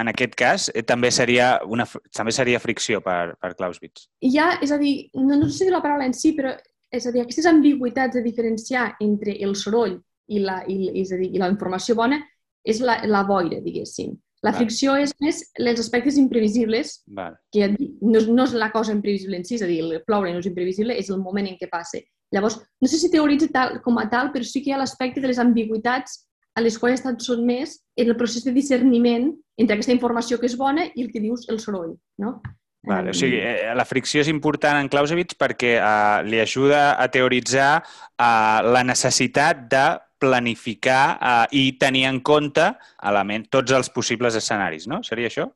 en 0.00 0.08
aquest 0.08 0.34
cas, 0.34 0.70
eh, 0.74 0.82
també, 0.82 1.10
seria 1.10 1.60
una, 1.66 1.86
també 2.16 2.32
seria 2.32 2.60
fricció 2.60 3.00
per, 3.00 3.36
per 3.40 3.54
Clausewitz. 3.56 4.08
I 4.20 4.30
ja, 4.32 4.58
és 4.62 4.72
a 4.72 4.78
dir, 4.78 5.10
no, 5.14 5.36
no 5.36 5.48
sé 5.48 5.64
si 5.64 5.70
la 5.70 5.82
paraula 5.82 6.06
en 6.06 6.14
si, 6.14 6.32
però 6.36 6.54
és 6.90 7.06
a 7.06 7.12
dir, 7.12 7.22
aquestes 7.22 7.46
ambigüitats 7.46 8.14
de 8.14 8.22
diferenciar 8.22 8.96
entre 9.00 9.36
el 9.40 9.54
soroll 9.56 10.00
i 10.28 10.38
la, 10.38 10.62
i, 10.66 10.90
és 11.00 11.12
a 11.12 11.16
dir, 11.20 11.30
i 11.34 11.38
la 11.38 11.50
informació 11.50 11.94
bona 11.94 12.20
és 12.64 12.80
la, 12.80 13.00
la 13.06 13.22
boira, 13.24 13.60
diguéssim. 13.60 14.16
La 14.46 14.54
fricció 14.56 14.94
és 14.96 15.12
més 15.20 15.42
els 15.60 15.82
aspectes 15.82 16.16
imprevisibles, 16.16 17.02
Val. 17.12 17.34
que 17.52 17.68
no, 17.76 18.22
no 18.24 18.46
és 18.46 18.54
la 18.56 18.70
cosa 18.72 18.94
imprevisible 18.94 19.36
en 19.36 19.44
si, 19.44 19.58
és 19.58 19.64
a 19.66 19.68
dir, 19.68 19.82
el 19.84 20.00
ploure 20.06 20.32
no 20.32 20.40
és 20.40 20.48
imprevisible, 20.48 20.96
és 20.96 21.10
el 21.12 21.20
moment 21.20 21.50
en 21.50 21.58
què 21.60 21.68
passa. 21.68 22.00
Llavors, 22.32 22.56
no 22.80 22.88
sé 22.88 22.96
si 22.96 23.10
teoritza 23.12 23.50
tal, 23.52 23.80
com 23.84 23.98
a 24.00 24.06
tal, 24.08 24.30
però 24.32 24.46
sí 24.46 24.62
que 24.62 24.70
hi 24.70 24.76
ha 24.76 24.80
l'aspecte 24.80 25.20
de 25.20 25.28
les 25.28 25.40
ambigüitats 25.42 26.22
a 26.56 26.62
les 26.64 26.78
quals 26.78 26.96
ha 26.96 27.00
estat 27.00 27.26
sotmès 27.26 27.76
en 28.00 28.08
el 28.08 28.16
procés 28.16 28.46
de 28.46 28.54
discerniment 28.54 29.28
entre 29.60 29.76
aquesta 29.76 29.94
informació 29.94 30.38
que 30.40 30.48
és 30.48 30.56
bona 30.58 30.88
i 30.94 31.04
el 31.04 31.12
que 31.12 31.22
dius 31.22 31.46
el 31.52 31.60
soroll. 31.62 31.94
No? 32.22 32.38
Vale, 32.86 33.12
o 33.12 33.16
sigui, 33.16 33.36
eh, 33.44 33.74
la 33.76 33.84
fricció 33.84 34.22
és 34.24 34.30
important 34.32 34.78
en 34.80 34.88
Clausewitz 34.88 35.36
perquè 35.36 35.74
uh, 35.76 36.22
li 36.24 36.40
ajuda 36.40 36.94
a 36.96 37.10
teoritzar 37.12 37.82
uh, 37.82 38.64
la 38.64 38.80
necessitat 38.88 39.66
de 39.68 39.84
planificar 40.20 41.04
eh, 41.16 41.46
i 41.56 41.64
tenir 41.80 42.06
en 42.10 42.20
compte 42.20 42.66
element, 43.10 43.48
tots 43.50 43.72
els 43.76 43.90
possibles 43.92 44.36
escenaris, 44.38 44.86
no? 44.90 45.00
Seria 45.06 45.30
això? 45.32 45.48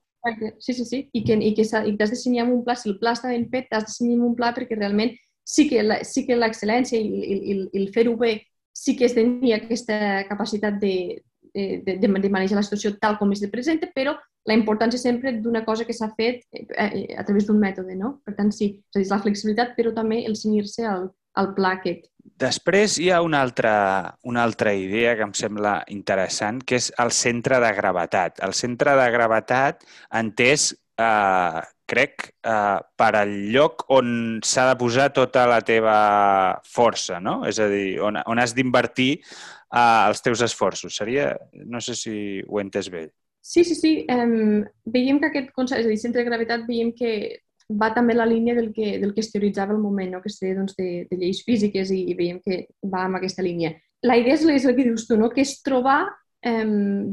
Sí, 0.58 0.72
sí, 0.72 0.84
sí. 0.88 1.02
I 1.12 1.20
que, 1.24 1.36
i 1.36 1.52
que, 1.52 1.64
i 1.64 1.96
que 1.96 2.04
has 2.04 2.10
de 2.10 2.16
dissenyar 2.16 2.46
un 2.48 2.64
pla. 2.64 2.76
Si 2.80 2.88
el 2.88 2.96
pla 2.98 3.12
està 3.12 3.28
ben 3.28 3.44
fet, 3.52 3.68
has 3.72 3.84
de 3.84 3.92
dissenyar 3.92 4.24
un 4.24 4.34
pla 4.38 4.54
perquè 4.56 4.78
realment 4.78 5.12
sí 5.44 5.68
que 5.68 5.82
la, 5.84 6.00
sí 6.08 6.24
que 6.24 6.38
l'excel·lència 6.38 6.96
i, 6.96 7.04
i, 7.04 7.36
i, 7.52 7.56
el 7.82 7.90
fer-ho 7.92 8.16
bé 8.16 8.38
sí 8.74 8.96
que 8.96 9.04
es 9.04 9.14
tenia 9.14 9.60
aquesta 9.60 10.24
capacitat 10.30 10.80
de, 10.80 11.22
de, 11.54 11.82
de, 11.84 11.98
de 12.08 12.30
manejar 12.32 12.56
la 12.58 12.64
situació 12.64 12.94
tal 13.00 13.18
com 13.20 13.32
es 13.32 13.44
presenta, 13.52 13.90
però 13.94 14.16
la 14.48 14.56
importància 14.56 14.98
sempre 15.00 15.32
d'una 15.40 15.64
cosa 15.64 15.84
que 15.84 15.94
s'ha 15.96 16.10
fet 16.16 16.42
a, 16.52 16.88
eh, 16.88 17.04
eh, 17.04 17.18
a 17.20 17.24
través 17.24 17.46
d'un 17.46 17.60
mètode, 17.60 17.94
no? 17.96 18.18
Per 18.24 18.34
tant, 18.36 18.50
sí, 18.52 18.74
és 18.96 19.04
dir, 19.04 19.10
la 19.12 19.20
flexibilitat, 19.22 19.76
però 19.76 19.92
també 19.94 20.24
el 20.24 20.36
cenyir-se 20.36 20.88
al, 20.88 21.08
al 21.40 21.52
pla 21.54 21.76
aquest 21.78 22.08
després 22.40 22.98
hi 22.98 23.10
ha 23.12 23.20
una 23.22 23.40
altra, 23.44 23.74
una 24.24 24.42
altra 24.42 24.74
idea 24.74 25.14
que 25.16 25.26
em 25.26 25.34
sembla 25.36 25.76
interessant, 25.92 26.62
que 26.64 26.78
és 26.80 26.90
el 27.02 27.12
centre 27.14 27.60
de 27.62 27.70
gravetat. 27.76 28.40
El 28.46 28.54
centre 28.56 28.96
de 28.98 29.06
gravetat 29.14 29.84
entès, 30.20 30.72
eh, 30.98 31.62
crec, 31.86 32.30
eh, 32.42 32.78
per 32.96 33.10
al 33.16 33.34
lloc 33.52 33.84
on 33.92 34.40
s'ha 34.42 34.68
de 34.70 34.78
posar 34.80 35.10
tota 35.12 35.46
la 35.46 35.60
teva 35.60 36.60
força, 36.64 37.20
no? 37.20 37.42
És 37.46 37.60
a 37.60 37.68
dir, 37.68 38.00
on, 38.00 38.16
on 38.26 38.40
has 38.40 38.54
d'invertir 38.56 39.12
eh, 39.20 40.08
els 40.08 40.24
teus 40.24 40.42
esforços. 40.42 40.96
Seria, 40.96 41.34
no 41.52 41.80
sé 41.80 41.94
si 41.98 42.16
ho 42.46 42.58
he 42.58 42.64
entès 42.64 42.90
bé. 42.90 43.08
Sí, 43.44 43.60
sí, 43.62 43.74
sí. 43.76 44.06
Um, 44.08 44.62
veiem 44.88 45.18
que 45.20 45.28
aquest 45.28 45.50
concepte, 45.52 45.82
és 45.82 45.86
a 45.86 45.92
dir, 45.92 46.00
centre 46.00 46.22
de 46.22 46.30
gravetat, 46.30 46.62
veiem 46.64 46.94
que 46.96 47.10
va 47.70 47.90
també 47.94 48.14
la 48.14 48.26
línia 48.26 48.54
del 48.54 48.72
que, 48.72 48.98
del 49.00 49.14
que 49.14 49.22
es 49.24 49.30
teoritzava 49.32 49.72
el 49.72 49.80
moment, 49.80 50.12
no? 50.12 50.22
que 50.22 50.28
es 50.32 50.38
deia 50.40 50.58
doncs, 50.58 50.76
de, 50.76 51.06
de 51.10 51.16
lleis 51.20 51.42
físiques 51.46 51.90
i, 51.94 52.02
i 52.12 52.16
veiem 52.18 52.40
que 52.44 52.64
va 52.90 53.06
amb 53.06 53.18
aquesta 53.18 53.44
línia. 53.44 53.74
La 54.04 54.18
idea 54.20 54.36
és, 54.36 54.44
és 54.44 54.66
el 54.68 54.76
que 54.76 54.84
dius 54.84 55.06
tu, 55.08 55.16
no? 55.16 55.30
que 55.32 55.40
és 55.44 55.56
trobar, 55.64 56.02
eh, 56.44 56.66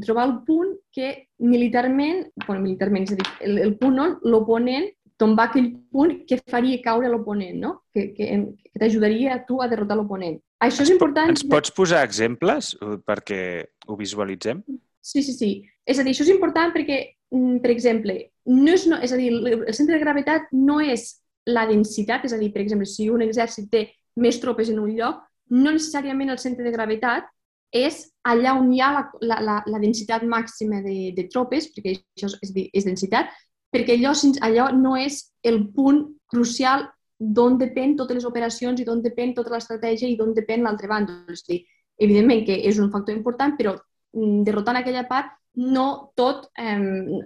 trobar 0.03 0.27
el 0.27 0.35
punt 0.47 0.75
que 0.91 1.13
militarment, 1.39 2.25
bueno, 2.45 2.63
militarment, 2.65 3.07
és 3.07 3.15
a 3.15 3.21
dir, 3.21 3.29
el, 3.47 3.61
el 3.69 3.77
punt 3.79 4.01
on 4.03 4.17
l'oponent 4.27 4.91
tombar 5.21 5.51
aquell 5.51 5.69
punt 5.93 6.23
que 6.27 6.39
faria 6.49 6.81
caure 6.81 7.09
l'oponent, 7.11 7.59
no? 7.61 7.75
que, 7.93 8.09
que, 8.15 8.29
que 8.65 8.81
t'ajudaria 8.81 9.35
a 9.35 9.43
tu 9.45 9.61
a 9.61 9.69
derrotar 9.71 9.99
l'oponent. 9.99 10.39
Això 10.61 10.85
és 10.85 10.91
important. 10.93 11.31
Ens 11.33 11.45
pots 11.49 11.73
posar 11.73 12.03
exemples 12.05 12.73
perquè 13.07 13.41
ho 13.87 13.97
visualitzem? 13.97 14.61
Sí, 15.01 15.23
sí, 15.25 15.33
sí. 15.33 15.51
És 15.85 15.99
a 15.99 16.05
dir, 16.05 16.13
això 16.13 16.25
és 16.25 16.33
important 16.33 16.73
perquè, 16.73 16.99
per 17.31 17.71
exemple, 17.71 18.17
no 18.45 18.75
és, 18.75 18.85
no, 18.89 18.99
és 18.99 19.13
a 19.13 19.19
dir, 19.19 19.31
el 19.31 19.73
centre 19.73 19.95
de 19.95 20.03
gravetat 20.03 20.49
no 20.51 20.79
és 20.83 21.07
la 21.47 21.65
densitat, 21.69 22.25
és 22.27 22.33
a 22.35 22.39
dir, 22.39 22.51
per 22.53 22.61
exemple, 22.61 22.87
si 22.89 23.09
un 23.09 23.23
exèrcit 23.25 23.69
té 23.71 23.85
més 24.21 24.39
tropes 24.41 24.69
en 24.69 24.81
un 24.83 24.91
lloc, 24.97 25.21
no 25.51 25.71
necessàriament 25.71 26.31
el 26.31 26.39
centre 26.39 26.65
de 26.65 26.73
gravetat 26.73 27.27
és 27.71 28.03
allà 28.27 28.53
on 28.59 28.71
hi 28.73 28.81
ha 28.83 28.91
la, 28.91 29.03
la, 29.23 29.37
la, 29.47 29.57
la 29.65 29.79
densitat 29.79 30.23
màxima 30.27 30.81
de, 30.83 31.13
de 31.15 31.27
tropes, 31.31 31.69
perquè 31.71 31.95
això 31.95 32.31
és, 32.43 32.51
és 32.51 32.87
densitat, 32.87 33.31
perquè 33.71 33.95
allò, 33.95 34.11
allò 34.43 34.71
no 34.75 34.97
és 34.99 35.23
el 35.47 35.63
punt 35.75 36.03
crucial 36.31 36.89
d'on 37.21 37.57
depèn 37.61 37.95
totes 37.95 38.19
les 38.19 38.27
operacions 38.27 38.81
i 38.81 38.85
d'on 38.85 39.03
depèn 39.03 39.35
tota 39.37 39.53
l'estratègia 39.53 40.09
i 40.09 40.17
d'on 40.19 40.33
depèn 40.35 40.65
l'altre 40.65 40.89
bàndol. 40.91 41.23
És 41.31 41.45
dir, 41.47 41.61
evidentment 42.01 42.43
que 42.47 42.57
és 42.67 42.79
un 42.81 42.91
factor 42.91 43.15
important, 43.15 43.55
però 43.57 43.75
mm, 43.77 44.41
derrotant 44.47 44.81
aquella 44.81 45.05
part 45.07 45.37
no 45.55 46.13
tot, 46.15 46.49
eh, 46.57 46.77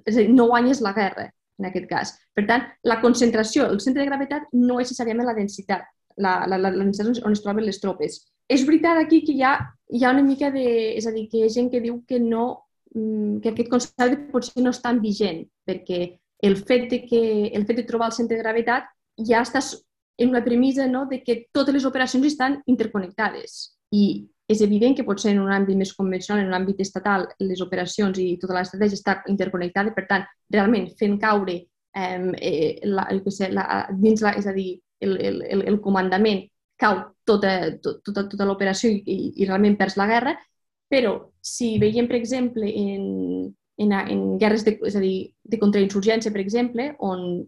és 0.06 0.16
a 0.16 0.20
dir, 0.22 0.30
no 0.34 0.48
guanyes 0.52 0.82
la 0.82 0.94
guerra, 0.94 1.30
en 1.60 1.70
aquest 1.70 1.88
cas. 1.90 2.14
Per 2.36 2.46
tant, 2.48 2.66
la 2.84 3.00
concentració, 3.02 3.68
el 3.70 3.82
centre 3.84 4.04
de 4.04 4.10
gravetat 4.10 4.50
no 4.54 4.80
és 4.80 4.90
necessàriament 4.90 5.28
la 5.28 5.38
densitat, 5.38 5.86
la, 6.18 6.38
la, 6.48 6.58
la, 6.58 6.72
la 6.72 6.84
densitat 6.84 7.24
on 7.24 7.36
es 7.36 7.44
troben 7.44 7.66
les 7.66 7.80
tropes. 7.84 8.22
És 8.50 8.66
veritat 8.66 9.00
aquí 9.02 9.24
que 9.26 9.34
hi 9.34 9.42
ha, 9.44 9.56
hi 9.90 10.04
ha 10.04 10.12
una 10.14 10.26
mica 10.26 10.52
de... 10.54 10.66
És 10.98 11.08
a 11.08 11.14
dir, 11.16 11.28
que 11.32 11.40
hi 11.40 11.48
ha 11.48 11.54
gent 11.54 11.72
que 11.72 11.82
diu 11.82 12.02
que 12.08 12.20
no 12.20 12.46
mm, 12.94 13.40
que 13.42 13.54
aquest 13.54 13.72
concepte 13.72 14.28
potser 14.34 14.64
no 14.64 14.74
és 14.76 14.82
tan 14.84 15.02
vigent, 15.02 15.46
perquè 15.66 16.02
el 16.46 16.58
fet 16.62 16.90
de, 16.92 17.02
que, 17.08 17.24
el 17.56 17.66
fet 17.66 17.82
de 17.82 17.88
trobar 17.88 18.12
el 18.12 18.18
centre 18.18 18.38
de 18.38 18.44
gravetat 18.44 18.92
ja 19.26 19.42
estàs 19.42 19.74
en 20.18 20.30
una 20.30 20.44
premissa 20.44 20.86
no, 20.88 21.06
de 21.10 21.22
que 21.24 21.46
totes 21.52 21.74
les 21.76 21.86
operacions 21.88 22.28
estan 22.28 22.60
interconnectades. 22.72 23.76
I 23.92 24.28
és 24.48 24.62
evident 24.62 24.96
que 24.96 25.06
potser 25.06 25.34
en 25.34 25.42
un 25.42 25.54
àmbit 25.54 25.78
més 25.78 25.94
convencional, 25.98 26.44
en 26.44 26.52
un 26.52 26.58
àmbit 26.60 26.82
estatal, 26.84 27.28
les 27.42 27.62
operacions 27.66 28.18
i 28.22 28.36
tota 28.42 28.58
l'estratègia 28.58 29.00
està 29.00 29.16
interconnectada, 29.32 29.94
per 29.96 30.06
tant, 30.10 30.26
realment 30.54 30.90
fent 31.00 31.18
caure 31.22 31.56
eh, 31.96 32.80
la, 32.86 33.08
el 33.10 33.24
que 33.24 33.34
sé, 33.34 33.50
la, 33.54 33.86
dins 33.98 34.22
la, 34.22 34.36
és 34.38 34.46
a 34.46 34.54
dir, 34.54 34.76
el, 35.02 35.18
el, 35.20 35.64
el 35.66 35.80
comandament 35.82 36.46
cau 36.80 37.02
tota, 37.26 37.56
tota, 37.82 38.26
tota 38.30 38.46
l'operació 38.48 38.92
i, 38.92 39.02
i, 39.02 39.18
i 39.42 39.48
realment 39.48 39.78
perds 39.80 39.98
la 39.98 40.08
guerra, 40.12 40.36
però 40.92 41.16
si 41.42 41.76
veiem, 41.82 42.08
per 42.08 42.20
exemple, 42.20 42.70
en, 42.70 43.50
en, 43.82 43.94
en 43.98 44.24
guerres 44.42 44.66
de, 44.68 44.76
és 44.86 44.96
a 44.96 45.02
dir, 45.04 45.16
de 45.44 45.60
contrainsurgència, 45.62 46.34
per 46.34 46.44
exemple, 46.44 46.92
on 47.00 47.46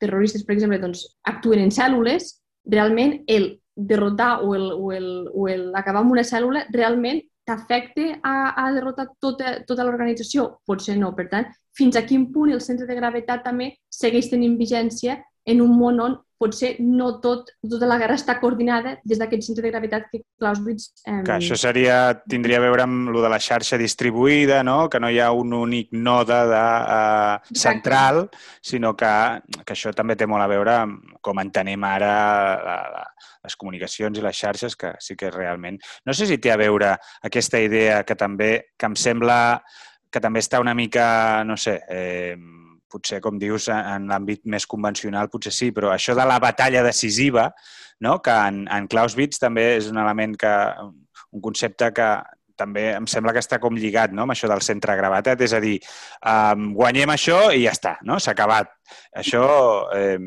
terroristes, 0.00 0.44
per 0.46 0.56
exemple, 0.56 0.80
doncs, 0.82 1.04
actuen 1.28 1.62
en 1.62 1.72
cèl·lules, 1.74 2.32
realment 2.72 3.20
el 3.28 3.52
derrotar 3.86 4.40
o, 4.44 4.54
el, 4.54 4.70
o, 4.72 4.92
el, 4.92 5.10
o 5.32 5.48
el 5.48 5.68
acabar 5.74 6.02
amb 6.04 6.12
una 6.16 6.24
cèl·lula 6.26 6.66
realment 6.74 7.20
t'afecta 7.46 8.20
a, 8.22 8.34
a 8.62 8.70
derrotar 8.74 9.08
tota, 9.20 9.58
tota 9.66 9.86
l'organització? 9.86 10.46
Potser 10.66 10.96
no. 11.00 11.12
Per 11.16 11.26
tant, 11.32 11.48
fins 11.76 11.96
a 11.96 12.04
quin 12.06 12.28
punt 12.32 12.52
el 12.54 12.62
centre 12.64 12.86
de 12.86 12.96
gravetat 12.98 13.44
també 13.46 13.72
segueix 13.90 14.30
tenint 14.30 14.58
vigència 14.60 15.18
en 15.46 15.62
un 15.64 15.72
món 15.78 16.00
on 16.04 16.18
potser 16.40 16.70
no 16.80 17.10
tot, 17.20 17.52
tota 17.60 17.88
la 17.88 17.98
guerra 18.00 18.16
està 18.16 18.38
coordinada 18.40 18.94
des 19.04 19.20
d'aquest 19.20 19.44
centre 19.44 19.66
de 19.66 19.72
gravetat 19.74 20.08
que 20.08 20.22
Clausewitz... 20.40 20.88
Eh... 21.04 21.20
Que 21.26 21.36
això 21.36 21.58
seria, 21.60 21.98
tindria 22.24 22.60
a 22.60 22.64
veure 22.64 22.86
amb 22.86 23.12
lo 23.12 23.20
de 23.20 23.30
la 23.32 23.40
xarxa 23.42 23.78
distribuïda, 23.80 24.62
no? 24.64 24.88
que 24.88 25.00
no 25.02 25.10
hi 25.12 25.20
ha 25.20 25.30
un 25.36 25.52
únic 25.56 25.92
node 25.92 26.38
de, 26.50 26.62
uh, 26.96 27.56
central, 27.66 28.22
sinó 28.64 28.94
que, 28.96 29.12
que 29.60 29.76
això 29.76 29.92
també 29.96 30.16
té 30.16 30.28
molt 30.30 30.46
a 30.46 30.50
veure 30.50 30.76
amb 30.86 31.18
com 31.20 31.42
entenem 31.42 31.84
ara 31.84 32.14
la, 32.64 32.78
la, 32.94 33.04
les 33.44 33.56
comunicacions 33.60 34.16
i 34.16 34.24
les 34.24 34.40
xarxes, 34.40 34.76
que 34.80 34.94
sí 35.04 35.18
que 35.20 35.32
realment... 35.34 35.76
No 36.08 36.16
sé 36.16 36.28
si 36.30 36.40
té 36.40 36.54
a 36.54 36.58
veure 36.60 36.94
aquesta 37.28 37.60
idea 37.60 38.00
que 38.08 38.16
també, 38.16 38.52
que 38.80 38.88
em 38.88 38.96
sembla 38.96 39.60
que 40.10 40.24
també 40.24 40.40
està 40.42 40.58
una 40.60 40.74
mica, 40.74 41.44
no 41.46 41.56
sé, 41.60 41.76
eh, 41.88 42.34
potser, 42.90 43.20
com 43.24 43.38
dius, 43.38 43.68
en 43.72 44.08
l'àmbit 44.10 44.44
més 44.50 44.66
convencional 44.70 45.30
potser 45.32 45.52
sí, 45.54 45.70
però 45.76 45.94
això 45.94 46.16
de 46.18 46.26
la 46.26 46.40
batalla 46.42 46.82
decisiva, 46.86 47.50
no? 48.00 48.18
que 48.24 48.34
en, 48.50 48.64
en 48.70 48.88
Clausewitz 48.90 49.40
també 49.42 49.76
és 49.78 49.90
un 49.92 50.00
element 50.02 50.36
que, 50.40 50.52
un 51.30 51.44
concepte 51.44 51.92
que 51.96 52.10
també 52.60 52.90
em 52.92 53.06
sembla 53.08 53.32
que 53.32 53.40
està 53.40 53.60
com 53.60 53.76
lligat 53.78 54.12
no? 54.12 54.26
amb 54.26 54.34
això 54.34 54.50
del 54.50 54.62
centre 54.64 54.96
gravetat, 54.98 55.40
és 55.46 55.54
a 55.56 55.62
dir, 55.62 55.78
um, 56.20 56.70
guanyem 56.76 57.14
això 57.14 57.46
i 57.56 57.64
ja 57.64 57.74
està, 57.76 57.96
no? 58.06 58.20
s'ha 58.20 58.34
acabat. 58.36 58.72
Això... 59.16 59.44
Eh... 59.96 60.18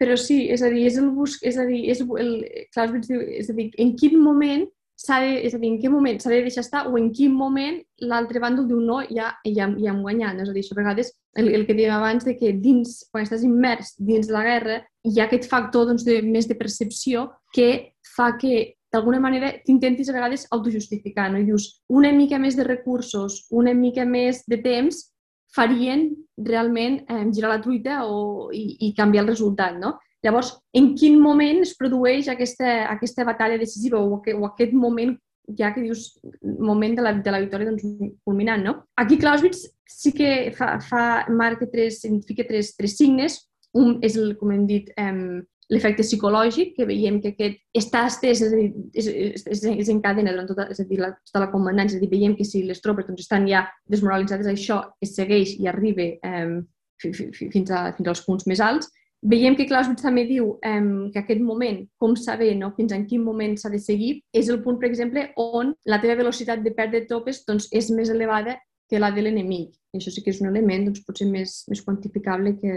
Però 0.00 0.16
sí, 0.18 0.40
és 0.50 0.64
a 0.64 0.70
dir, 0.72 0.86
és 0.88 0.96
el 1.00 1.10
bus... 1.14 1.36
és 1.46 1.58
a 1.60 1.66
dir, 1.68 1.84
és 1.92 2.00
el... 2.02 2.32
Clausewitz 2.74 3.10
diu, 3.10 3.20
és 3.42 3.50
a 3.50 3.56
dir, 3.56 3.68
en 3.80 3.92
quin 4.00 4.16
moment 4.20 4.64
de, 4.94 5.40
és 5.46 5.54
a 5.54 5.58
dir, 5.58 5.70
en 5.72 5.80
quin 5.80 5.92
moment 5.92 6.20
s'ha 6.20 6.30
de 6.30 6.42
deixar 6.46 6.62
estar 6.62 6.84
o 6.88 6.96
en 6.98 7.10
quin 7.12 7.32
moment 7.34 7.80
l'altre 8.06 8.40
bàndol 8.40 8.68
diu 8.68 8.80
no, 8.80 9.00
ja, 9.10 9.32
ja, 9.44 9.66
ja 9.68 9.90
hem 9.90 10.02
guanyat. 10.02 10.40
És 10.40 10.48
a 10.48 10.54
dir, 10.54 10.62
això 10.62 10.76
a 10.76 10.80
vegades, 10.80 11.12
el, 11.36 11.50
el 11.54 11.66
que 11.66 11.74
dèiem 11.74 11.96
abans, 11.96 12.24
de 12.24 12.36
que 12.38 12.52
dins, 12.52 13.02
quan 13.10 13.26
estàs 13.26 13.44
immers 13.44 13.94
dins 13.98 14.30
de 14.30 14.36
la 14.36 14.44
guerra, 14.46 14.78
hi 15.04 15.18
ha 15.18 15.26
aquest 15.26 15.50
factor 15.50 15.90
doncs, 15.90 16.06
de, 16.06 16.20
més 16.22 16.48
de 16.48 16.56
percepció 16.58 17.28
que 17.54 17.96
fa 18.14 18.34
que 18.38 18.76
d'alguna 18.94 19.18
manera 19.18 19.50
t'intentis 19.66 20.08
a 20.08 20.14
vegades 20.14 20.46
autojustificar, 20.54 21.26
no? 21.32 21.40
I 21.42 21.48
dius, 21.48 21.82
una 21.90 22.12
mica 22.14 22.38
més 22.38 22.54
de 22.54 22.66
recursos, 22.66 23.42
una 23.50 23.74
mica 23.74 24.06
més 24.06 24.44
de 24.46 24.60
temps 24.62 25.08
farien 25.54 26.08
realment 26.38 27.00
eh, 27.06 27.24
girar 27.34 27.50
la 27.52 27.62
truita 27.62 28.04
o, 28.06 28.50
i, 28.54 28.88
i 28.88 28.94
canviar 28.94 29.24
el 29.24 29.32
resultat, 29.34 29.78
no? 29.78 29.96
Llavors, 30.24 30.54
en 30.72 30.94
quin 30.98 31.20
moment 31.20 31.62
es 31.64 31.74
produeix 31.76 32.30
aquesta, 32.32 32.88
aquesta 32.94 33.26
batalla 33.28 33.60
decisiva 33.60 34.00
o, 34.00 34.18
o 34.18 34.46
aquest 34.48 34.72
moment 34.72 35.14
ja 35.58 35.74
que 35.74 35.82
dius 35.84 36.14
moment 36.42 36.94
de 36.96 37.02
la, 37.04 37.12
de 37.20 37.32
la 37.32 37.40
victòria 37.42 37.68
doncs, 37.68 37.84
culminant, 38.24 38.62
no? 38.64 38.76
Aquí 38.96 39.18
Clausewitz 39.20 39.66
sí 39.90 40.14
que 40.16 40.54
fa, 40.56 40.78
fa 40.80 41.02
marca 41.28 41.68
tres, 41.70 42.00
identifica 42.04 42.46
tres, 42.48 42.72
tres 42.78 42.96
signes. 42.96 43.42
Un 43.76 43.98
és, 44.06 44.16
el, 44.16 44.36
com 44.38 44.54
hem 44.54 44.64
dit, 44.70 44.88
eh, 44.96 45.42
l'efecte 45.72 46.04
psicològic, 46.04 46.74
que 46.76 46.86
veiem 46.88 47.20
que 47.22 47.32
aquest 47.34 47.60
està 47.76 48.04
estès, 48.08 48.42
és 48.44 48.52
a 48.52 48.56
dir, 48.56 48.68
és, 48.94 49.08
és, 49.08 49.64
és 49.72 49.90
en 49.92 50.02
cadena 50.04 50.34
durant 50.34 50.50
tota, 50.50 50.68
és 50.72 50.80
a 50.80 50.88
dir, 50.88 51.00
la, 51.00 51.10
tota 51.24 51.44
la 51.46 51.50
comandància, 51.52 51.96
és 51.96 52.02
a 52.02 52.04
dir, 52.04 52.12
veiem 52.12 52.36
que 52.38 52.46
si 52.48 52.62
les 52.68 52.82
tropes 52.84 53.08
doncs, 53.08 53.24
estan 53.24 53.48
ja 53.50 53.64
desmoralitzades, 53.90 54.50
això 54.50 54.80
es 55.04 55.14
segueix 55.16 55.56
i 55.58 55.68
arriba 55.70 56.10
eh, 56.14 56.60
fins, 57.00 57.72
a, 57.72 57.88
fins 57.96 58.12
als 58.12 58.22
punts 58.26 58.46
més 58.50 58.62
alts, 58.64 58.92
Veiem 59.24 59.54
que 59.56 59.64
Clausewitz 59.64 60.04
també 60.04 60.26
diu 60.28 60.50
eh, 60.60 60.82
que 61.12 61.22
aquest 61.22 61.40
moment, 61.40 61.78
com 62.00 62.12
saber 62.20 62.50
no, 62.58 62.74
fins 62.76 62.92
en 62.92 63.06
quin 63.08 63.22
moment 63.24 63.56
s'ha 63.56 63.70
de 63.72 63.80
seguir, 63.80 64.18
és 64.36 64.50
el 64.52 64.60
punt, 64.64 64.76
per 64.80 64.90
exemple, 64.90 65.30
on 65.40 65.72
la 65.88 66.00
teva 66.02 66.18
velocitat 66.20 66.60
de 66.64 66.74
perdre 66.76 67.06
tropes 67.08 67.40
doncs, 67.48 67.70
és 67.72 67.88
més 67.90 68.12
elevada 68.12 68.58
que 68.90 69.00
la 69.00 69.10
de 69.14 69.24
l'enemic. 69.24 69.72
Això 69.96 70.12
sí 70.12 70.20
que 70.20 70.34
és 70.34 70.42
un 70.44 70.50
element 70.50 70.90
doncs, 70.90 71.00
potser 71.06 71.30
més, 71.30 71.62
més 71.70 71.80
quantificable 71.86 72.52
que, 72.60 72.74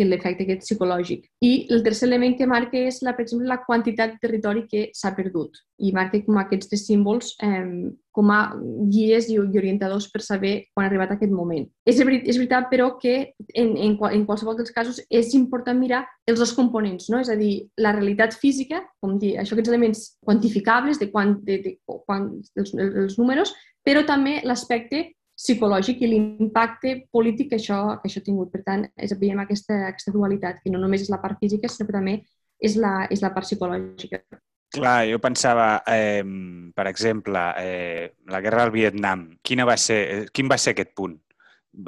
que 0.00 0.08
l'efecte 0.08 0.46
aquest 0.46 0.64
psicològic. 0.64 1.26
I 1.44 1.52
el 1.74 1.84
tercer 1.84 2.08
element 2.08 2.38
que 2.38 2.48
marca 2.48 2.80
és, 2.80 3.02
la, 3.04 3.12
per 3.16 3.26
exemple, 3.26 3.48
la 3.50 3.60
quantitat 3.66 4.14
de 4.14 4.22
territori 4.22 4.64
que 4.70 4.86
s'ha 4.96 5.12
perdut 5.16 5.60
i 5.80 5.92
marca 5.96 6.20
com 6.24 6.38
aquests 6.40 6.70
tres 6.70 6.86
símbols 6.88 7.34
eh, 7.44 7.90
com 8.16 8.32
a 8.32 8.38
guies 8.92 9.28
i, 9.30 9.36
orientadors 9.40 10.08
per 10.12 10.22
saber 10.24 10.54
quan 10.72 10.86
ha 10.86 10.90
arribat 10.90 11.12
aquest 11.14 11.32
moment. 11.32 11.68
És, 11.88 12.00
és 12.00 12.40
veritat, 12.40 12.68
però, 12.72 12.90
que 13.00 13.14
en, 13.52 13.76
en, 13.76 13.96
en 14.10 14.26
qualsevol 14.28 14.56
dels 14.58 14.72
casos 14.76 15.00
és 15.08 15.34
important 15.36 15.78
mirar 15.78 16.02
els 16.28 16.40
dos 16.40 16.54
components, 16.56 17.10
no? 17.12 17.20
és 17.20 17.30
a 17.32 17.36
dir, 17.38 17.52
la 17.80 17.94
realitat 17.96 18.36
física, 18.40 18.82
com 19.04 19.18
dir, 19.20 19.36
això 19.40 19.56
aquests 19.56 19.72
elements 19.72 20.04
quantificables 20.24 21.00
de, 21.00 21.10
quan, 21.12 21.36
de, 21.44 21.60
de, 21.64 21.76
de 21.76 22.00
quan, 22.08 22.30
els, 22.56 22.74
els 22.74 23.20
números, 23.20 23.54
però 23.84 24.04
també 24.08 24.40
l'aspecte 24.44 25.10
psicològic 25.40 26.02
i 26.04 26.10
l'impacte 26.10 26.94
polític 27.12 27.50
que 27.54 27.58
això, 27.60 27.80
que 28.00 28.10
això 28.10 28.20
ha 28.20 28.26
tingut. 28.26 28.52
Per 28.52 28.60
tant, 28.66 28.84
és, 29.00 29.14
veiem 29.18 29.40
aquesta, 29.40 29.86
aquesta 29.88 30.12
dualitat, 30.12 30.60
que 30.64 30.72
no 30.72 30.80
només 30.82 31.06
és 31.06 31.12
la 31.12 31.20
part 31.22 31.40
física, 31.40 31.70
sinó 31.70 31.88
que 31.88 31.96
també 31.96 32.20
és 32.60 32.76
la, 32.76 33.06
és 33.10 33.24
la 33.24 33.32
part 33.34 33.48
psicològica. 33.48 34.20
Clar, 34.70 35.08
jo 35.10 35.18
pensava, 35.18 35.82
eh, 35.90 36.22
per 36.76 36.86
exemple, 36.86 37.40
eh, 37.58 38.12
la 38.30 38.40
guerra 38.40 38.62
del 38.62 38.76
Vietnam, 38.76 39.26
quina 39.42 39.66
va 39.66 39.76
ser, 39.80 39.98
eh, 39.98 40.26
quin 40.32 40.50
va 40.50 40.58
ser 40.58 40.76
aquest 40.76 40.94
punt? 40.94 41.16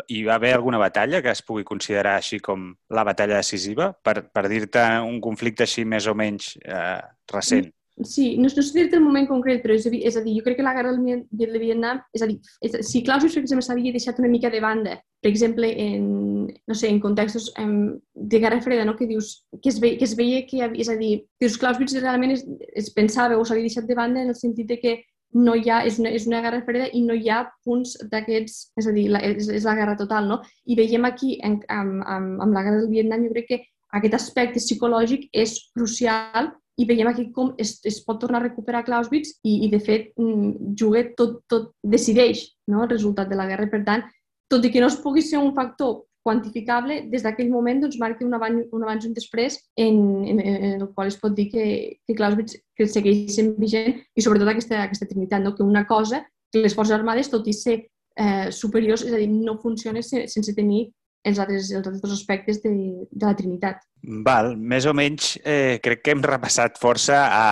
Hi 0.08 0.22
va 0.24 0.36
haver 0.38 0.52
alguna 0.54 0.78
batalla 0.78 1.20
que 1.22 1.30
es 1.30 1.42
pugui 1.42 1.64
considerar 1.66 2.16
així 2.16 2.38
com 2.40 2.70
la 2.90 3.04
batalla 3.04 3.36
decisiva? 3.36 3.92
Per, 3.92 4.30
per 4.30 4.48
dir-te 4.48 4.82
un 5.02 5.20
conflicte 5.20 5.66
així 5.66 5.84
més 5.84 6.06
o 6.06 6.14
menys 6.14 6.56
eh, 6.64 7.00
recent. 7.30 7.70
Sí, 8.00 8.38
no, 8.38 8.48
no 8.48 8.62
sé 8.64 8.72
dir-te 8.72 8.96
el 8.96 9.04
moment 9.04 9.26
concret, 9.28 9.60
però 9.62 9.74
és 9.76 9.84
és 9.84 10.16
a 10.16 10.22
dir, 10.24 10.38
jo 10.38 10.44
crec 10.46 10.56
que 10.56 10.64
la 10.64 10.72
guerra 10.72 10.94
del 10.96 11.58
Vietnam, 11.60 12.00
és 12.16 12.22
a 12.24 12.26
dir, 12.26 12.38
és, 12.64 12.78
si 12.88 13.02
Clausewitz, 13.04 13.36
per 13.36 13.42
exemple, 13.42 13.64
s'havia 13.66 13.92
deixat 13.92 14.18
una 14.18 14.30
mica 14.32 14.50
de 14.50 14.60
banda, 14.64 14.96
per 15.20 15.30
exemple, 15.30 15.68
en, 15.68 16.46
no 16.48 16.74
sé, 16.74 16.88
en 16.88 17.00
contextos 17.00 17.50
em, 17.60 17.98
de 18.14 18.40
Guerra 18.40 18.62
Freda, 18.64 18.86
no? 18.88 18.96
que 18.96 19.06
dius 19.06 19.46
que 19.60 19.68
es, 19.68 19.78
ve, 19.78 19.98
que 19.98 20.08
es 20.08 20.16
veia 20.16 20.46
que, 20.48 20.64
és 20.72 20.88
a 20.88 20.96
dir, 20.96 21.26
dius, 21.38 21.58
Clausewitz 21.60 21.94
realment 22.00 22.32
es, 22.32 22.46
es 22.74 22.88
pensava 22.96 23.36
o 23.36 23.44
s'havia 23.44 23.68
deixat 23.68 23.86
de 23.86 23.98
banda 23.98 24.22
en 24.22 24.32
el 24.32 24.40
sentit 24.40 24.72
de 24.72 24.80
que 24.80 24.96
no 25.32 25.54
hi 25.56 25.68
ha, 25.68 25.82
és 25.88 25.98
una, 26.00 26.10
és 26.12 26.26
una 26.28 26.40
guerra 26.44 26.62
freda 26.64 26.88
i 26.92 27.04
no 27.04 27.14
hi 27.16 27.28
ha 27.28 27.44
punts 27.64 27.94
d'aquests, 28.08 28.72
és 28.80 28.88
a 28.88 28.96
dir, 28.96 29.06
la, 29.12 29.20
és, 29.24 29.48
és 29.48 29.68
la 29.68 29.76
guerra 29.76 29.98
total, 30.00 30.28
no? 30.28 30.40
I 30.64 30.76
veiem 30.80 31.04
aquí, 31.08 31.36
en, 31.44 31.60
amb, 31.72 32.02
amb, 32.08 32.40
amb 32.44 32.56
la 32.56 32.64
guerra 32.64 32.82
del 32.82 32.90
Vietnam, 32.92 33.24
jo 33.28 33.36
crec 33.36 33.48
que 33.48 33.60
aquest 33.96 34.16
aspecte 34.16 34.60
psicològic 34.60 35.28
és 35.36 35.58
crucial 35.76 36.52
i 36.80 36.86
veiem 36.88 37.10
aquí 37.10 37.26
com 37.34 37.52
es, 37.60 37.76
es 37.84 38.00
pot 38.04 38.20
tornar 38.22 38.40
a 38.40 38.46
recuperar 38.46 38.84
Clausewitz 38.86 39.36
i, 39.44 39.66
i 39.66 39.68
de 39.72 39.80
fet, 39.82 40.12
mm, 40.16 40.72
juga 40.78 41.04
tot, 41.18 41.42
tot 41.50 41.72
decideix 41.82 42.46
no? 42.70 42.84
el 42.84 42.90
resultat 42.94 43.28
de 43.28 43.38
la 43.38 43.46
guerra. 43.50 43.68
Per 43.72 43.82
tant, 43.84 44.06
tot 44.50 44.64
i 44.64 44.72
que 44.72 44.80
no 44.80 44.88
es 44.88 44.98
pugui 45.02 45.24
ser 45.24 45.40
un 45.42 45.52
factor 45.56 46.02
quantificable, 46.22 47.00
des 47.10 47.24
d'aquell 47.24 47.50
moment 47.50 47.80
doncs, 47.82 47.98
marca 47.98 48.24
un 48.24 48.34
abans, 48.36 48.66
un 48.72 48.84
abans 48.86 49.04
i 49.04 49.08
un 49.10 49.14
després 49.16 49.58
en, 49.76 49.96
en, 50.30 50.40
en 50.40 50.84
el 50.84 50.90
qual 50.94 51.10
es 51.10 51.18
pot 51.18 51.34
dir 51.34 51.48
que, 51.50 51.64
que 52.06 52.14
Clausewitz 52.14 52.60
que 52.78 52.86
segueix 52.86 53.34
sent 53.34 53.56
vigent 53.58 53.98
i 54.14 54.24
sobretot 54.24 54.52
aquesta, 54.52 54.84
aquesta 54.84 55.08
trinitat, 55.10 55.42
no? 55.42 55.56
que 55.56 55.66
una 55.66 55.84
cosa, 55.88 56.22
que 56.52 56.62
les 56.62 56.76
forces 56.78 56.94
armades, 56.94 57.30
tot 57.32 57.48
i 57.50 57.56
ser 57.56 57.80
eh, 57.82 58.50
superiors, 58.54 59.02
és 59.08 59.12
a 59.12 59.18
dir, 59.18 59.28
no 59.32 59.58
funciona 59.60 60.02
sense 60.04 60.54
tenir 60.54 60.86
els 61.22 61.38
altres, 61.38 61.70
els 61.70 61.86
altres 61.86 62.14
aspectes 62.14 62.60
de, 62.64 62.72
de 63.10 63.26
la 63.26 63.34
Trinitat. 63.38 63.82
Val, 64.26 64.56
més 64.58 64.86
o 64.90 64.94
menys 64.96 65.36
eh, 65.46 65.78
crec 65.82 66.02
que 66.02 66.14
hem 66.14 66.22
repassat 66.26 66.80
força 66.82 67.20
a 67.30 67.46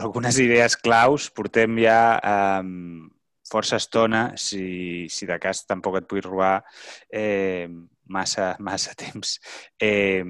algunes 0.00 0.38
idees 0.40 0.78
claus. 0.80 1.28
Portem 1.36 1.76
ja 1.84 1.98
eh, 2.18 2.62
força 3.52 3.80
estona, 3.82 4.30
si, 4.40 5.06
si 5.12 5.28
de 5.28 5.38
cas 5.42 5.64
tampoc 5.68 6.00
et 6.00 6.08
vull 6.08 6.24
robar 6.24 6.54
eh, 7.12 7.68
massa, 8.08 8.54
massa 8.60 8.96
temps. 9.02 9.36
Eh, 9.76 10.24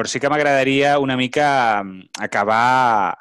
però 0.00 0.08
sí 0.08 0.16
que 0.16 0.30
m'agradaria 0.32 0.94
una 0.96 1.12
mica 1.12 1.84
acabar, 2.24 3.12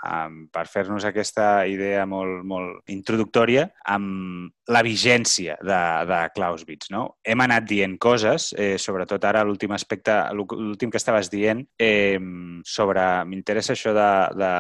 per 0.48 0.64
fer-nos 0.72 1.04
aquesta 1.04 1.66
idea 1.68 2.06
molt, 2.08 2.46
molt 2.48 2.94
introductòria, 2.94 3.66
amb 3.92 4.48
la 4.72 4.84
vigència 4.86 5.58
de, 5.60 5.80
de 6.08 6.20
Clausewitz. 6.38 6.88
No? 6.94 7.02
Hem 7.20 7.44
anat 7.44 7.68
dient 7.68 7.98
coses, 8.00 8.54
eh, 8.56 8.78
sobretot 8.80 9.28
ara 9.28 9.44
l'últim 9.44 9.76
aspecte, 9.76 10.16
l'últim 10.32 10.88
que 10.88 11.02
estaves 11.02 11.28
dient, 11.34 11.66
eh, 11.76 12.16
sobre... 12.64 13.10
M'interessa 13.30 13.76
això 13.76 13.92
de, 13.94 14.10
de 14.40 14.54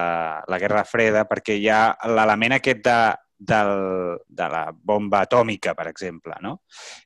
la 0.52 0.60
Guerra 0.60 0.84
Freda, 0.84 1.24
perquè 1.30 1.56
hi 1.56 1.72
ha 1.72 1.96
l'element 2.12 2.60
aquest 2.60 2.84
de 2.84 3.00
del, 3.40 4.20
de 4.28 4.48
la 4.52 4.66
bomba 4.72 5.24
atòmica, 5.24 5.74
per 5.74 5.88
exemple. 5.88 6.36
No? 6.44 6.60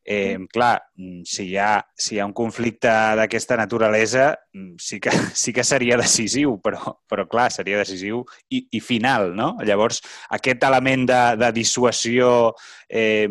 Eh, 0.03 0.37
clar, 0.51 0.81
mm, 0.97 1.21
si 1.29 1.45
hi 1.51 1.57
ha, 1.61 1.77
si 1.95 2.15
hi 2.15 2.19
ha 2.19 2.25
un 2.25 2.33
conflicte 2.33 2.91
d'aquesta 3.19 3.57
naturalesa, 3.59 4.31
mm, 4.53 4.73
sí 4.81 4.99
que, 4.99 5.11
sí 5.43 5.53
que 5.53 5.63
seria 5.63 5.97
decisiu, 6.01 6.57
però, 6.63 6.97
però 7.07 7.27
clar, 7.29 7.51
seria 7.53 7.77
decisiu 7.83 8.23
i, 8.49 8.65
i 8.71 8.81
final. 8.81 9.31
No? 9.37 9.53
Llavors, 9.63 10.01
aquest 10.33 10.65
element 10.65 11.05
de, 11.09 11.21
de 11.37 11.51
dissuasió 11.53 12.33
eh, 12.89 13.29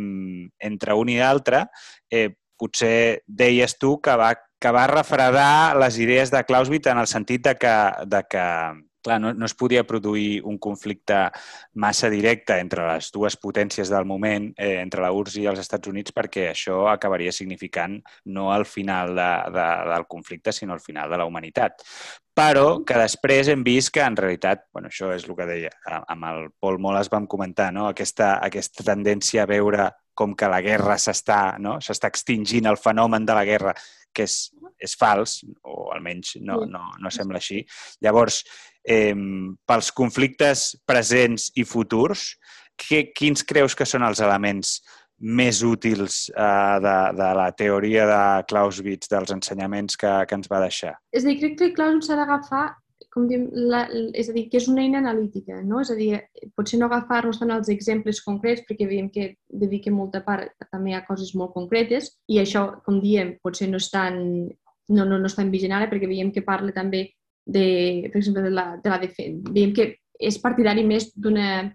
entre 0.62 0.94
un 0.94 1.11
i 1.11 1.18
l'altre, 1.18 1.66
eh, 2.09 2.30
potser 2.62 3.24
deies 3.26 3.74
tu 3.82 3.96
que 3.98 4.14
va, 4.14 4.30
que 4.62 4.70
va 4.70 4.86
refredar 4.86 5.74
les 5.74 5.98
idees 5.98 6.30
de 6.30 6.44
Clausewitz 6.46 6.86
en 6.92 7.03
el 7.03 7.11
sentit 7.11 7.42
de 7.48 7.57
que, 7.59 7.74
de 8.07 8.22
que 8.30 8.46
clar, 9.03 9.20
no, 9.20 9.32
no 9.34 9.46
es 9.48 9.55
podia 9.59 9.84
produir 9.88 10.42
un 10.48 10.59
conflicte 10.62 11.18
massa 11.74 12.11
directe 12.12 12.59
entre 12.62 12.86
les 12.88 13.11
dues 13.14 13.36
potències 13.36 13.90
del 13.92 14.07
moment, 14.09 14.50
eh, 14.57 14.78
entre 14.80 15.03
la 15.05 15.12
URSS 15.12 15.42
i 15.42 15.46
els 15.50 15.62
Estats 15.62 15.90
Units, 15.90 16.14
perquè 16.16 16.48
això 16.50 16.86
acabaria 16.92 17.32
significant 17.32 18.00
no 18.24 18.50
el 18.55 18.66
final 18.66 19.14
de, 19.18 19.30
de, 19.55 19.68
del 19.92 20.07
conflicte, 20.09 20.53
sinó 20.53 20.74
el 20.74 20.84
final 20.84 21.11
de 21.11 21.20
la 21.20 21.26
humanitat. 21.28 21.82
Però 22.32 22.80
que 22.88 22.96
després 22.96 23.50
hem 23.53 23.61
vist 23.64 23.92
que, 23.92 24.00
en 24.00 24.16
realitat, 24.16 24.64
bueno, 24.72 24.88
això 24.88 25.11
és 25.12 25.26
el 25.28 25.36
que 25.36 25.46
deia, 25.48 25.72
amb 26.00 26.24
el 26.30 26.46
Paul 26.57 26.78
Moles 26.80 27.11
vam 27.12 27.26
comentar, 27.28 27.68
no? 27.76 27.90
aquesta, 27.90 28.38
aquesta 28.40 28.86
tendència 28.86 29.42
a 29.42 29.50
veure 29.50 29.90
com 30.14 30.32
que 30.36 30.48
la 30.48 30.62
guerra 30.64 30.96
s'està 31.00 31.59
no? 31.61 31.78
extingint 31.78 32.68
el 32.68 32.80
fenomen 32.80 33.26
de 33.28 33.36
la 33.36 33.44
guerra, 33.44 33.74
que 34.12 34.24
és, 34.24 34.36
és 34.80 34.96
fals, 34.96 35.40
o 35.64 35.90
almenys 35.92 36.36
no, 36.40 36.62
no, 36.68 36.84
no 37.00 37.12
sembla 37.12 37.40
així. 37.40 37.62
Llavors, 38.05 38.42
eh, 38.85 39.14
pels 39.68 39.93
conflictes 39.95 40.72
presents 40.87 41.51
i 41.57 41.64
futurs, 41.68 42.33
que, 42.76 43.09
quins 43.14 43.45
creus 43.47 43.76
que 43.78 43.87
són 43.87 44.05
els 44.07 44.22
elements 44.24 44.80
més 45.22 45.62
útils 45.62 46.26
eh, 46.35 46.76
de, 46.83 46.97
de 47.18 47.33
la 47.39 47.49
teoria 47.55 48.07
de 48.11 48.22
Clausewitz, 48.51 49.11
dels 49.12 49.30
ensenyaments 49.35 49.99
que, 49.99 50.12
que 50.26 50.39
ens 50.39 50.51
va 50.51 50.62
deixar? 50.64 50.97
És 51.14 51.24
a 51.24 51.30
dir, 51.30 51.39
crec 51.43 51.59
que 51.61 51.74
Clausewitz 51.76 52.11
s'ha 52.11 52.18
d'agafar 52.18 52.66
com 53.12 53.26
diem, 53.28 53.45
la, 53.53 53.83
és 54.16 54.30
a 54.30 54.35
dir, 54.35 54.47
que 54.49 54.57
és 54.57 54.66
una 54.72 54.80
eina 54.85 55.01
analítica, 55.03 55.59
no? 55.66 55.83
És 55.85 55.91
a 55.93 55.97
dir, 55.99 56.16
potser 56.57 56.78
no 56.80 56.89
agafar-nos 56.89 57.41
tant 57.43 57.53
els 57.53 57.68
exemples 57.72 58.22
concrets, 58.24 58.64
perquè 58.68 58.87
veiem 58.89 59.11
que 59.12 59.35
dedica 59.64 59.93
molta 59.93 60.22
part 60.24 60.53
també 60.72 60.95
a 60.97 61.03
coses 61.05 61.35
molt 61.37 61.53
concretes, 61.57 62.14
i 62.33 62.41
això, 62.41 62.64
com 62.87 63.03
diem, 63.03 63.37
potser 63.45 63.68
no 63.68 63.80
és 63.83 63.91
tan, 63.93 64.22
no, 64.89 65.05
no, 65.05 65.18
no 65.18 65.28
és 65.28 65.37
tan 65.37 65.53
vigent 65.53 65.76
ara, 65.76 65.91
perquè 65.91 66.09
veiem 66.09 66.33
que 66.33 66.45
parla 66.47 66.72
també 66.72 67.11
de, 67.47 68.09
per 68.11 68.20
exemple, 68.20 68.43
de 68.43 68.51
la, 68.51 68.66
de 68.82 68.90
la 68.90 68.99
defensa. 69.03 69.53
Veiem 69.53 69.74
que 69.76 69.88
és 70.22 70.38
partidari 70.43 70.84
més 70.86 71.11
d'una, 71.18 71.66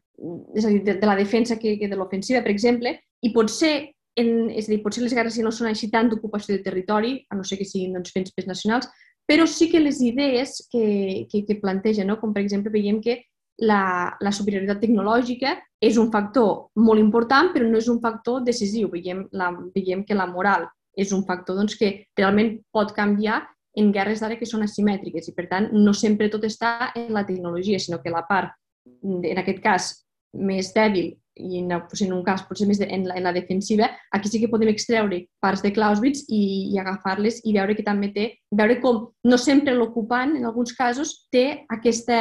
és 0.56 0.66
a 0.66 0.72
dir, 0.72 0.82
de, 0.86 0.98
de 1.02 1.10
la 1.10 1.18
defensa 1.20 1.58
que, 1.60 1.76
que 1.80 1.90
de 1.92 2.00
l'ofensiva, 2.00 2.42
per 2.46 2.54
exemple, 2.54 2.96
i 3.22 3.34
potser, 3.36 3.74
en, 4.18 4.32
és 4.50 4.70
a 4.70 4.74
dir, 4.74 4.82
potser 4.84 5.04
les 5.04 5.16
guerres 5.16 5.40
no 5.44 5.52
són 5.52 5.72
així 5.72 5.92
tant 5.94 6.10
d'ocupació 6.10 6.56
de 6.56 6.64
territori, 6.66 7.18
a 7.30 7.38
no 7.38 7.44
ser 7.44 7.60
que 7.60 7.68
siguin 7.68 7.98
doncs, 7.98 8.14
fets 8.16 8.34
més 8.38 8.48
nacionals, 8.50 8.90
però 9.28 9.46
sí 9.50 9.68
que 9.70 9.82
les 9.84 10.00
idees 10.02 10.62
que, 10.72 11.28
que, 11.32 11.44
que 11.44 11.60
planteja, 11.60 12.06
no? 12.08 12.16
com 12.22 12.32
per 12.34 12.46
exemple 12.46 12.72
veiem 12.72 13.02
que 13.04 13.20
la, 13.58 14.16
la 14.22 14.32
superioritat 14.32 14.80
tecnològica 14.80 15.56
és 15.84 15.98
un 15.98 16.12
factor 16.14 16.70
molt 16.80 17.02
important, 17.02 17.52
però 17.54 17.68
no 17.68 17.82
és 17.82 17.90
un 17.92 18.00
factor 18.02 18.44
decisiu. 18.46 18.90
Veiem, 18.94 19.26
la, 19.36 19.52
veiem 19.76 20.06
que 20.06 20.16
la 20.16 20.30
moral 20.30 20.68
és 20.98 21.12
un 21.14 21.26
factor 21.28 21.58
doncs, 21.58 21.76
que 21.78 21.92
realment 22.18 22.56
pot 22.74 22.94
canviar 22.96 23.44
en 23.78 23.92
guerres 23.94 24.24
d'ara 24.24 24.38
que 24.40 24.50
són 24.50 24.66
asimètriques 24.66 25.30
i, 25.30 25.36
per 25.38 25.48
tant, 25.52 25.70
no 25.74 25.94
sempre 25.94 26.32
tot 26.34 26.46
està 26.48 26.92
en 26.98 27.12
la 27.14 27.26
tecnologia, 27.28 27.80
sinó 27.80 28.02
que 28.02 28.14
la 28.14 28.26
part, 28.30 28.56
en 29.04 29.42
aquest 29.44 29.62
cas, 29.64 29.94
més 30.38 30.74
dèbil 30.76 31.16
i 31.38 31.60
en, 31.60 31.70
en 31.72 32.14
un 32.14 32.24
cas 32.26 32.42
potser 32.48 32.66
més 32.68 32.80
de, 32.82 32.88
en, 32.94 33.04
la, 33.08 33.16
en 33.20 33.28
la 33.28 33.34
defensiva, 33.34 33.90
aquí 34.14 34.30
sí 34.30 34.40
que 34.42 34.50
podem 34.50 34.72
extreure 34.72 35.20
parts 35.44 35.62
de 35.62 35.72
Clausewitz 35.74 36.24
i, 36.34 36.42
i 36.74 36.80
agafar-les 36.82 37.40
i 37.46 37.54
veure 37.54 37.76
que 37.78 37.86
també 37.86 38.10
té, 38.16 38.26
veure 38.58 38.80
com 38.82 39.04
no 39.30 39.38
sempre 39.38 39.76
l'ocupant, 39.78 40.34
en 40.38 40.48
alguns 40.50 40.74
casos, 40.78 41.14
té, 41.34 41.64
aquesta, 41.74 42.18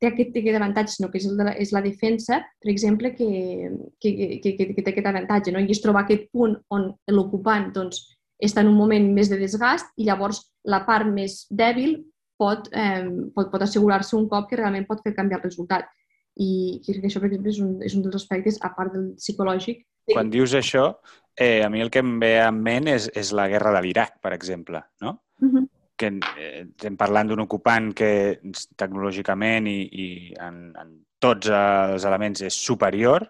té 0.00 0.10
aquest, 0.10 0.36
aquest 0.36 0.60
avantatge, 0.60 0.96
sinó 0.96 1.10
que 1.10 1.20
és, 1.22 1.28
el 1.30 1.40
de 1.40 1.48
la, 1.48 1.56
és 1.56 1.72
la 1.72 1.84
defensa, 1.84 2.42
per 2.60 2.72
exemple, 2.72 3.14
que, 3.16 3.30
que, 3.98 4.14
que, 4.44 4.54
que, 4.58 4.70
que 4.74 4.84
té 4.84 4.92
aquest 4.92 5.12
avantatge, 5.12 5.56
no? 5.56 5.64
i 5.64 5.72
és 5.72 5.82
trobar 5.82 6.04
aquest 6.04 6.28
punt 6.34 6.58
on 6.76 6.90
l'ocupant 7.16 7.70
doncs, 7.74 8.04
està 8.40 8.64
en 8.64 8.70
un 8.72 8.78
moment 8.78 9.06
més 9.14 9.28
de 9.30 9.38
desgast 9.40 9.92
i 9.96 10.06
llavors 10.08 10.42
la 10.64 10.82
part 10.86 11.08
més 11.08 11.44
dèbil 11.50 11.98
pot, 12.40 12.68
eh, 12.72 13.04
pot, 13.34 13.50
pot 13.52 13.62
assegurar-se 13.62 14.16
un 14.16 14.28
cop 14.28 14.48
que 14.48 14.58
realment 14.60 14.86
pot 14.88 15.02
fer 15.04 15.14
canviar 15.16 15.40
el 15.40 15.48
resultat. 15.48 15.88
I 16.40 16.80
crec 16.86 17.02
que 17.02 17.10
això, 17.10 17.20
per 17.20 17.28
exemple, 17.28 17.52
és 17.52 17.58
un, 17.60 17.74
és 17.84 17.96
un 17.96 18.04
dels 18.06 18.16
aspectes, 18.16 18.60
a 18.64 18.70
part 18.76 18.94
del 18.94 19.10
psicològic. 19.18 19.82
Quan 20.14 20.30
dius 20.32 20.54
això, 20.56 20.86
eh, 21.36 21.60
a 21.64 21.68
mi 21.68 21.82
el 21.84 21.90
que 21.92 22.00
em 22.00 22.16
ve 22.22 22.38
en 22.40 22.62
ment 22.64 22.88
és, 22.88 23.10
és 23.14 23.34
la 23.36 23.48
guerra 23.50 23.74
de 23.76 23.84
l'Iraq, 23.84 24.16
per 24.24 24.32
exemple, 24.36 24.80
no? 25.04 25.18
Uh 25.40 25.48
-huh. 25.48 25.68
que 26.00 26.06
eh, 26.38 26.64
estem 26.64 26.96
parlant 26.96 27.28
d'un 27.28 27.40
ocupant 27.40 27.92
que 27.92 28.40
tecnològicament 28.76 29.66
i, 29.68 29.80
i 29.92 30.34
en, 30.40 30.72
en 30.76 31.04
tots 31.18 31.48
els 31.48 32.04
elements 32.04 32.40
és 32.40 32.54
superior, 32.54 33.26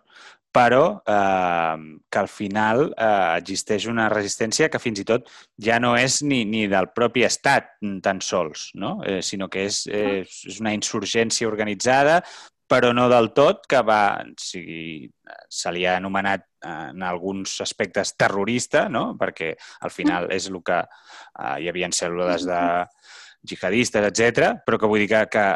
però 0.52 0.84
eh, 1.06 1.76
que 2.10 2.18
al 2.18 2.28
final 2.28 2.88
eh, 2.90 3.38
existeix 3.38 3.86
una 3.90 4.08
resistència 4.10 4.68
que 4.70 4.82
fins 4.82 5.02
i 5.02 5.06
tot 5.06 5.28
ja 5.62 5.78
no 5.82 5.94
és 5.98 6.20
ni, 6.26 6.42
ni 6.44 6.66
del 6.70 6.90
propi 6.94 7.24
estat 7.26 7.76
tan 8.02 8.22
sols, 8.24 8.70
no? 8.74 8.98
eh, 9.06 9.20
sinó 9.22 9.48
que 9.48 9.66
és, 9.70 9.84
eh, 9.86 10.22
és 10.26 10.60
una 10.60 10.74
insurgència 10.74 11.48
organitzada, 11.48 12.20
però 12.70 12.92
no 12.94 13.08
del 13.10 13.32
tot, 13.34 13.64
que 13.70 13.80
va, 13.82 14.22
o 14.22 14.38
sigui, 14.38 15.08
se 15.50 15.72
li 15.74 15.82
ha 15.86 15.96
anomenat 15.98 16.44
eh, 16.62 16.90
en 16.92 17.02
alguns 17.02 17.56
aspectes 17.64 18.14
terrorista, 18.18 18.88
no? 18.88 19.16
perquè 19.18 19.54
al 19.86 19.94
final 19.94 20.30
és 20.34 20.46
el 20.50 20.60
que 20.66 20.78
eh, 20.82 21.56
hi 21.62 21.70
havia 21.70 21.90
cèl·lules 21.94 22.46
de 22.46 22.62
jihadistes, 23.50 24.06
etc, 24.10 24.54
però 24.66 24.78
que 24.78 24.90
vull 24.90 25.02
dir 25.02 25.10
que, 25.10 25.26
que 25.32 25.46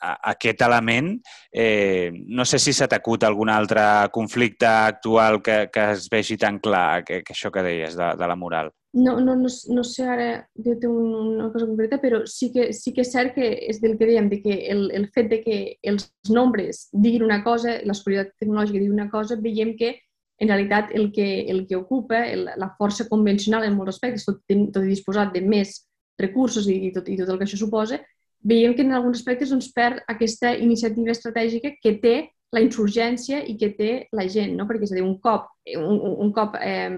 aquest 0.00 0.62
element, 0.62 1.12
eh, 1.52 2.10
no 2.28 2.44
sé 2.44 2.58
si 2.58 2.72
s'ha 2.72 2.88
t'acut 2.88 3.24
algun 3.24 3.50
altre 3.52 3.82
conflicte 4.12 4.66
actual 4.66 5.40
que, 5.42 5.68
que 5.72 5.86
es 5.94 6.08
vegi 6.10 6.36
tan 6.40 6.58
clar, 6.58 7.04
que, 7.04 7.22
que 7.22 7.34
això 7.36 7.52
que 7.52 7.64
deies 7.66 7.96
de, 7.98 8.12
de 8.16 8.28
la 8.28 8.36
moral. 8.36 8.72
No, 8.92 9.20
no, 9.20 9.36
no, 9.38 9.46
no 9.46 9.82
sé 9.86 10.04
ara 10.08 10.30
dir-te 10.54 10.88
una 10.90 11.50
cosa 11.52 11.66
concreta, 11.68 12.00
però 12.02 12.24
sí 12.26 12.50
que, 12.50 12.72
sí 12.74 12.90
que 12.94 13.04
és 13.04 13.12
cert 13.12 13.36
que 13.36 13.52
és 13.70 13.78
del 13.82 13.94
que 13.98 14.08
dèiem, 14.08 14.30
de 14.32 14.40
que 14.42 14.56
el, 14.72 14.88
el 14.90 15.06
fet 15.14 15.28
de 15.30 15.38
que 15.44 15.58
els 15.86 16.08
nombres 16.28 16.88
diguin 16.90 17.22
una 17.22 17.44
cosa, 17.44 17.76
la 17.86 17.94
superioritat 17.94 18.40
tecnològica 18.42 18.80
digui 18.80 18.90
una 18.90 19.10
cosa, 19.12 19.38
veiem 19.38 19.76
que 19.78 19.94
en 20.40 20.48
realitat 20.48 20.90
el 20.96 21.12
que, 21.12 21.28
el 21.52 21.66
que 21.68 21.76
ocupa 21.76 22.24
el, 22.26 22.48
la 22.56 22.70
força 22.78 23.06
convencional 23.06 23.68
en 23.68 23.76
molts 23.76 23.94
aspectes, 23.94 24.24
tot, 24.26 24.40
tot 24.48 24.82
disposat 24.82 25.36
de 25.36 25.44
més 25.44 25.84
recursos 26.18 26.66
i, 26.66 26.80
i, 26.88 26.92
tot, 26.94 27.06
i 27.12 27.18
tot 27.20 27.30
el 27.30 27.38
que 27.38 27.46
això 27.46 27.60
suposa, 27.60 28.00
veiem 28.42 28.74
que 28.74 28.82
en 28.82 28.92
alguns 28.96 29.20
aspectes 29.20 29.50
doncs, 29.52 29.70
perd 29.72 30.04
aquesta 30.08 30.54
iniciativa 30.56 31.12
estratègica 31.12 31.74
que 31.82 31.96
té 32.02 32.14
la 32.50 32.62
insurgència 32.64 33.44
i 33.46 33.56
que 33.58 33.70
té 33.78 33.90
la 34.16 34.26
gent, 34.28 34.56
no? 34.58 34.66
perquè 34.66 34.88
és 34.88 34.94
a 34.94 34.98
dir, 34.98 35.04
un 35.06 35.18
cop, 35.22 35.50
un, 35.78 36.00
un 36.24 36.32
cop 36.34 36.56
eh, 36.58 36.88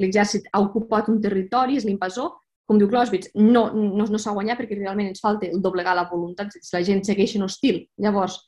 l'exèrcit 0.00 0.46
ha 0.52 0.62
ocupat 0.64 1.10
un 1.12 1.20
territori, 1.20 1.76
és 1.76 1.84
l'invasor, 1.84 2.32
com 2.70 2.78
diu 2.78 2.88
Clausewitz, 2.88 3.32
no, 3.34 3.66
no, 3.74 4.06
no 4.06 4.20
s'ha 4.20 4.32
guanyat 4.32 4.60
perquè 4.60 4.78
realment 4.78 5.10
ens 5.10 5.20
falta 5.20 5.48
el 5.48 5.60
doblegar 5.60 5.96
la 5.98 6.06
voluntat. 6.08 6.54
Si 6.54 6.70
la 6.76 6.84
gent 6.86 7.02
segueix 7.04 7.34
en 7.36 7.44
hostil, 7.44 7.82
llavors 7.98 8.38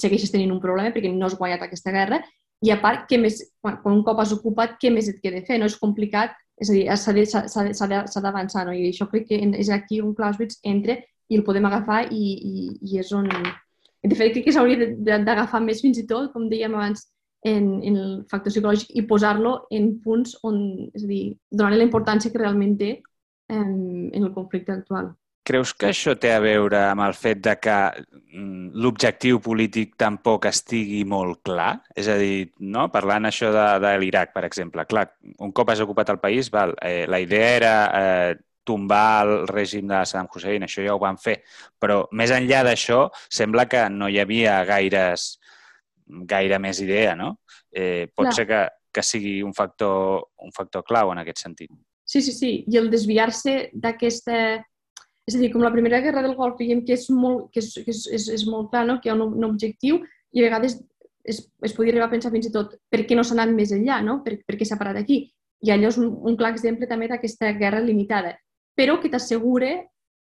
segueixes 0.00 0.32
tenint 0.32 0.50
un 0.52 0.62
problema 0.62 0.92
perquè 0.92 1.12
no 1.12 1.28
has 1.28 1.36
guanyat 1.38 1.62
aquesta 1.64 1.92
guerra 1.94 2.18
i 2.64 2.72
a 2.72 2.78
part, 2.80 3.04
què 3.10 3.18
més, 3.20 3.42
quan, 3.62 3.78
quan 3.82 3.98
un 3.98 4.02
cop 4.06 4.20
has 4.22 4.32
ocupat, 4.34 4.78
què 4.80 4.90
més 4.92 5.10
et 5.12 5.20
queda 5.22 5.42
fer? 5.46 5.58
No 5.60 5.68
és 5.68 5.76
complicat, 5.80 6.32
és 6.60 6.70
a 6.70 7.12
dir, 7.14 7.26
s'ha 7.28 8.22
d'avançar, 8.24 8.64
no? 8.68 8.72
I 8.72 8.88
això 8.88 9.06
crec 9.10 9.28
que 9.28 9.40
és 9.60 9.70
aquí 9.74 10.00
un 10.00 10.14
Clausewitz 10.16 10.60
entre 10.64 11.02
i 11.28 11.38
el 11.38 11.44
podem 11.46 11.66
agafar 11.68 12.04
i, 12.12 12.24
i, 12.34 12.68
i 12.84 13.00
és 13.00 13.12
on, 13.16 13.28
de 13.28 14.16
fet, 14.16 14.34
crec 14.34 14.44
que 14.46 14.54
s'hauria 14.54 14.90
d'agafar 15.24 15.62
més 15.64 15.80
fins 15.84 16.00
i 16.00 16.06
tot, 16.08 16.30
com 16.34 16.48
dèiem 16.50 16.76
abans, 16.76 17.06
en, 17.44 17.66
en 17.84 17.96
el 18.00 18.12
factor 18.30 18.52
psicològic 18.52 18.94
i 18.96 19.04
posar-lo 19.08 19.58
en 19.76 19.90
punts 20.04 20.38
on, 20.48 20.62
és 20.96 21.04
a 21.04 21.10
dir, 21.10 21.24
donar-li 21.52 21.82
la 21.82 21.88
importància 21.88 22.32
que 22.32 22.40
realment 22.40 22.78
té 22.80 22.94
en, 23.52 23.74
en 24.10 24.22
el 24.22 24.32
conflicte 24.32 24.72
actual. 24.72 25.12
Creus 25.44 25.74
que 25.76 25.90
això 25.90 26.14
té 26.16 26.30
a 26.32 26.40
veure 26.40 26.78
amb 26.88 27.04
el 27.04 27.12
fet 27.12 27.42
de 27.44 27.52
que 27.60 27.74
mm, 27.92 28.70
l'objectiu 28.80 29.42
polític 29.44 29.92
tampoc 30.00 30.48
estigui 30.48 31.02
molt 31.04 31.42
clar? 31.44 31.74
És 31.92 32.08
a 32.08 32.16
dir, 32.16 32.48
no? 32.64 32.86
parlant 32.92 33.28
això 33.28 33.52
de, 33.52 33.66
de 33.84 33.92
l'Iraq, 34.00 34.32
per 34.32 34.46
exemple, 34.48 34.86
clar, 34.88 35.10
un 35.44 35.52
cop 35.52 35.68
has 35.68 35.84
ocupat 35.84 36.14
el 36.14 36.22
país, 36.22 36.48
val, 36.54 36.72
eh, 36.80 37.04
la 37.12 37.20
idea 37.20 37.50
era 37.58 37.74
eh, 38.00 38.40
tombar 38.64 39.26
el 39.26 39.34
règim 39.48 39.88
de 39.88 40.00
Saddam 40.08 40.28
Hussein, 40.34 40.64
això 40.64 40.82
ja 40.84 40.94
ho 40.96 41.00
van 41.02 41.18
fer. 41.20 41.38
Però 41.80 42.04
més 42.16 42.32
enllà 42.34 42.64
d'això, 42.66 43.06
sembla 43.28 43.68
que 43.70 43.84
no 43.92 44.08
hi 44.08 44.18
havia 44.22 44.56
gaires, 44.68 45.34
gaire 46.28 46.58
més 46.58 46.80
idea, 46.84 47.14
no? 47.16 47.34
Eh, 47.70 48.08
pot 48.14 48.30
Clar. 48.30 48.36
ser 48.38 48.46
que, 48.48 48.62
que 48.94 49.04
sigui 49.04 49.40
un 49.42 49.54
factor, 49.54 50.30
un 50.44 50.54
factor 50.56 50.84
clau 50.86 51.12
en 51.12 51.22
aquest 51.22 51.44
sentit. 51.44 51.70
Sí, 52.04 52.20
sí, 52.22 52.32
sí. 52.32 52.54
I 52.68 52.80
el 52.80 52.90
desviar-se 52.92 53.70
d'aquesta... 53.72 54.40
És 55.24 55.38
a 55.38 55.40
dir, 55.40 55.48
com 55.54 55.62
la 55.64 55.72
Primera 55.72 56.02
Guerra 56.04 56.20
del 56.20 56.34
Golf, 56.36 56.58
veiem 56.60 56.82
que 56.84 56.98
és 56.98 57.06
molt, 57.08 57.46
que 57.52 57.62
és, 57.62 57.70
que 57.80 57.88
és, 57.88 58.02
és, 58.12 58.26
és 58.34 58.42
molt 58.44 58.68
clar, 58.72 58.82
no? 58.84 58.98
que 59.00 59.08
hi 59.08 59.12
ha 59.12 59.16
un, 59.16 59.38
un 59.38 59.46
objectiu 59.46 60.02
i 60.36 60.42
a 60.42 60.44
vegades 60.44 60.74
es, 61.24 61.38
es 61.64 61.72
podria 61.72 61.94
arribar 61.94 62.10
a 62.10 62.12
pensar 62.12 62.32
fins 62.34 62.50
i 62.50 62.52
tot 62.52 62.74
per 62.92 63.06
què 63.08 63.16
no 63.16 63.24
s'ha 63.24 63.32
anat 63.38 63.54
més 63.56 63.72
enllà, 63.72 64.02
no? 64.04 64.18
per, 64.26 64.36
per 64.44 64.58
què 64.60 64.68
s'ha 64.68 64.76
parat 64.76 65.00
aquí. 65.00 65.22
I 65.64 65.72
allò 65.72 65.88
és 65.88 65.96
un, 65.96 66.10
un 66.28 66.36
clar 66.36 66.52
exemple 66.52 66.84
també 66.90 67.08
d'aquesta 67.08 67.54
guerra 67.56 67.80
limitada 67.80 68.34
però 68.74 68.98
que 69.00 69.10
t'assegure, 69.10 69.72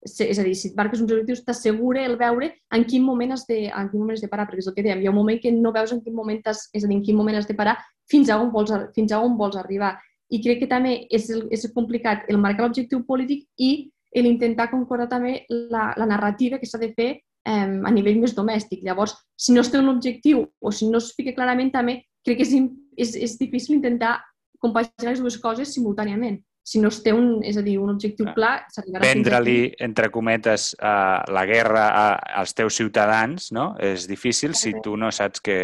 és 0.01 0.39
a 0.39 0.43
dir, 0.43 0.55
si 0.57 0.71
et 0.71 0.77
marques 0.77 1.01
uns 1.01 1.11
objectius, 1.11 1.43
t'assegura 1.45 2.03
el 2.07 2.17
veure 2.17 2.49
en 2.73 2.85
quin 2.89 3.03
moment 3.05 3.35
has 3.35 3.45
de, 3.47 3.67
en 3.69 3.89
quin 3.91 4.01
moment 4.01 4.17
has 4.17 4.23
de 4.23 4.29
parar, 4.31 4.47
perquè 4.49 4.63
és 4.63 4.69
el 4.71 4.75
que 4.77 4.85
dèiem, 4.85 5.01
hi 5.03 5.09
ha 5.09 5.13
un 5.13 5.19
moment 5.19 5.39
que 5.41 5.51
no 5.53 5.73
veus 5.75 5.93
en 5.93 6.01
quin 6.01 6.15
moment 6.17 6.41
has, 6.49 6.65
és 6.73 6.83
a 6.83 6.89
dir, 6.89 6.97
en 6.97 7.03
quin 7.05 7.17
moment 7.17 7.37
has 7.37 7.49
de 7.49 7.57
parar 7.57 7.77
fins 8.09 8.29
a 8.29 8.39
on 8.41 8.49
vols, 8.53 8.73
fins 8.95 9.13
a 9.13 9.21
on 9.21 9.37
vols 9.37 9.57
arribar. 9.61 9.93
I 10.31 10.41
crec 10.41 10.63
que 10.63 10.69
també 10.71 10.95
és, 11.11 11.29
el, 11.29 11.45
és 11.53 11.67
complicat 11.75 12.25
el 12.31 12.39
marcar 12.41 12.65
l'objectiu 12.65 13.03
polític 13.05 13.45
i 13.59 13.91
l'intentar 14.17 14.71
concordar 14.71 15.07
també 15.11 15.45
la, 15.49 15.91
la 15.97 16.07
narrativa 16.07 16.57
que 16.59 16.67
s'ha 16.67 16.79
de 16.81 16.91
fer 16.97 17.09
eh, 17.13 17.51
a 17.69 17.91
nivell 17.93 18.19
més 18.19 18.33
domèstic. 18.35 18.81
Llavors, 18.83 19.13
si 19.37 19.53
no 19.53 19.61
es 19.61 19.69
té 19.71 19.79
un 19.79 19.91
objectiu 19.91 20.47
o 20.59 20.71
si 20.71 20.89
no 20.89 20.99
es 20.99 21.11
fica 21.15 21.35
clarament, 21.37 21.71
també 21.71 22.01
crec 22.25 22.41
que 22.41 22.47
és, 22.47 22.55
és, 22.97 23.15
és 23.29 23.37
difícil 23.39 23.77
intentar 23.77 24.17
compaginar 24.61 25.13
les 25.13 25.21
dues 25.21 25.37
coses 25.41 25.71
simultàniament 25.73 26.41
si 26.71 26.79
no 26.79 26.87
es 26.87 27.01
té 27.03 27.11
un, 27.11 27.41
és 27.43 27.57
a 27.59 27.63
dir, 27.65 27.75
un 27.83 27.91
objectiu 27.91 28.29
clar, 28.31 28.53
s'arribarà 28.71 29.03
Vendre-li, 29.03 29.73
entre 29.83 30.07
cometes, 30.13 30.69
uh, 30.79 31.19
la 31.35 31.43
guerra 31.49 31.87
a, 31.91 32.03
als 32.39 32.55
teus 32.55 32.77
ciutadans, 32.79 33.49
no? 33.51 33.73
És 33.75 34.07
difícil 34.07 34.53
Exacte. 34.53 34.77
si 34.77 34.83
tu 34.85 34.95
no 34.99 35.09
saps 35.11 35.43
què, 35.43 35.57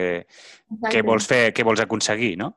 què 0.92 1.04
vols 1.08 1.30
fer, 1.30 1.46
què 1.56 1.64
vols 1.64 1.84
aconseguir, 1.84 2.34
no? 2.42 2.52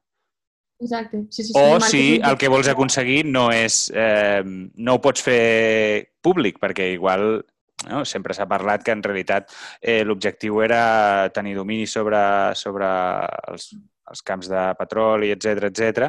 Exacte. 0.83 1.23
Sí, 1.29 1.45
sí, 1.45 1.53
sí, 1.53 1.55
o 1.61 1.79
si 1.85 2.03
el 2.25 2.41
que 2.41 2.51
vols 2.51 2.73
aconseguir 2.73 3.23
no 3.29 3.51
és... 3.55 3.85
Eh, 3.95 4.43
no 4.43 4.97
ho 4.97 5.03
pots 5.05 5.23
fer 5.23 6.11
públic, 6.25 6.59
perquè 6.59 6.91
igual 6.97 7.45
no? 7.87 8.03
sempre 8.09 8.35
s'ha 8.35 8.49
parlat 8.51 8.83
que 8.83 8.97
en 8.97 9.05
realitat 9.05 9.53
eh, 9.79 10.01
l'objectiu 10.03 10.59
era 10.65 11.31
tenir 11.37 11.55
domini 11.55 11.87
sobre, 11.87 12.19
sobre 12.59 12.91
els 13.53 13.71
els 14.11 14.25
camps 14.27 14.51
de 14.51 14.65
petroli, 14.79 15.31
etc 15.35 15.69
etc. 15.71 16.09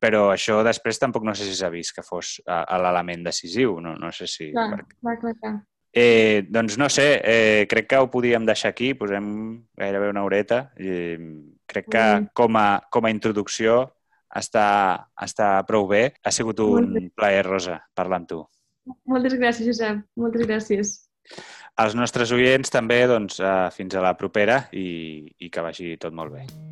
però 0.00 0.28
això 0.32 0.62
després 0.66 1.00
tampoc 1.00 1.26
no 1.28 1.34
sé 1.36 1.48
si 1.48 1.58
s'ha 1.58 1.70
vist 1.72 1.94
que 1.96 2.06
fos 2.06 2.38
l'element 2.46 3.28
decisiu, 3.28 3.78
no, 3.80 3.96
no 4.00 4.12
sé 4.12 4.30
si... 4.30 4.50
Clar, 4.54 4.70
perquè... 4.76 4.98
clar, 5.00 5.18
clar, 5.20 5.36
clar. 5.40 5.54
Eh, 5.92 6.46
doncs 6.48 6.78
no 6.80 6.88
sé, 6.88 7.20
eh, 7.20 7.66
crec 7.68 7.90
que 7.90 7.98
ho 8.00 8.08
podíem 8.10 8.46
deixar 8.48 8.70
aquí, 8.72 8.94
posem 8.96 9.26
gairebé 9.76 10.08
una 10.08 10.22
horeta 10.24 10.70
i 10.80 11.18
crec 11.68 11.90
que 11.92 12.06
com 12.32 12.56
a, 12.56 12.80
com 12.88 13.04
a 13.04 13.12
introducció 13.12 13.82
està, 14.32 14.66
està 15.20 15.52
prou 15.68 15.86
bé. 15.90 16.06
Ha 16.24 16.32
sigut 16.32 16.64
un 16.64 17.10
plaer, 17.12 17.44
Rosa, 17.44 17.82
parlar 17.94 18.22
amb 18.22 18.32
tu. 18.32 18.42
Moltes 19.04 19.36
gràcies, 19.36 19.68
Josep. 19.68 20.00
Moltes 20.16 20.48
gràcies. 20.48 20.94
Els 21.82 21.96
nostres 21.96 22.32
oients 22.32 22.72
també, 22.72 23.04
doncs, 23.08 23.40
eh, 23.40 23.56
fins 23.76 23.96
a 23.96 24.04
la 24.04 24.16
propera 24.16 24.62
i, 24.72 25.28
i 25.38 25.52
que 25.52 25.64
vagi 25.64 25.96
tot 26.00 26.16
molt 26.16 26.32
bé. 26.38 26.71